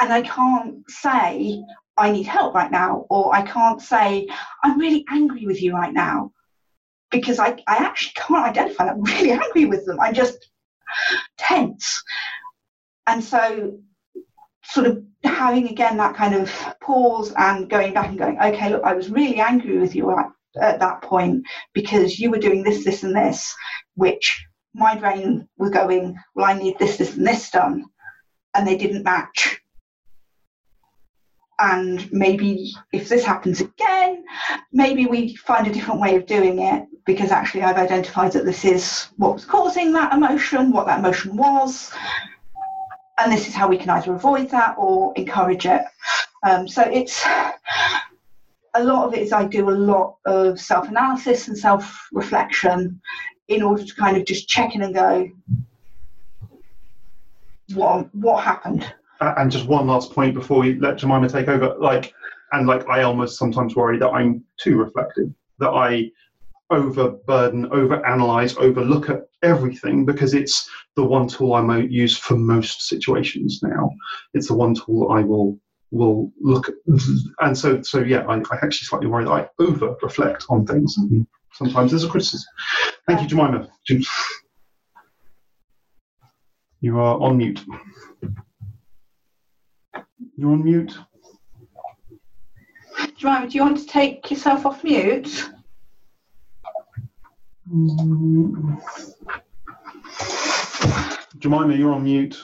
[0.00, 1.62] and I can't say,
[1.96, 4.28] I need help right now, or I can't say,
[4.62, 6.32] I'm really angry with you right now.
[7.10, 10.00] Because I, I actually can't identify that I'm really angry with them.
[10.00, 10.50] I'm just
[11.38, 12.02] tense.
[13.06, 13.78] And so
[14.64, 18.82] sort of having again that kind of pause and going back and going, okay, look,
[18.84, 20.26] I was really angry with you at,
[20.60, 23.54] at that point because you were doing this, this, and this,
[23.94, 24.44] which
[24.74, 27.84] my brain was going, well, I need this, this, and this done,
[28.54, 29.60] and they didn't match.
[31.58, 34.24] And maybe if this happens again,
[34.72, 38.64] maybe we find a different way of doing it because actually I've identified that this
[38.64, 41.92] is what was causing that emotion, what that emotion was,
[43.18, 45.82] and this is how we can either avoid that or encourage it.
[46.46, 47.24] Um, so it's
[48.74, 53.00] a lot of it is I do a lot of self analysis and self reflection
[53.48, 55.30] in order to kind of just check in and go,
[57.74, 58.92] what what happened?
[59.20, 62.12] And just one last point before we let Jemima take over, like,
[62.52, 66.10] and like I almost sometimes worry that I'm too reflective, that I
[66.70, 72.88] overburden, overanalyze, overlook at everything because it's the one tool I might use for most
[72.88, 73.90] situations now.
[74.34, 75.58] It's the one tool I will
[75.92, 76.74] will look at,
[77.40, 80.96] and so so yeah, I, I actually slightly worry that I over reflect on things.
[80.98, 82.48] And sometimes there's a criticism.
[83.06, 83.68] Thank you, Jemima.
[86.80, 87.64] You are on mute.
[90.36, 90.96] You're on mute.
[93.16, 95.50] Jemima, do you want to take yourself off mute?
[97.72, 98.80] Mm.
[101.38, 102.40] Jemima, you're on mute.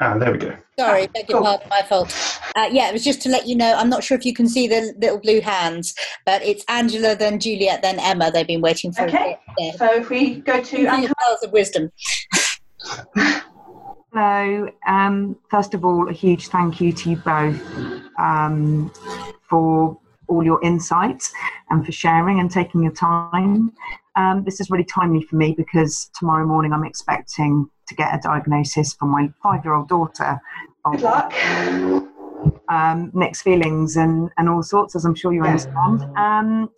[0.00, 0.56] Ah, there we go.
[0.78, 2.14] Sorry, beg your pardon, my fault.
[2.54, 3.74] Uh, yeah, it was just to let you know.
[3.74, 5.94] I'm not sure if you can see the little blue hands,
[6.26, 8.30] but it's Angela, then Juliet, then Emma.
[8.30, 9.04] They've been waiting for.
[9.04, 9.38] Okay.
[9.78, 11.90] So if we go to Angela, of wisdom.
[14.18, 14.66] Hello.
[14.86, 17.60] Um, first of all, a huge thank you to you both
[18.18, 18.90] um,
[19.46, 21.30] for all your insights
[21.68, 23.72] and for sharing and taking your time.
[24.16, 28.18] Um, this is really timely for me because tomorrow morning I'm expecting to get a
[28.18, 30.40] diagnosis for my five year old daughter.
[30.90, 31.34] Good luck.
[32.70, 35.50] Um, mixed feelings and, and all sorts, as I'm sure you yeah.
[35.50, 36.00] understand.
[36.16, 36.70] Um,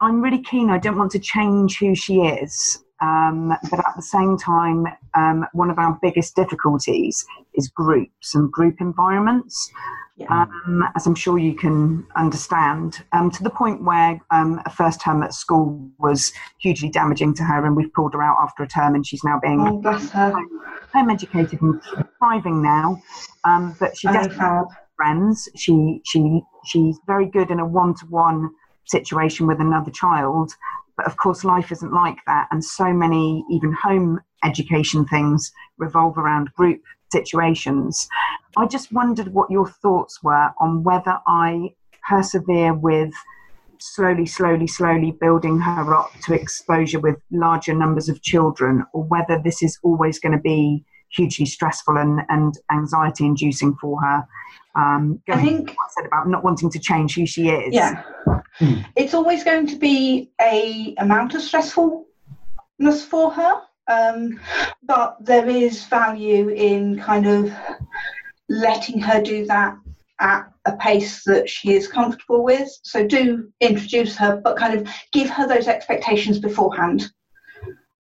[0.00, 2.82] I'm really keen, I don't want to change who she is.
[3.02, 8.50] Um, but at the same time, um, one of our biggest difficulties is groups and
[8.50, 9.70] group environments
[10.16, 10.46] yeah.
[10.66, 15.00] um, as I'm sure you can understand, um, to the point where um, a first
[15.00, 18.68] term at school was hugely damaging to her, and we've pulled her out after a
[18.68, 20.32] term, and she's now being oh, bless her.
[20.92, 21.80] home educated and
[22.18, 23.00] thriving now.
[23.44, 24.66] Um, but she doesn't have
[24.96, 25.48] friends.
[25.56, 28.50] She she she's very good in a one to one
[28.84, 30.52] situation with another child.
[30.96, 36.18] But of course, life isn't like that, and so many even home education things revolve
[36.18, 38.08] around group situations.
[38.56, 41.74] I just wondered what your thoughts were on whether I
[42.08, 43.12] persevere with
[43.78, 49.40] slowly, slowly, slowly building her up to exposure with larger numbers of children, or whether
[49.42, 54.26] this is always going to be hugely stressful and, and anxiety inducing for her.
[54.74, 57.74] Um, I think I said about not wanting to change who she is.
[57.74, 58.02] Yeah,
[58.96, 63.62] it's always going to be a amount of stressfulness for her.
[63.88, 64.40] Um,
[64.84, 67.52] but there is value in kind of
[68.48, 69.76] letting her do that
[70.20, 72.68] at a pace that she is comfortable with.
[72.82, 77.10] So do introduce her, but kind of give her those expectations beforehand.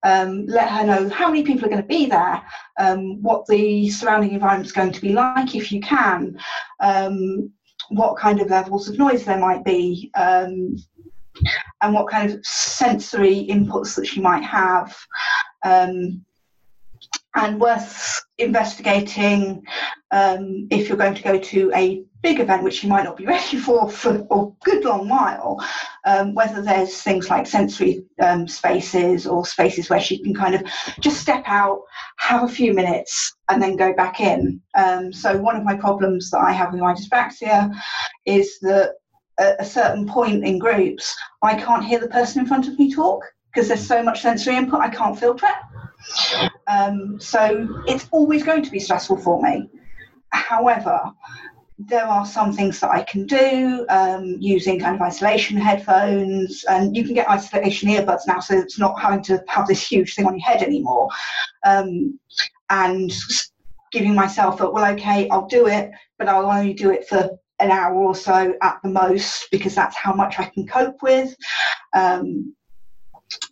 [0.03, 2.41] Um, let her know how many people are going to be there,
[2.79, 6.39] um, what the surrounding environment is going to be like if you can,
[6.79, 7.51] um,
[7.89, 10.77] what kind of levels of noise there might be, um,
[11.81, 14.95] and what kind of sensory inputs that she might have
[15.65, 16.23] um,
[17.35, 19.63] and worth investigating
[20.11, 23.25] um, if you're going to go to a big event which you might not be
[23.25, 25.57] ready for for a good long while
[26.05, 30.63] um, whether there's things like sensory um, spaces or spaces where she can kind of
[30.99, 31.81] just step out
[32.17, 36.29] have a few minutes and then go back in um, so one of my problems
[36.29, 37.73] that i have with my dyspraxia
[38.25, 38.93] is that
[39.39, 42.93] at a certain point in groups i can't hear the person in front of me
[42.93, 46.51] talk because there's so much sensory input, I can't filter it.
[46.67, 49.69] Um, so it's always going to be stressful for me.
[50.31, 51.01] However,
[51.79, 56.95] there are some things that I can do um, using kind of isolation headphones, and
[56.95, 60.25] you can get isolation earbuds now, so it's not having to have this huge thing
[60.25, 61.07] on your head anymore.
[61.65, 62.19] Um,
[62.69, 63.11] and
[63.93, 67.29] giving myself a well, okay, I'll do it, but I'll only do it for
[67.59, 71.33] an hour or so at the most because that's how much I can cope with.
[71.93, 72.53] Um,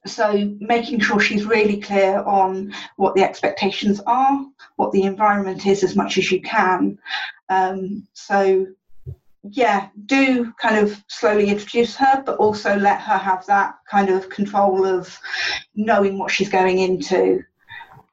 [0.05, 4.45] so making sure she's really clear on what the expectations are,
[4.75, 6.97] what the environment is as much as you can.
[7.49, 8.67] Um, so
[9.51, 14.29] yeah, do kind of slowly introduce her, but also let her have that kind of
[14.29, 15.17] control of
[15.75, 17.43] knowing what she's going into.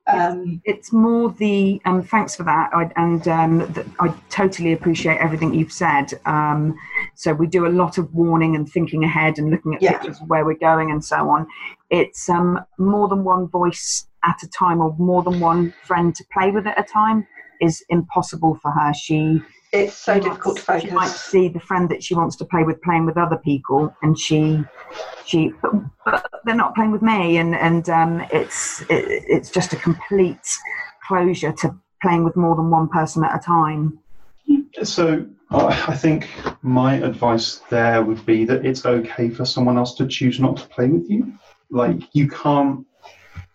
[0.07, 5.17] Um, it's more the um, thanks for that, I, and um, th- I totally appreciate
[5.17, 6.13] everything you've said.
[6.27, 6.77] Um,
[7.15, 9.93] so we do a lot of warning and thinking ahead and looking at Yeah.
[9.93, 11.47] pictures of where we're going and so on.
[11.89, 16.25] It's um, more than one voice at a time or more than one friend to
[16.31, 17.27] play with at a time
[17.61, 18.93] is impossible for her.
[18.95, 19.41] She
[19.73, 22.45] it's so she difficult to might- She might see the friend that she wants to
[22.45, 24.63] play with playing with other people, and she,
[25.25, 25.73] she, but,
[26.05, 30.47] but they're not playing with me, and and um, it's it, it's just a complete
[31.07, 33.99] closure to playing with more than one person at a time.
[34.83, 36.29] So I I think
[36.63, 40.69] my advice there would be that it's okay for someone else to choose not to
[40.69, 41.33] play with you.
[41.71, 42.87] Like you can't.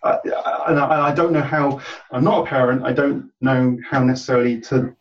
[0.04, 1.82] I, I- and I, I don't know how.
[2.12, 2.84] I'm not a parent.
[2.86, 4.96] I don't know how necessarily to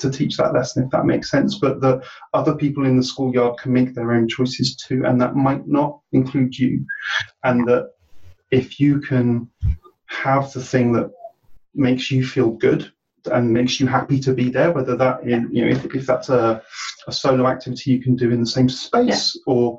[0.00, 1.58] to teach that lesson, if that makes sense.
[1.58, 2.02] But that
[2.32, 6.00] other people in the schoolyard can make their own choices too, and that might not
[6.12, 6.84] include you.
[7.44, 7.90] And that
[8.50, 9.48] if you can
[10.06, 11.10] have the thing that
[11.74, 12.90] makes you feel good
[13.32, 16.28] and makes you happy to be there, whether that in you know if, if that's
[16.28, 16.62] a,
[17.06, 19.78] a solo activity you can do in the same space or,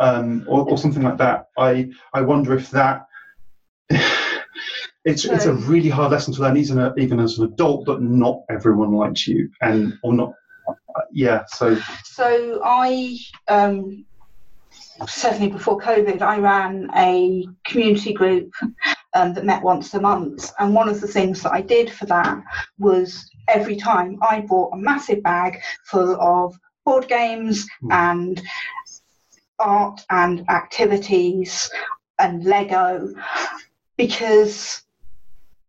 [0.00, 1.46] um, or or something like that.
[1.58, 3.05] I I wonder if that
[5.06, 8.42] it's it's a really hard lesson to learn even even as an adult that not
[8.50, 10.34] everyone likes you and or not
[11.12, 11.78] yeah so.
[12.04, 13.16] So I
[13.48, 14.04] um,
[15.06, 18.52] certainly before COVID, I ran a community group
[19.14, 22.06] um, that met once a month, and one of the things that I did for
[22.06, 22.42] that
[22.78, 28.42] was every time I bought a massive bag full of board games and
[29.58, 31.70] art and activities
[32.18, 33.12] and Lego
[33.96, 34.82] because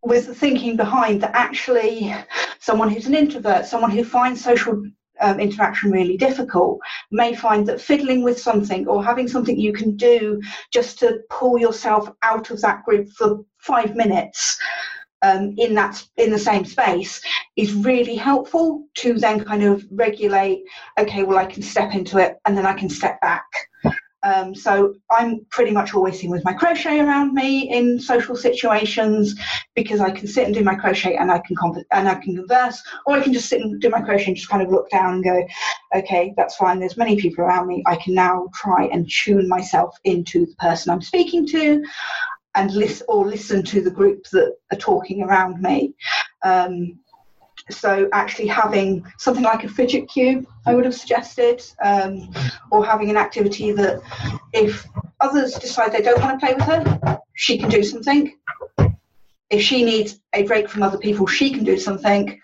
[0.08, 2.14] with the thinking behind that actually
[2.60, 4.84] someone who's an introvert, someone who finds social
[5.20, 6.80] um, interaction really difficult,
[7.12, 11.58] may find that fiddling with something or having something you can do just to pull
[11.58, 14.60] yourself out of that group for five minutes
[15.24, 17.22] um, in that in the same space
[17.56, 20.64] is really helpful to then kind of regulate.
[21.00, 23.46] Okay, well I can step into it and then I can step back.
[24.24, 29.36] Um, so I'm pretty much always seen with my crochet around me in social situations
[29.76, 32.36] because I can sit and do my crochet and I can conver- and I can
[32.36, 34.90] converse, or I can just sit and do my crochet and just kind of look
[34.90, 35.48] down and go,
[35.96, 36.80] okay, that's fine.
[36.80, 37.84] There's many people around me.
[37.86, 41.84] I can now try and tune myself into the person I'm speaking to,
[42.56, 45.94] and listen or listen to the group that are talking around me.
[46.44, 47.00] Um,
[47.70, 52.30] so actually having something like a fidget cube i would have suggested um,
[52.72, 54.02] or having an activity that
[54.54, 54.88] if
[55.20, 58.36] others decide they don't want to play with her she can do something.
[59.50, 62.42] If she needs a break from other people she can do something.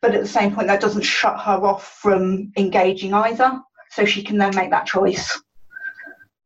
[0.00, 3.60] But at the same point that doesn't shut her off from engaging either.
[3.90, 5.42] So she can then make that choice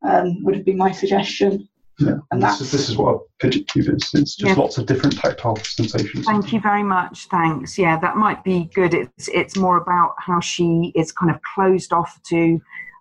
[0.03, 1.69] um, would have been my suggestion
[2.01, 4.53] yeah And this is, this is what a fidget cube is it's just Yeah.
[4.61, 7.27] lots of different tactile sensations Thank you very much.
[7.27, 7.77] Thanks.
[7.77, 8.93] Yeah, that might be good.
[8.93, 12.59] It's it's more about how she is kind of closed off to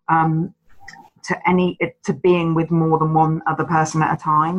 [0.09, 0.55] um,
[1.31, 4.59] to any to being with more than one other person at a time.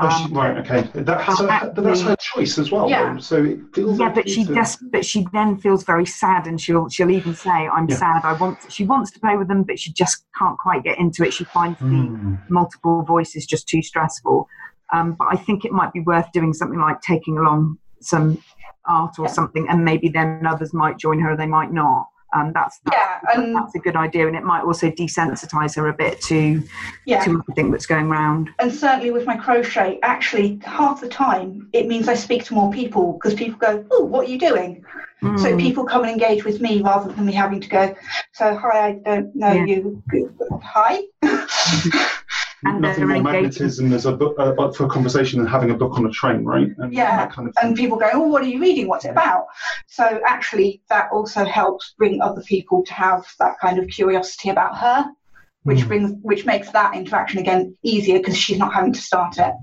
[0.00, 3.14] oh, she, Um, right okay that's but her, but that's her choice as well Yeah.
[3.14, 5.82] though, so it feels yeah, like but she it's a- just but she then feels
[5.92, 7.96] very sad, and she'll she'll even say, "I'm Yeah.
[8.02, 8.20] sad.
[8.24, 11.20] I want." She wants to play with them, but she just can't quite get into
[11.26, 11.32] it.
[11.38, 12.38] She finds the Mm.
[12.48, 14.36] multiple voices just too stressful.
[14.92, 18.26] Um, but I think it might be worth doing something like taking along some
[18.86, 22.08] art or something, and maybe then others might join her, they might not.
[22.32, 25.88] Um, that's that's, Yeah, and- that's a good idea, and it might also desensitize her
[25.88, 26.62] a bit to
[27.04, 27.24] Yeah.
[27.24, 28.50] to everything that's going round.
[28.58, 32.70] and certainly with my crochet, actually, half the time it means I speak to more
[32.72, 34.84] people because people go, "Oh, what are you doing?"
[35.22, 35.60] So Mm.
[35.60, 37.94] people come and engage with me rather than me having to go.
[38.32, 39.64] So hi, I don't know Yeah.
[39.64, 40.02] you.
[40.62, 41.00] Hi.
[42.64, 43.42] And nothing they're more engaging.
[43.42, 46.44] magnetism as a book uh, for a conversation than having a book on a train
[46.44, 48.86] right and Yeah, that kind of and people go, "Oh, what are you reading?
[48.88, 49.46] What's it about?"
[49.86, 54.76] So actually, that also helps bring other people to have that kind of curiosity about
[54.78, 55.06] her,
[55.64, 55.88] which Mm.
[55.88, 59.54] brings which makes that interaction again easier because she's not having to start it.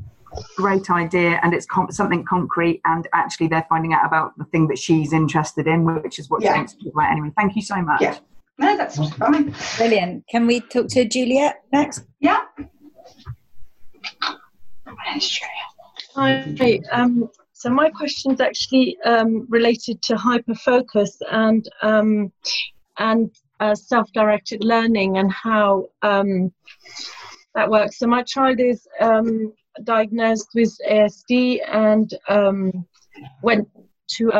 [0.56, 4.68] great idea and it's com- something concrete and actually they're finding out about the thing
[4.68, 6.54] that she's interested in which is what Yeah.
[6.54, 8.16] she wants to about anyway thank you so much Yeah.
[8.60, 9.54] No, that's fine.
[9.78, 10.24] Brilliant.
[10.30, 12.04] Can we talk to Juliet next?
[12.20, 12.42] Yeah.
[16.16, 16.82] Hi.
[16.92, 22.32] Um, so my question is actually um, related to hyperfocus and um,
[23.00, 26.52] and uh, self-directed learning and how um,
[27.56, 28.00] that works.
[28.00, 29.54] So my child is um,
[29.84, 32.86] diagnosed with ASD and um,
[33.42, 33.68] went
[34.18, 34.32] to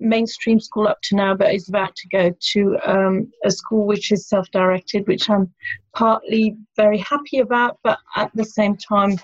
[0.00, 4.12] mainstream school up to now, but is about to go to um, a school which
[4.12, 5.52] is self-directed, which I'm
[5.94, 9.18] partly very happy about, but at the same time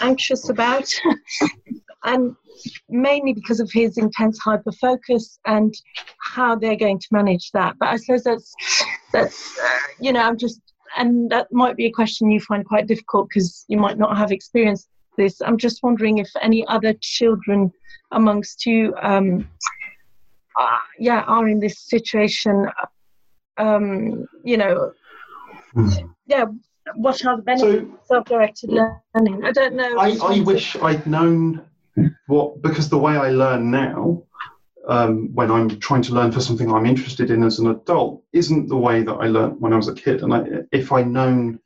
[0.00, 0.88] anxious about,
[2.04, 2.36] and
[2.88, 5.74] mainly because of his intense hyperfocus and
[6.20, 7.74] how they're going to manage that.
[7.78, 8.54] But I suppose that's
[9.12, 10.60] that's uh, you know I'm just
[10.96, 14.32] and that might be a question you find quite difficult because you might not have
[14.32, 15.40] experienced this.
[15.42, 17.72] I'm just wondering if any other children
[18.12, 19.48] amongst you, um,
[20.58, 22.66] uh, yeah, are in this situation.
[23.58, 24.92] Um, you know,
[26.26, 26.44] yeah.
[26.94, 29.44] What are the benefits of self-directed learning?
[29.44, 29.98] I don't know.
[29.98, 31.66] I, I wish I'd known
[32.26, 34.22] what because the way I learn now,
[34.88, 38.68] um, when I'm trying to learn for something I'm interested in as an adult, isn't
[38.68, 40.22] the way that I learned when I was a kid.
[40.22, 41.60] And I, if I known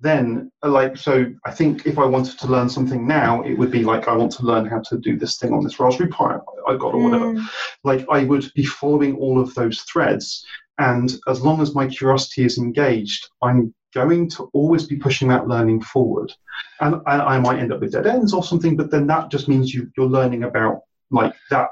[0.00, 3.84] then, like, so I think if I wanted to learn something now, it would be
[3.84, 6.76] like I want to learn how to do this thing on this Raspberry Pi I
[6.76, 7.40] got or whatever.
[7.84, 10.44] Like I would be following all of those threads,
[10.78, 15.46] and as long as my curiosity is engaged, I'm going to always be pushing that
[15.46, 16.32] learning forward.
[16.80, 19.48] And I, I might end up with dead ends or something, but then that just
[19.48, 20.80] means you, you're learning about
[21.10, 21.68] like that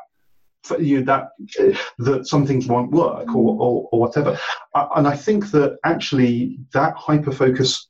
[0.79, 1.29] you know, that
[1.99, 4.39] that some things won't work or, or, or whatever.
[4.75, 7.89] Uh, and I think that actually that hyper focus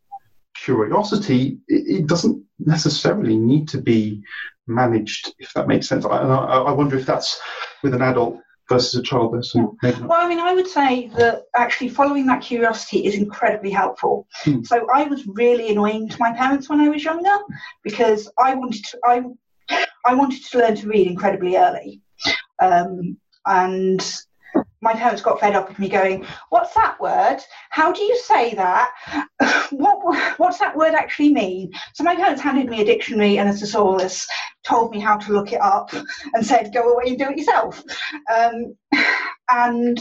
[0.55, 4.23] curiosity it, doesn't necessarily need to be
[4.67, 6.05] managed, if that makes sense.
[6.05, 7.41] I, and I, wonder if that's
[7.83, 8.39] with an adult
[8.69, 9.35] versus a child.
[9.35, 10.09] There's some maybe not.
[10.09, 14.27] Well, I mean, I would say that actually following that curiosity is incredibly helpful.
[14.45, 14.63] Hmm.
[14.63, 17.37] So I was really annoying to my parents when I was younger
[17.83, 19.23] because I wanted to, I,
[20.05, 22.01] I wanted to learn to read incredibly early,
[22.61, 23.16] um,
[23.47, 24.03] and
[24.82, 27.39] my parents got fed up with me going, "What's that word?
[27.70, 28.91] How do you say that?
[29.70, 33.53] what What's that word actually mean?" So my parents handed me a dictionary and a
[33.53, 34.27] thesaurus,
[34.65, 35.93] told me how to look it up,
[36.35, 37.82] and said, "Go away and do it yourself."
[38.35, 38.77] Um,
[39.51, 39.99] and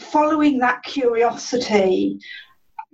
[0.00, 2.18] following that curiosity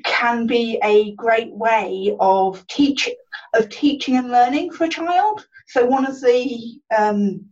[0.04, 3.08] can be a great way of teach
[3.54, 5.46] of teaching and learning for a child.
[5.68, 7.46] So one of the um,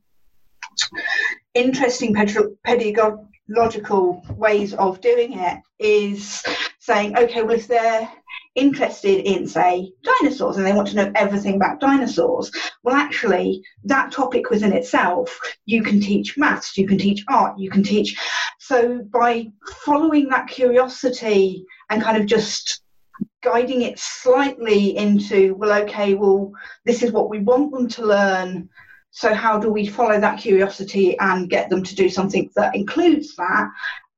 [1.55, 6.43] interesting pedagogical ways of doing it is
[6.79, 8.09] saying, okay, well, if they're
[8.55, 12.51] interested in, say, dinosaurs and they want to know everything about dinosaurs,
[12.83, 17.71] well, actually, that topic within itself, you can teach maths, you can teach art, you
[17.71, 18.17] can teach.
[18.59, 19.49] So by
[19.85, 22.83] following that curiosity and kind of just
[23.43, 26.53] guiding it slightly into, well, okay, well,
[26.85, 28.69] this is what we want them to learn.
[29.17, 33.37] So, how do we follow that curiosity and get them to do something that includes
[33.37, 33.71] that?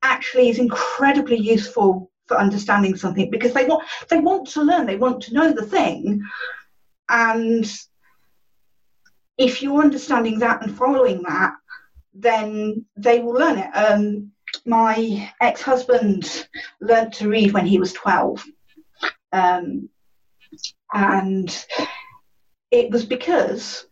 [0.02, 4.97] Actually, is incredibly useful for understanding something because they want they want to learn, they
[4.97, 6.23] want to know the thing,
[7.10, 7.70] and
[9.36, 11.52] if you're understanding that and following that,
[12.14, 13.70] then they will learn it.
[13.77, 14.32] Um,
[14.64, 16.48] my ex-husband
[16.81, 18.43] learnt to read when he was twelve,
[19.35, 19.90] um,
[20.94, 21.66] and
[22.70, 23.86] it was because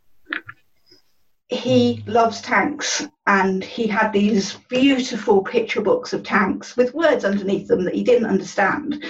[1.49, 7.69] he loves tanks and he had these beautiful picture books of tanks with words underneath
[7.69, 9.05] them that he didn't understand.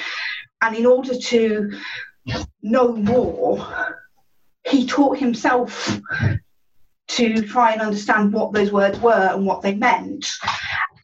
[0.62, 1.72] And in order to
[2.62, 3.66] know more,
[4.66, 6.00] he taught himself
[7.06, 10.26] to try and understand what those words were and what they meant.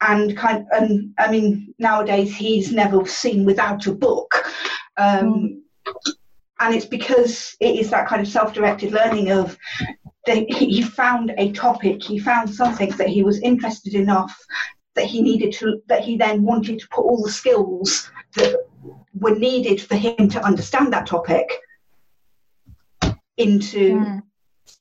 [0.01, 4.43] And kind and I mean nowadays he's never seen without a book.
[4.97, 5.63] Um,
[6.59, 9.57] and it's because it is that kind of self-directed learning of
[10.25, 14.37] they, he found a topic, he found something that he was interested enough
[14.95, 18.57] that he needed to, that he then wanted to put all the skills that
[19.13, 21.49] were needed for him to understand that topic
[23.37, 24.19] into hmm.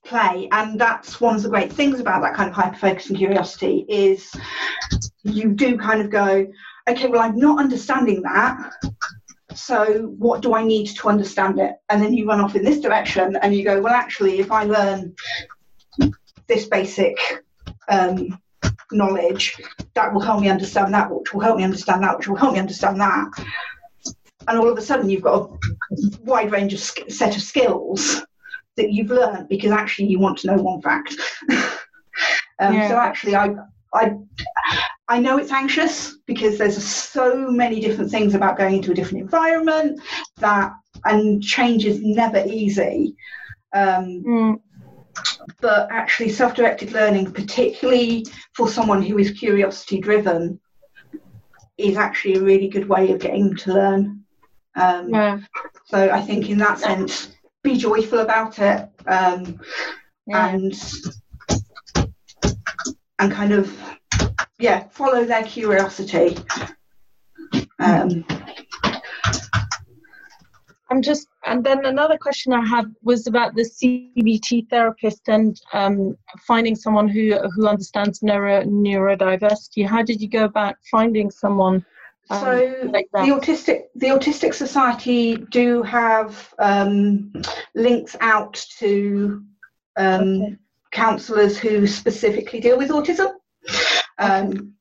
[0.04, 0.48] play.
[0.52, 3.86] And that's one of the great things about that kind of hyper focus and curiosity
[3.88, 4.32] is
[5.22, 6.46] you do kind of go,
[6.88, 8.72] okay, well, I'm not understanding that.
[9.54, 11.74] So, what do I need to understand it?
[11.88, 14.64] And then you run off in this direction and you go, well, actually, if I
[14.64, 15.14] learn
[16.46, 17.18] this basic
[17.88, 18.38] um,
[18.92, 19.60] knowledge,
[19.94, 22.54] that will help me understand that, which will help me understand that, which will help
[22.54, 23.30] me understand that.
[24.48, 25.58] And all of a sudden, you've got a
[26.22, 28.22] wide range of sk- set of skills
[28.76, 31.14] that you've learned because actually you want to know one fact.
[32.58, 32.88] um, Yeah.
[32.88, 33.54] So actually, I,
[33.92, 34.14] I,
[35.10, 39.22] I know it's anxious because there's so many different things about going into a different
[39.22, 40.00] environment
[40.36, 40.72] that,
[41.04, 43.16] and change is never easy.
[43.74, 44.22] Um,
[45.60, 48.24] But actually, self-directed learning, particularly
[48.54, 50.60] for someone who is curiosity-driven,
[51.76, 54.24] is actually a really good way of getting to learn.
[54.76, 55.40] Um, Yeah.
[55.86, 59.60] So I think in that sense, be joyful about it um,
[60.28, 60.72] and
[63.18, 63.76] and kind of
[64.60, 66.36] yeah follow their curiosity.
[67.78, 68.24] Um,
[70.90, 76.16] I'm just, and then another question I had was about the CBT therapist and um,
[76.46, 79.86] finding someone who who understands neuro neurodiversity.
[79.86, 81.84] How did you go about finding someone?
[82.30, 83.26] um, so like that?
[83.26, 87.32] the autistic the autistic society do have um,
[87.74, 89.42] links out to
[89.96, 90.58] um,
[90.92, 93.32] counsellors who specifically deal with autism.
[94.20, 94.74] Um,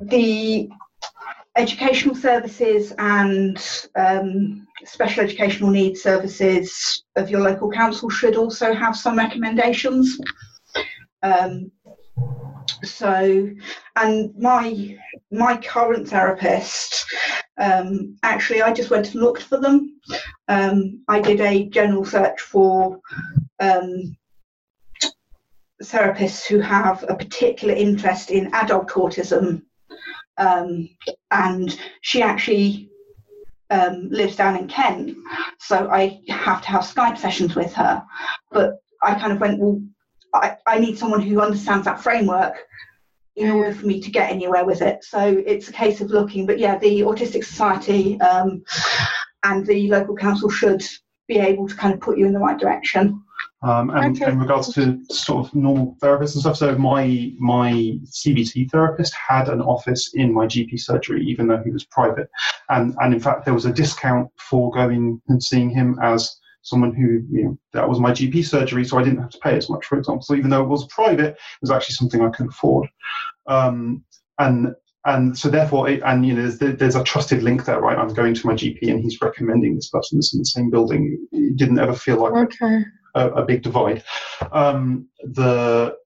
[0.00, 0.68] the
[1.56, 3.58] educational services and
[3.96, 10.18] um, special educational needs services of your local council should also have some recommendations.
[11.22, 11.70] Um,
[12.82, 13.50] so,
[13.96, 14.96] and my
[15.30, 17.04] my current therapist,
[17.58, 20.00] um, actually, I just went and looked for them.
[20.48, 23.00] Um, I did a general search for
[23.60, 24.16] um,
[25.82, 29.62] therapists who have a particular interest in adult autism,
[30.38, 30.88] um,
[31.30, 32.90] and she actually
[33.70, 35.16] um, lives down in Kent,
[35.58, 38.04] so I have to have Skype sessions with her.
[38.50, 39.80] But I kind of went, well,
[40.34, 42.56] I, I need someone who understands that framework
[43.36, 45.04] in order for me to get anywhere with it.
[45.04, 46.46] So it's a case of looking.
[46.46, 48.62] But yeah, the Autistic Society um,
[49.44, 50.82] and the local council should
[51.26, 53.22] be able to kind of put you in the right direction.
[53.62, 54.32] Um, and Okay.
[54.32, 57.72] in regards to sort of normal therapists and stuff, so my my
[58.06, 62.28] CBT therapist had an office in my GP surgery, even though he was private,
[62.70, 66.94] and and in fact there was a discount for going and seeing him as someone
[66.94, 69.68] who you know that was my GP surgery, so I didn't have to pay as
[69.68, 70.22] much, for example.
[70.22, 72.88] So even though it was private, it was actually something I could afford,
[73.46, 74.02] um,
[74.38, 74.74] and
[75.06, 77.96] and so therefore, it, and you know, there's, there's a trusted link there, right?
[77.96, 81.26] I'm going to my GP and he's recommending this person that's in the same building.
[81.32, 82.84] It didn't ever feel like Okay.
[83.14, 84.02] A, a big divide.
[84.52, 85.96] Um, the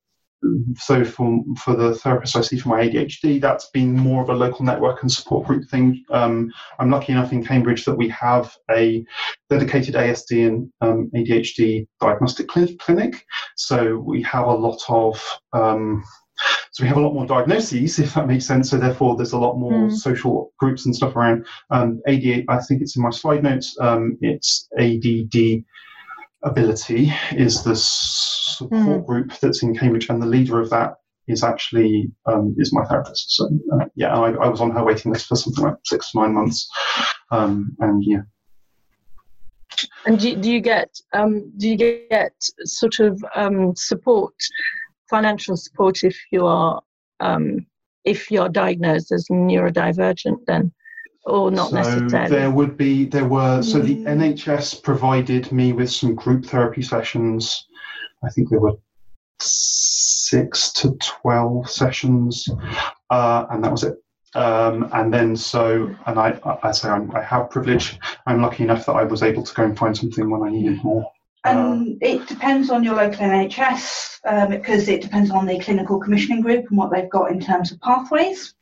[0.77, 4.35] so for for the therapist I see for my ADHD, that's been more of a
[4.35, 6.05] local network and support group thing.
[6.11, 9.05] Um, I'm lucky enough in Cambridge that we have a
[9.49, 13.25] dedicated ASD and um, ADHD diagnostic cli- clinic.
[13.57, 15.23] So we have a lot of
[15.55, 16.05] um,
[16.73, 18.69] so we have a lot more diagnoses, if that makes sense.
[18.71, 19.93] So therefore, there's a lot more Mm.
[19.93, 21.47] social groups and stuff around.
[21.71, 23.77] Um, ADHD, I think it's in my slide notes.
[23.81, 25.65] Um, it's ADD
[26.45, 30.95] ability is the support group that's in Cambridge, and the leader of that
[31.27, 33.37] is actually um, is my therapist.
[33.37, 36.21] So uh, yeah, I, I was on her waiting list for something like six to
[36.21, 36.69] nine months,
[37.31, 38.23] um, and yeah.
[40.07, 42.35] And do, do you get um, do you get
[42.65, 44.35] sort of um, support,
[45.11, 46.81] financial support if you are
[47.21, 47.67] um,
[48.05, 50.73] if you're diagnosed as neurodivergent then,
[51.25, 52.31] or not so necessarily?
[52.31, 57.67] there would be there were so the NHS provided me with some group therapy sessions.
[58.23, 58.77] I think there were
[59.41, 62.49] six to twelve sessions,
[63.11, 63.97] uh, and that was it.
[64.35, 67.99] Um, and then so, and I, I I say I'm, I have privilege.
[68.27, 70.83] I'm lucky enough that I was able to go and find something when I needed
[70.83, 71.11] more.
[71.45, 76.41] And it depends on your local NHS um, because it depends on the clinical commissioning
[76.41, 78.55] group and what they've got in terms of pathways.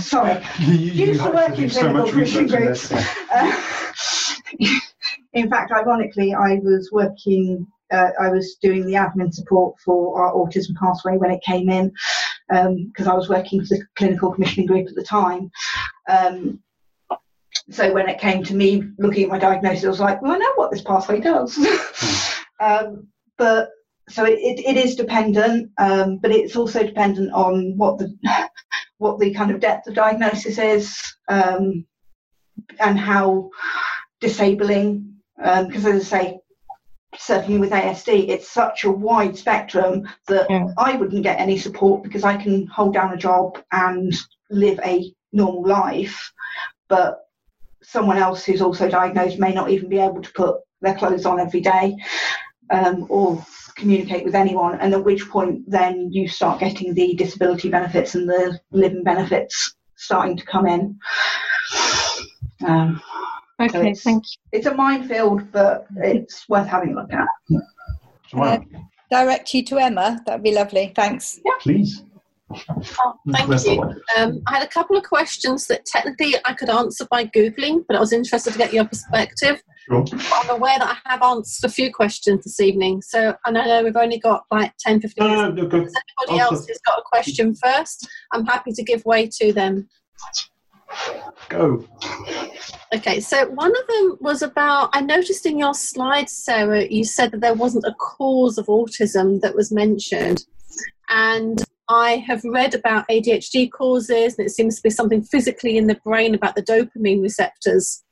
[0.00, 2.92] Sorry, you used to work in do so clinical commissioning research in groups.
[3.32, 4.78] Uh,
[5.32, 7.66] in fact, ironically, I was working.
[7.92, 11.92] Uh, I was doing the admin support for our autism pathway when it came in
[12.48, 15.52] because I was working for the clinical commissioning group at the time.
[16.08, 16.60] Um,
[17.70, 20.38] so when it came to me looking at my diagnosis, I was like, well, I
[20.38, 21.58] know what this pathway does.
[22.60, 23.70] um, but
[24.08, 28.14] so it, it, is dependent, um, but it's also dependent on what the
[28.98, 31.84] what the kind of depth of diagnosis is um,
[32.78, 33.50] and how
[34.20, 35.14] disabling.
[35.36, 36.38] Because as I say,
[37.18, 40.46] certainly with ASD, it's such a wide spectrum that
[40.78, 44.14] I wouldn't get any support because I can hold down a job and
[44.50, 46.32] live a normal life,
[46.88, 47.25] but
[47.86, 51.40] someone else who's also diagnosed may not even be able to put their clothes on
[51.40, 51.96] every day
[52.70, 53.44] um, or
[53.76, 58.28] communicate with anyone, and at which point then you start getting the disability benefits and
[58.28, 60.98] the living benefits starting to come in.
[62.66, 63.00] Um,
[63.58, 64.36] Okay, it's, thank you.
[64.52, 67.26] It's a minefield, but it's worth having a look at.
[68.30, 68.66] Can I
[69.10, 70.20] direct you to Emma?
[70.26, 70.92] That'd be lovely.
[70.94, 71.40] Thanks.
[71.42, 71.52] Yeah.
[71.60, 72.02] Please.
[72.50, 73.82] Oh, thank you.
[74.16, 77.96] Um, I had a couple of questions that technically I could answer by Googling, but
[77.96, 79.62] I was interested to get your perspective.
[79.88, 80.04] Sure.
[80.34, 83.84] I'm aware that I have answered a few questions this evening, so and I know
[83.84, 85.42] we've only got like 10, 15 minutes.
[85.42, 85.76] No, no, go.
[85.78, 85.92] If
[86.22, 89.88] anybody else has got a question first, I'm happy to give way to them.
[91.48, 91.84] Go.
[92.94, 97.32] Okay, so one of them was about I noticed in your slides, Sarah, you said
[97.32, 100.44] that there wasn't a cause of autism that was mentioned.
[101.08, 105.86] And I have read about ADHD causes, and it seems to be something physically in
[105.86, 108.02] the brain about the dopamine receptors.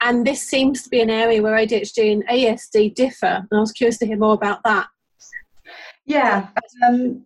[0.00, 3.46] And this seems to be an area where ADHD and ASD differ.
[3.50, 4.86] And I was curious to hear more about that.
[6.04, 6.48] Yeah,
[6.86, 7.24] um,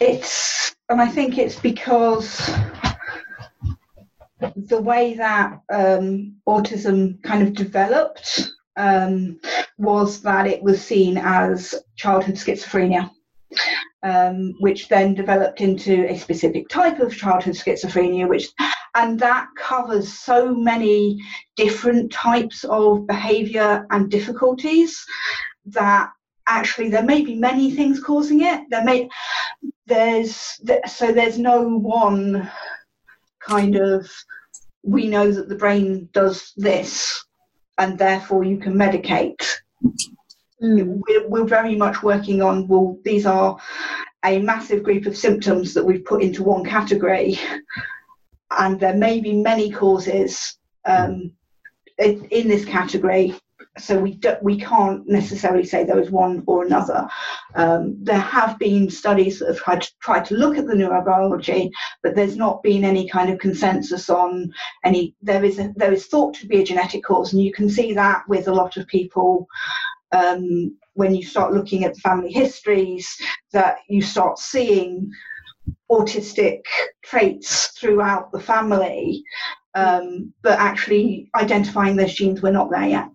[0.00, 2.50] it's, and I think it's because
[4.56, 9.38] the way that um, autism kind of developed um,
[9.78, 13.10] was that it was seen as childhood schizophrenia.
[14.02, 18.48] Um, which then developed into a specific type of childhood schizophrenia, which
[18.94, 21.18] and that covers so many
[21.56, 25.04] different types of behavior and difficulties
[25.66, 26.10] that
[26.46, 28.62] actually there may be many things causing it.
[28.70, 29.08] There may
[29.86, 32.50] there's so there's no one
[33.40, 34.10] kind of
[34.82, 37.24] we know that the brain does this
[37.78, 39.44] and therefore you can medicate.
[40.62, 41.00] Mm.
[41.06, 43.58] We're, we're very much working on, well, these are
[44.24, 47.38] a massive group of symptoms that we've put into one category,
[48.58, 51.32] and there may be many causes um,
[51.98, 53.34] in, in this category.
[53.78, 57.08] So we do, we can't necessarily say there is one or another.
[57.54, 61.70] Um, there have been studies that have tried to, tried to look at the neurobiology,
[62.02, 64.52] but there's not been any kind of consensus on
[64.84, 65.14] any.
[65.22, 67.94] There is a, there is thought to be a genetic cause, and you can see
[67.94, 69.46] that with a lot of people
[70.12, 73.08] um, when you start looking at the family histories,
[73.52, 75.10] that you start seeing
[75.90, 76.60] autistic
[77.02, 79.22] traits throughout the family,
[79.74, 83.08] um, but actually identifying those genes, we're not there yet.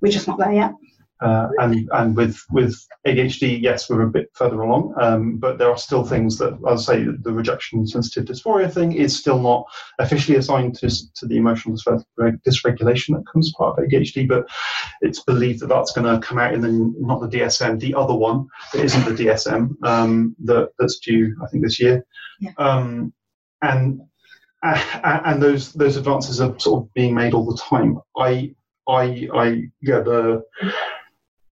[0.00, 0.72] We're just not there yet.
[1.22, 2.76] Uh, and and with with
[3.06, 6.78] ADHD, yes, we're a bit further along, um, but there are still things that I'll
[6.78, 9.64] say the rejection sensitive dysphoria thing is still not
[10.00, 14.48] officially assigned to, to the emotional dysregulation that comes part of ADHD, but
[15.00, 18.14] it's believed that that's going to come out in the not the DSM, the other
[18.14, 22.04] one that isn't the DSM um, that that's due I think this year,
[22.40, 22.50] yeah.
[22.58, 23.12] um,
[23.62, 24.00] and
[24.62, 28.00] uh, and those those advances are sort of being made all the time.
[28.16, 28.54] I
[28.88, 30.42] I I yeah the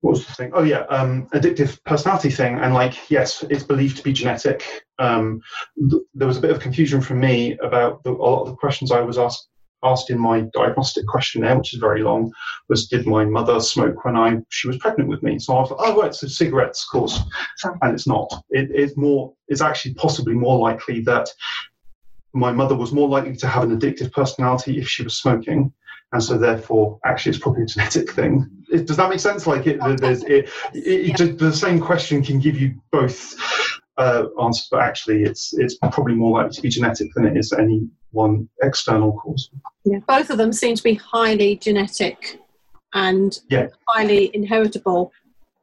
[0.00, 0.50] what was the thing?
[0.54, 4.64] Oh yeah, um, addictive personality thing, and like yes, it's believed to be genetic.
[4.98, 5.40] Um,
[5.90, 8.56] th- there was a bit of confusion from me about the, a lot of the
[8.56, 9.48] questions I was asked
[9.82, 12.30] asked in my diagnostic questionnaire, which is very long,
[12.68, 15.38] was did my mother smoke when I she was pregnant with me?
[15.38, 17.20] So I was like, oh right, so cigarettes, of course,
[17.64, 18.32] and it's not.
[18.50, 19.34] It, it's more.
[19.48, 21.28] It's actually possibly more likely that
[22.32, 25.72] my mother was more likely to have an addictive personality if she was smoking
[26.12, 28.48] and so therefore actually it's probably a genetic thing.
[28.70, 29.46] It, does that make sense?
[29.46, 33.34] Like it, there's, it, it, just, the same question can give you both
[33.96, 37.52] uh, answers but actually it's it's probably more likely to be genetic than it is
[37.52, 39.50] any one external cause.
[39.84, 39.98] Yeah.
[40.08, 42.40] Both of them seem to be highly genetic
[42.94, 43.68] and yeah.
[43.88, 45.12] highly inheritable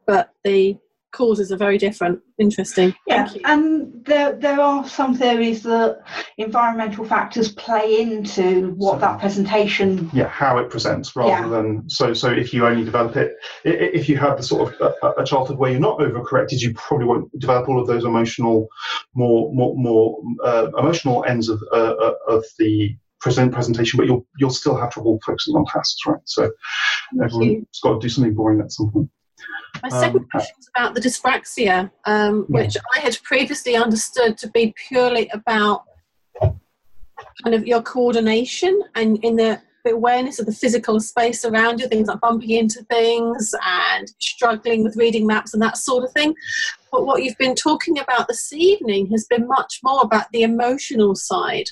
[0.06, 0.78] but the
[1.12, 2.20] causes are very different.
[2.38, 2.94] Interesting.
[3.08, 6.02] Yeah, and there there are some theories that
[6.38, 10.10] environmental factors play into what so, that presentation.
[10.14, 11.48] Yeah, how it presents rather yeah.
[11.48, 15.22] than so so if you only develop it if you have the sort of a,
[15.22, 18.68] a, childhood where you're not overcorrected, you probably won't develop all of those emotional
[19.16, 24.26] more more more uh, emotional ends of uh, uh of the present presentation, but you'll
[24.38, 26.20] you'll still have trouble focusing on tasks, right?
[26.26, 26.52] So
[27.18, 27.66] Thank everyone's you.
[27.84, 29.10] got to do something boring at some point.
[29.84, 32.82] My second um, question is about the dyspraxia, um, which yeah.
[32.96, 35.84] I had previously understood to be purely about
[37.44, 41.88] kind of your coordination and in the, the awareness of the physical space around you,
[41.88, 46.34] things like bumping into things and struggling with reading maps and that sort of thing.
[46.92, 51.16] But what you've been talking about this evening has been much more about the emotional
[51.16, 51.70] side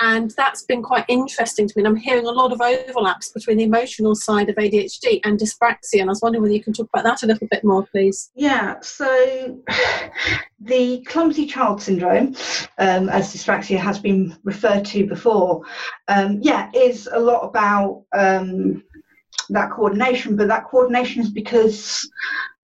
[0.00, 1.82] and that's been quite interesting to me.
[1.82, 6.00] And I'm hearing a lot of overlaps between the emotional side of ADHD and dyspraxia.
[6.00, 8.30] And I was wondering whether you can talk about that a little bit more, please.
[8.34, 9.60] Yeah, so
[10.60, 12.34] the clumsy child syndrome,
[12.78, 15.62] um, as dyspraxia has been referred to before,
[16.08, 18.82] um, yeah, is a lot about um,
[19.50, 22.08] that coordination, but that coordination is because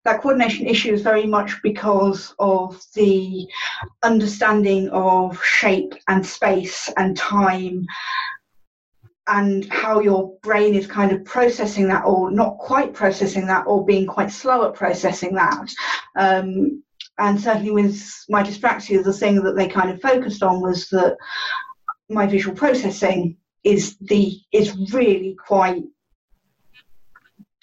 [0.05, 3.47] that coordination issue is very much because of the
[4.03, 7.87] understanding of shape and space and time
[9.27, 13.85] and how your brain is kind of processing that or not quite processing that or
[13.85, 15.71] being quite slow at processing that.
[16.17, 16.83] Um,
[17.19, 21.17] and certainly with my dyspraxia the thing that they kind of focused on was that
[22.09, 25.85] my visual processing is the is really quite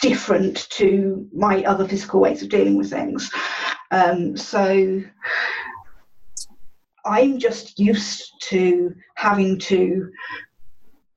[0.02, 3.32] different to my other physical ways of dealing with things
[3.92, 5.02] um, so
[7.06, 10.12] i'm just used to having to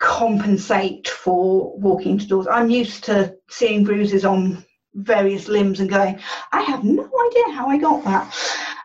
[0.00, 2.48] compensate for walking into doors.
[2.50, 6.18] I'm used to seeing bruises on various limbs and going,
[6.52, 8.34] I have no idea how I got that.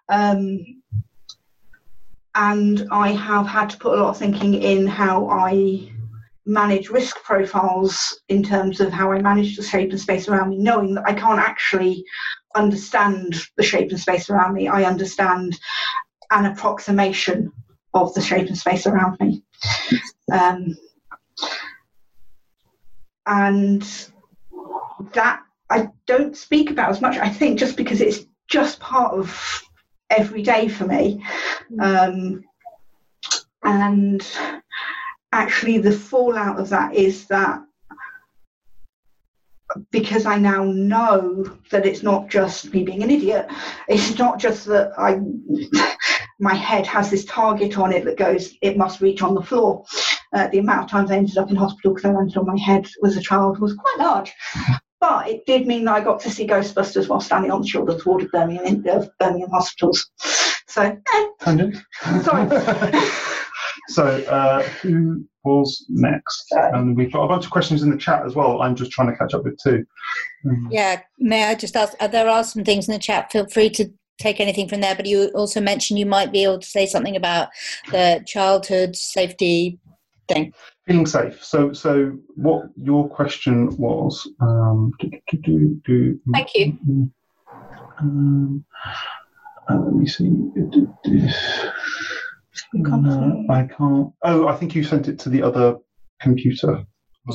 [0.10, 0.82] Um,
[2.36, 5.90] and I have had to put a lot of thinking in how I
[6.46, 10.58] manage risk profiles in terms of how I manage the shape and space around me,
[10.58, 12.04] knowing that I can't actually
[12.56, 14.68] understand the shape and space around me.
[14.68, 15.60] I understand
[16.32, 17.52] an approximation
[17.94, 19.44] of the shape and space around me.
[20.32, 20.76] Um,
[23.26, 23.82] and
[25.14, 27.18] that I don't speak about as much.
[27.18, 29.62] I think just because it's just part of
[30.10, 31.24] every day for me.
[31.82, 32.44] Um,
[33.64, 34.26] and
[35.36, 37.62] actually, the fallout of that is that
[39.92, 43.48] because I now know that it's not just me being an idiot,
[43.88, 45.20] it's not just that I
[46.40, 49.84] my head has this target on it that goes, it must reach on the floor.
[50.34, 52.60] Uh, the amount of times I ended up in hospital because I landed on my
[52.60, 54.34] head as a child was quite large.
[55.02, 58.06] But it did mean that I got to see Ghostbusters while standing on the children's
[58.06, 60.10] ward of Birmingham, uh, Birmingham hospitals.
[60.68, 61.28] So, eh.
[62.24, 63.12] Sorry.
[63.88, 66.52] so, uh, who was next?
[66.52, 68.62] And we've got a bunch of questions in the chat as well.
[68.62, 69.86] I'm just trying to catch up with too.
[70.46, 71.94] Um, Yeah, may I just ask?
[72.00, 73.32] Uh, there are some things in the chat.
[73.32, 74.96] Feel free to take anything from there.
[74.96, 77.50] But you also mentioned you might be able to say something about
[77.92, 79.80] the childhood safety
[80.28, 80.54] thing.
[80.88, 81.44] Feeling safe.
[81.44, 84.28] So, so what your question was?
[84.42, 86.78] Um, do, do, do, do, Thank you.
[88.00, 88.66] Um,
[89.70, 90.30] uh, let me see.
[92.86, 94.12] Uh, I can't.
[94.24, 95.78] Oh, I think you sent it to the other
[96.22, 96.86] computer.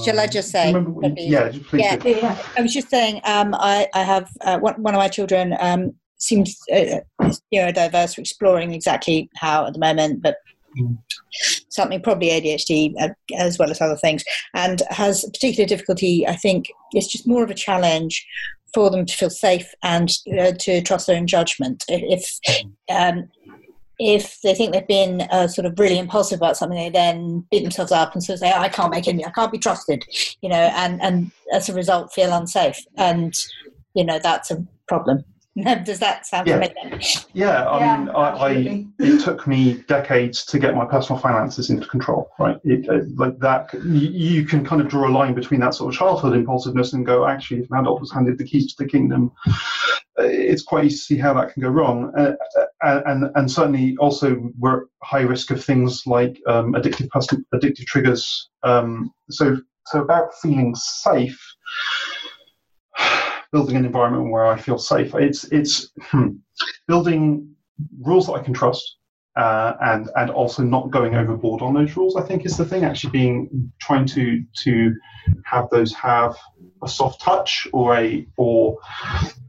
[0.05, 0.73] Shall I just say?
[0.73, 1.97] Remember you- yeah, just please Yeah.
[1.97, 2.21] do.
[2.57, 5.93] I was just saying, um, I, I have uh, one, one of my children um,
[6.19, 7.01] seems uh,
[7.53, 10.37] neurodiverse, We're exploring exactly how at the moment, but
[11.71, 14.23] something probably ADHD uh, as well as other things,
[14.55, 16.27] and has particular difficulty.
[16.27, 18.25] I think it's just more of a challenge
[18.73, 21.85] for them to feel safe and uh, to trust their own judgment.
[21.89, 23.29] If if, um,
[24.01, 27.63] if they think they've been uh, sort of really impulsive about something, they then beat
[27.63, 30.05] themselves up and sort of say, "I can't make any, I can't be trusted,"
[30.41, 33.35] you know, and and as a result feel unsafe, and
[33.95, 35.23] you know that's a problem.
[35.85, 36.55] Does that sound Yeah.
[36.55, 37.01] familiar?
[37.33, 41.71] Yeah, I Yeah, mean, I, I it took me decades to get my personal finances
[41.71, 42.31] into control.
[42.39, 45.75] Right, it, uh, like that, you, you can kind of draw a line between that
[45.75, 48.85] sort of childhood impulsiveness and go, actually, if an adult was handed the keys to
[48.85, 49.53] the kingdom, uh,
[50.19, 52.13] it's quite easy to see how that can go wrong.
[52.17, 52.33] Uh,
[52.85, 57.09] uh, and and certainly also we're at high risk of things like um, addictive
[57.55, 58.51] addictive triggers.
[58.63, 61.41] Um, so so about feeling safe
[63.53, 65.15] building an environment where I feel safe.
[65.15, 66.29] It's it's hmm,
[66.87, 67.55] building
[68.01, 68.97] rules that I can trust,
[69.37, 72.17] uh, and and also not going overboard on those rules.
[72.17, 72.85] I think is the thing.
[72.85, 74.95] Actually, being trying to to
[75.45, 76.37] have those have
[76.83, 78.79] a soft touch or a or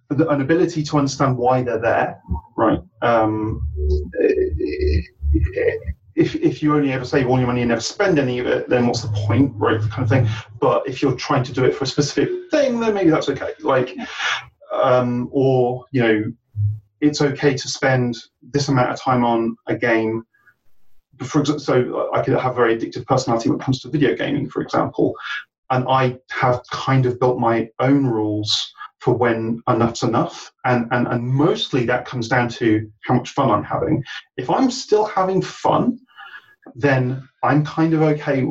[0.10, 2.22] an ability to understand why they're there.
[2.57, 2.80] Right.
[3.02, 3.68] Um,
[6.22, 8.69] if, if you only ever save all your money and never spend any of it,
[8.69, 9.81] then what's the point, right?
[9.89, 10.27] Kind of thing.
[10.60, 13.52] But if you're trying to do it for a specific thing, then maybe that's okay.
[13.60, 13.98] Like,
[14.72, 16.23] um, or you know,
[17.02, 18.15] it's okay to spend
[18.53, 20.23] this amount of time on a game.
[21.26, 24.15] For example, so I could have a very addictive personality when it comes to video
[24.15, 25.15] gaming, for example,
[25.72, 31.07] and I have kind of built my own rules for when enough's enough, and and
[31.07, 34.03] and mostly that comes down to how much fun I'm having.
[34.38, 35.99] If I'm still having fun,
[36.76, 38.48] then I'm kind of okay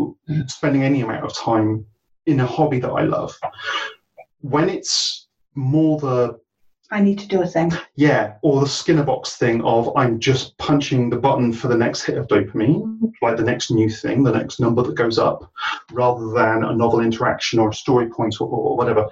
[0.46, 1.86] spending any amount of time
[2.26, 3.38] in a hobby that I love.
[4.40, 6.40] When it's more the
[6.92, 7.72] I need to do a thing.
[7.94, 12.02] yeah, or the Skinner box thing of I'm just punching the button for the next
[12.02, 15.52] hit of dopamine, like the next new thing, the next number that goes up,
[15.92, 19.08] rather than a novel interaction or a story point or, or whatever.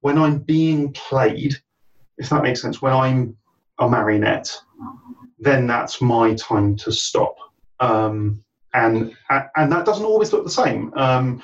[0.00, 1.54] When I'm being played,
[2.18, 3.36] if that makes sense, when I'm
[3.78, 4.54] a marionette,
[5.38, 7.36] then that's my time to stop.
[7.80, 8.44] Um,
[8.74, 10.92] and and that doesn't always look the same.
[10.94, 11.42] Um,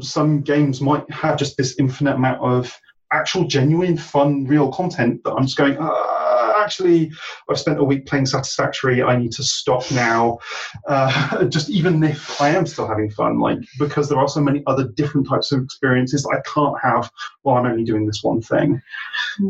[0.00, 2.72] some games might have just this infinite amount of
[3.12, 5.76] actual, genuine, fun, real content that I'm just going.
[5.78, 7.10] Uh, actually,
[7.48, 9.02] I've spent a week playing Satisfactory.
[9.02, 10.38] I need to stop now.
[10.86, 14.62] Uh, just even if I am still having fun, like because there are so many
[14.66, 17.10] other different types of experiences that I can't have
[17.42, 18.80] while I'm only doing this one thing.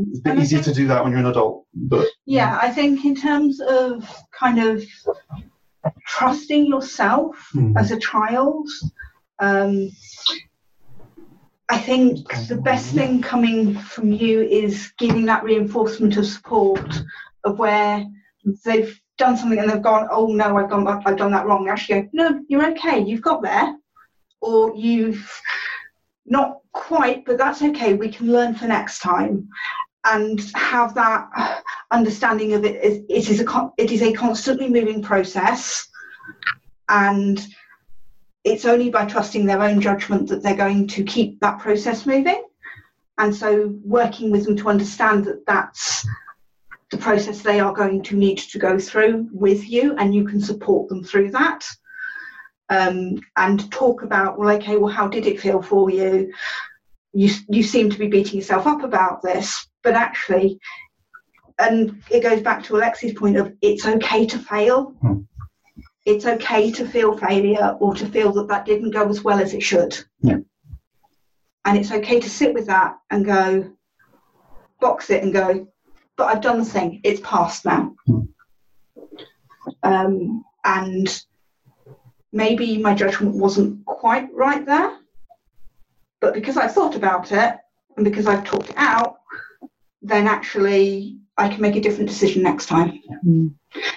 [0.09, 3.05] It's a bit easier to do that when you're an adult, but Yeah, I think
[3.05, 4.85] in terms of kind of
[6.17, 7.77] trusting yourself Hmm.
[7.77, 8.69] as a child,
[9.39, 9.91] um,
[11.69, 16.91] I think the best thing coming from you is giving that reinforcement of support
[17.45, 18.05] of where
[18.65, 21.69] they've done something and they've gone, oh no, I've done that, I've done that wrong.
[21.69, 23.77] Actually, go, no, you're okay, you've got there,
[24.41, 25.31] or you've
[26.27, 27.95] not quite, but that's okay.
[27.95, 29.49] We can learn for next time,
[30.05, 31.63] and have that
[31.93, 33.05] understanding of it.
[33.09, 35.87] It is a it is a constantly moving process,
[36.89, 37.47] and
[38.45, 42.43] it's only by trusting their own judgment that they're going to keep that process moving.
[43.19, 46.07] And so, working with them to understand that that's
[46.91, 50.41] the process they are going to need to go through with you, and you can
[50.41, 51.65] support them through that.
[52.71, 56.33] Um, and talk about, well, okay, well, how did it feel for you?
[57.13, 60.61] You, you seem to be beating yourself up about this, but actually,
[61.59, 64.95] and it goes back to Alexi's point of it's okay to fail.
[66.11, 69.55] It's okay to feel failure or to feel that that didn't go as well as
[69.55, 69.97] it should.
[70.23, 70.39] Yeah.
[71.65, 73.71] And it's okay to sit with that and go,
[74.81, 75.69] box it and go,
[76.17, 77.95] but I've done the thing, it's past now.
[79.85, 81.25] Um, and
[82.33, 84.99] maybe my judgment wasn't quite right there,
[86.21, 87.55] but because I thought about it
[87.97, 89.21] and because I've talked it out,
[90.03, 93.01] then actually I can make a different decision next time.
[93.25, 93.55] Mm.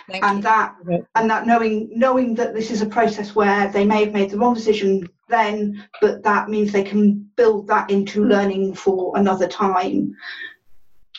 [0.09, 0.75] and that
[1.15, 4.37] and that knowing knowing that this is a process where they may have made the
[4.37, 8.29] wrong decision then, but that means they can build that into mm.
[8.29, 10.15] learning for another time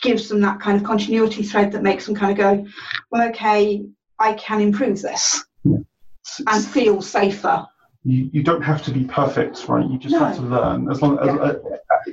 [0.01, 2.65] gives them that kind of continuity thread that makes them kind of go,
[3.09, 3.83] well, okay,
[4.19, 7.65] I can improve this and feel safer.
[8.05, 9.89] You, you don't have to be perfect, right?
[9.89, 10.25] You just No.
[10.25, 10.89] have to learn.
[10.91, 11.59] As long as uh,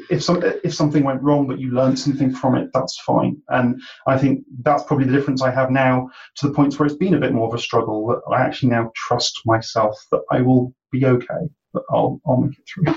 [0.08, 3.36] if some if something went wrong, but you learned something from it, that's fine.
[3.50, 6.96] And I think that's probably the difference I have now to the points where it's
[6.96, 8.06] been a bit more of a struggle.
[8.06, 11.42] That I actually now trust myself that I will be okay.
[11.74, 12.94] That I'll I'll make it through.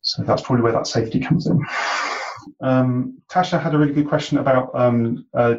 [0.00, 1.60] So that's probably where that safety comes in.
[2.60, 5.56] Um, Tasha had a really good question about um, uh,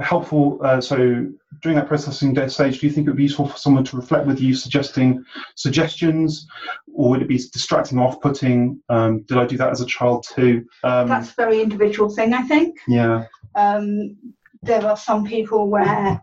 [0.00, 0.58] helpful.
[0.62, 1.26] Uh, so
[1.62, 4.26] during that processing stage, do you think it would be useful for someone to reflect
[4.26, 5.24] with you, suggesting
[5.56, 6.46] suggestions,
[6.94, 8.80] or would it be distracting, or off-putting?
[8.88, 10.64] Um, did I do that as a child too?
[10.84, 12.78] Um, That's a very individual thing, I think.
[12.88, 13.26] yeah.
[13.54, 14.16] Um,
[14.62, 16.22] there are some people where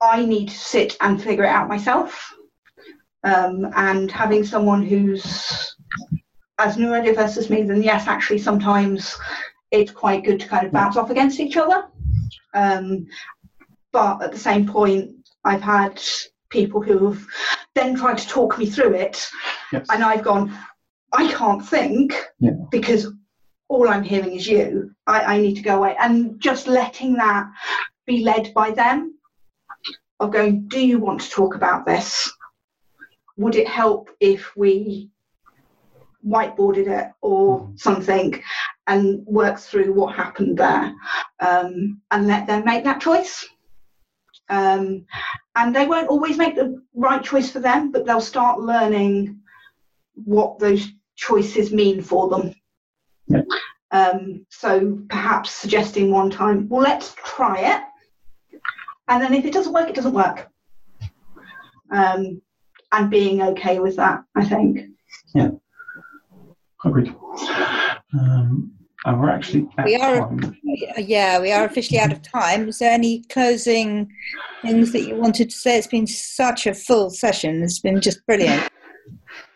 [0.00, 2.34] I need to sit and figure it out myself.
[3.24, 5.76] Um, and having someone who's
[6.66, 9.16] as neurodiverse as me, then yes, actually, sometimes
[9.70, 11.88] it's quite good to kind of bounce off against each other.
[12.54, 13.06] Um,
[13.92, 15.10] but at the same point,
[15.44, 16.00] I've had
[16.50, 17.26] people who have
[17.74, 19.26] then tried to talk me through it,
[19.72, 20.56] and I've gone,
[21.12, 22.52] I can't think Yeah.
[22.70, 23.12] because
[23.68, 24.94] all I'm hearing is you.
[25.06, 25.96] I, I need to go away.
[25.98, 27.46] And just letting that
[28.06, 29.18] be led by them
[30.20, 32.30] of going, do you want to talk about this?
[33.38, 35.08] Would it help if we
[36.26, 38.42] whiteboarded it or something
[38.86, 40.94] and work through what happened there
[41.40, 43.46] um, and let them make that choice?
[44.48, 45.06] Um,
[45.56, 49.40] and they won't always make the right choice for them, but they'll start learning
[50.14, 52.54] what those choices mean for them.
[53.90, 58.60] Um, so perhaps suggesting one time, well, let's try it.
[59.08, 60.48] And then if it doesn't work, it doesn't work.
[61.90, 62.40] Um,
[62.90, 64.90] and being okay with that, I think.
[65.34, 65.50] Yeah.
[66.84, 67.14] Agreed.
[68.18, 68.72] Um,
[69.04, 70.30] and we're actually We are,
[70.96, 72.68] yeah, we are officially out of time.
[72.68, 74.12] Is there any closing
[74.62, 75.76] things that you wanted to say?
[75.76, 77.62] It's been such a full session.
[77.62, 78.68] It's been just brilliant.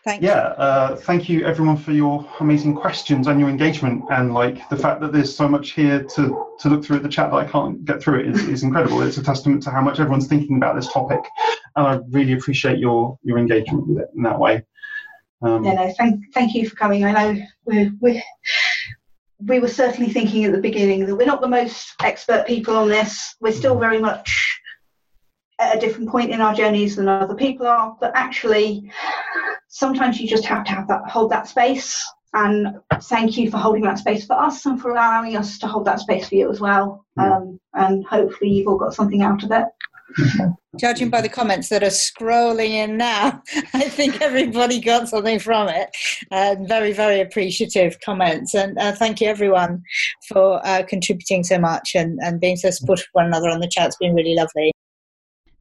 [0.05, 4.69] Thank yeah, uh, thank you everyone for your amazing questions and your engagement and like
[4.69, 7.37] the fact that there's so much here to, to look through at the chat that
[7.37, 9.03] I can't get through it is, is incredible.
[9.03, 11.19] It's a testament to how much everyone's thinking about this topic,
[11.75, 14.65] and I really appreciate your your engagement with it in that way.
[15.43, 17.05] Um, Yeah, no, thank, thank you for coming.
[17.05, 18.23] I know we're, we're,
[19.41, 22.89] we were certainly thinking at the beginning that we're not the most expert people on
[22.89, 23.35] this.
[23.41, 24.61] We're still very much
[25.59, 28.91] at a different point in our journeys than other people are, but actually,
[29.69, 32.05] sometimes you just have to have that hold that space.
[32.33, 35.87] And thank you for holding that space for us and for allowing us to hold
[35.87, 37.07] that space for you as well.
[37.19, 39.65] Um, and hopefully, you've all got something out of it.
[40.79, 43.43] Judging by the comments that are scrolling in now,
[43.75, 45.91] I think everybody got something from it.
[46.31, 48.55] Uh, very, very appreciative comments.
[48.55, 49.83] And uh, thank you, everyone,
[50.29, 53.69] for uh, contributing so much and, and being so supportive of one another on the
[53.69, 53.87] chat.
[53.87, 54.73] It's been really lovely.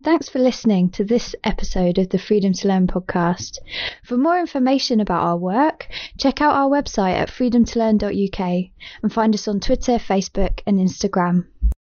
[0.05, 3.57] Thanks for listening to this episode of the Freedom to Learn podcast.
[4.03, 5.87] For more information about our work,
[6.19, 8.69] check out our website at freedomtolearn.uk
[9.01, 11.47] and find us on Twitter, Facebook, and Instagram.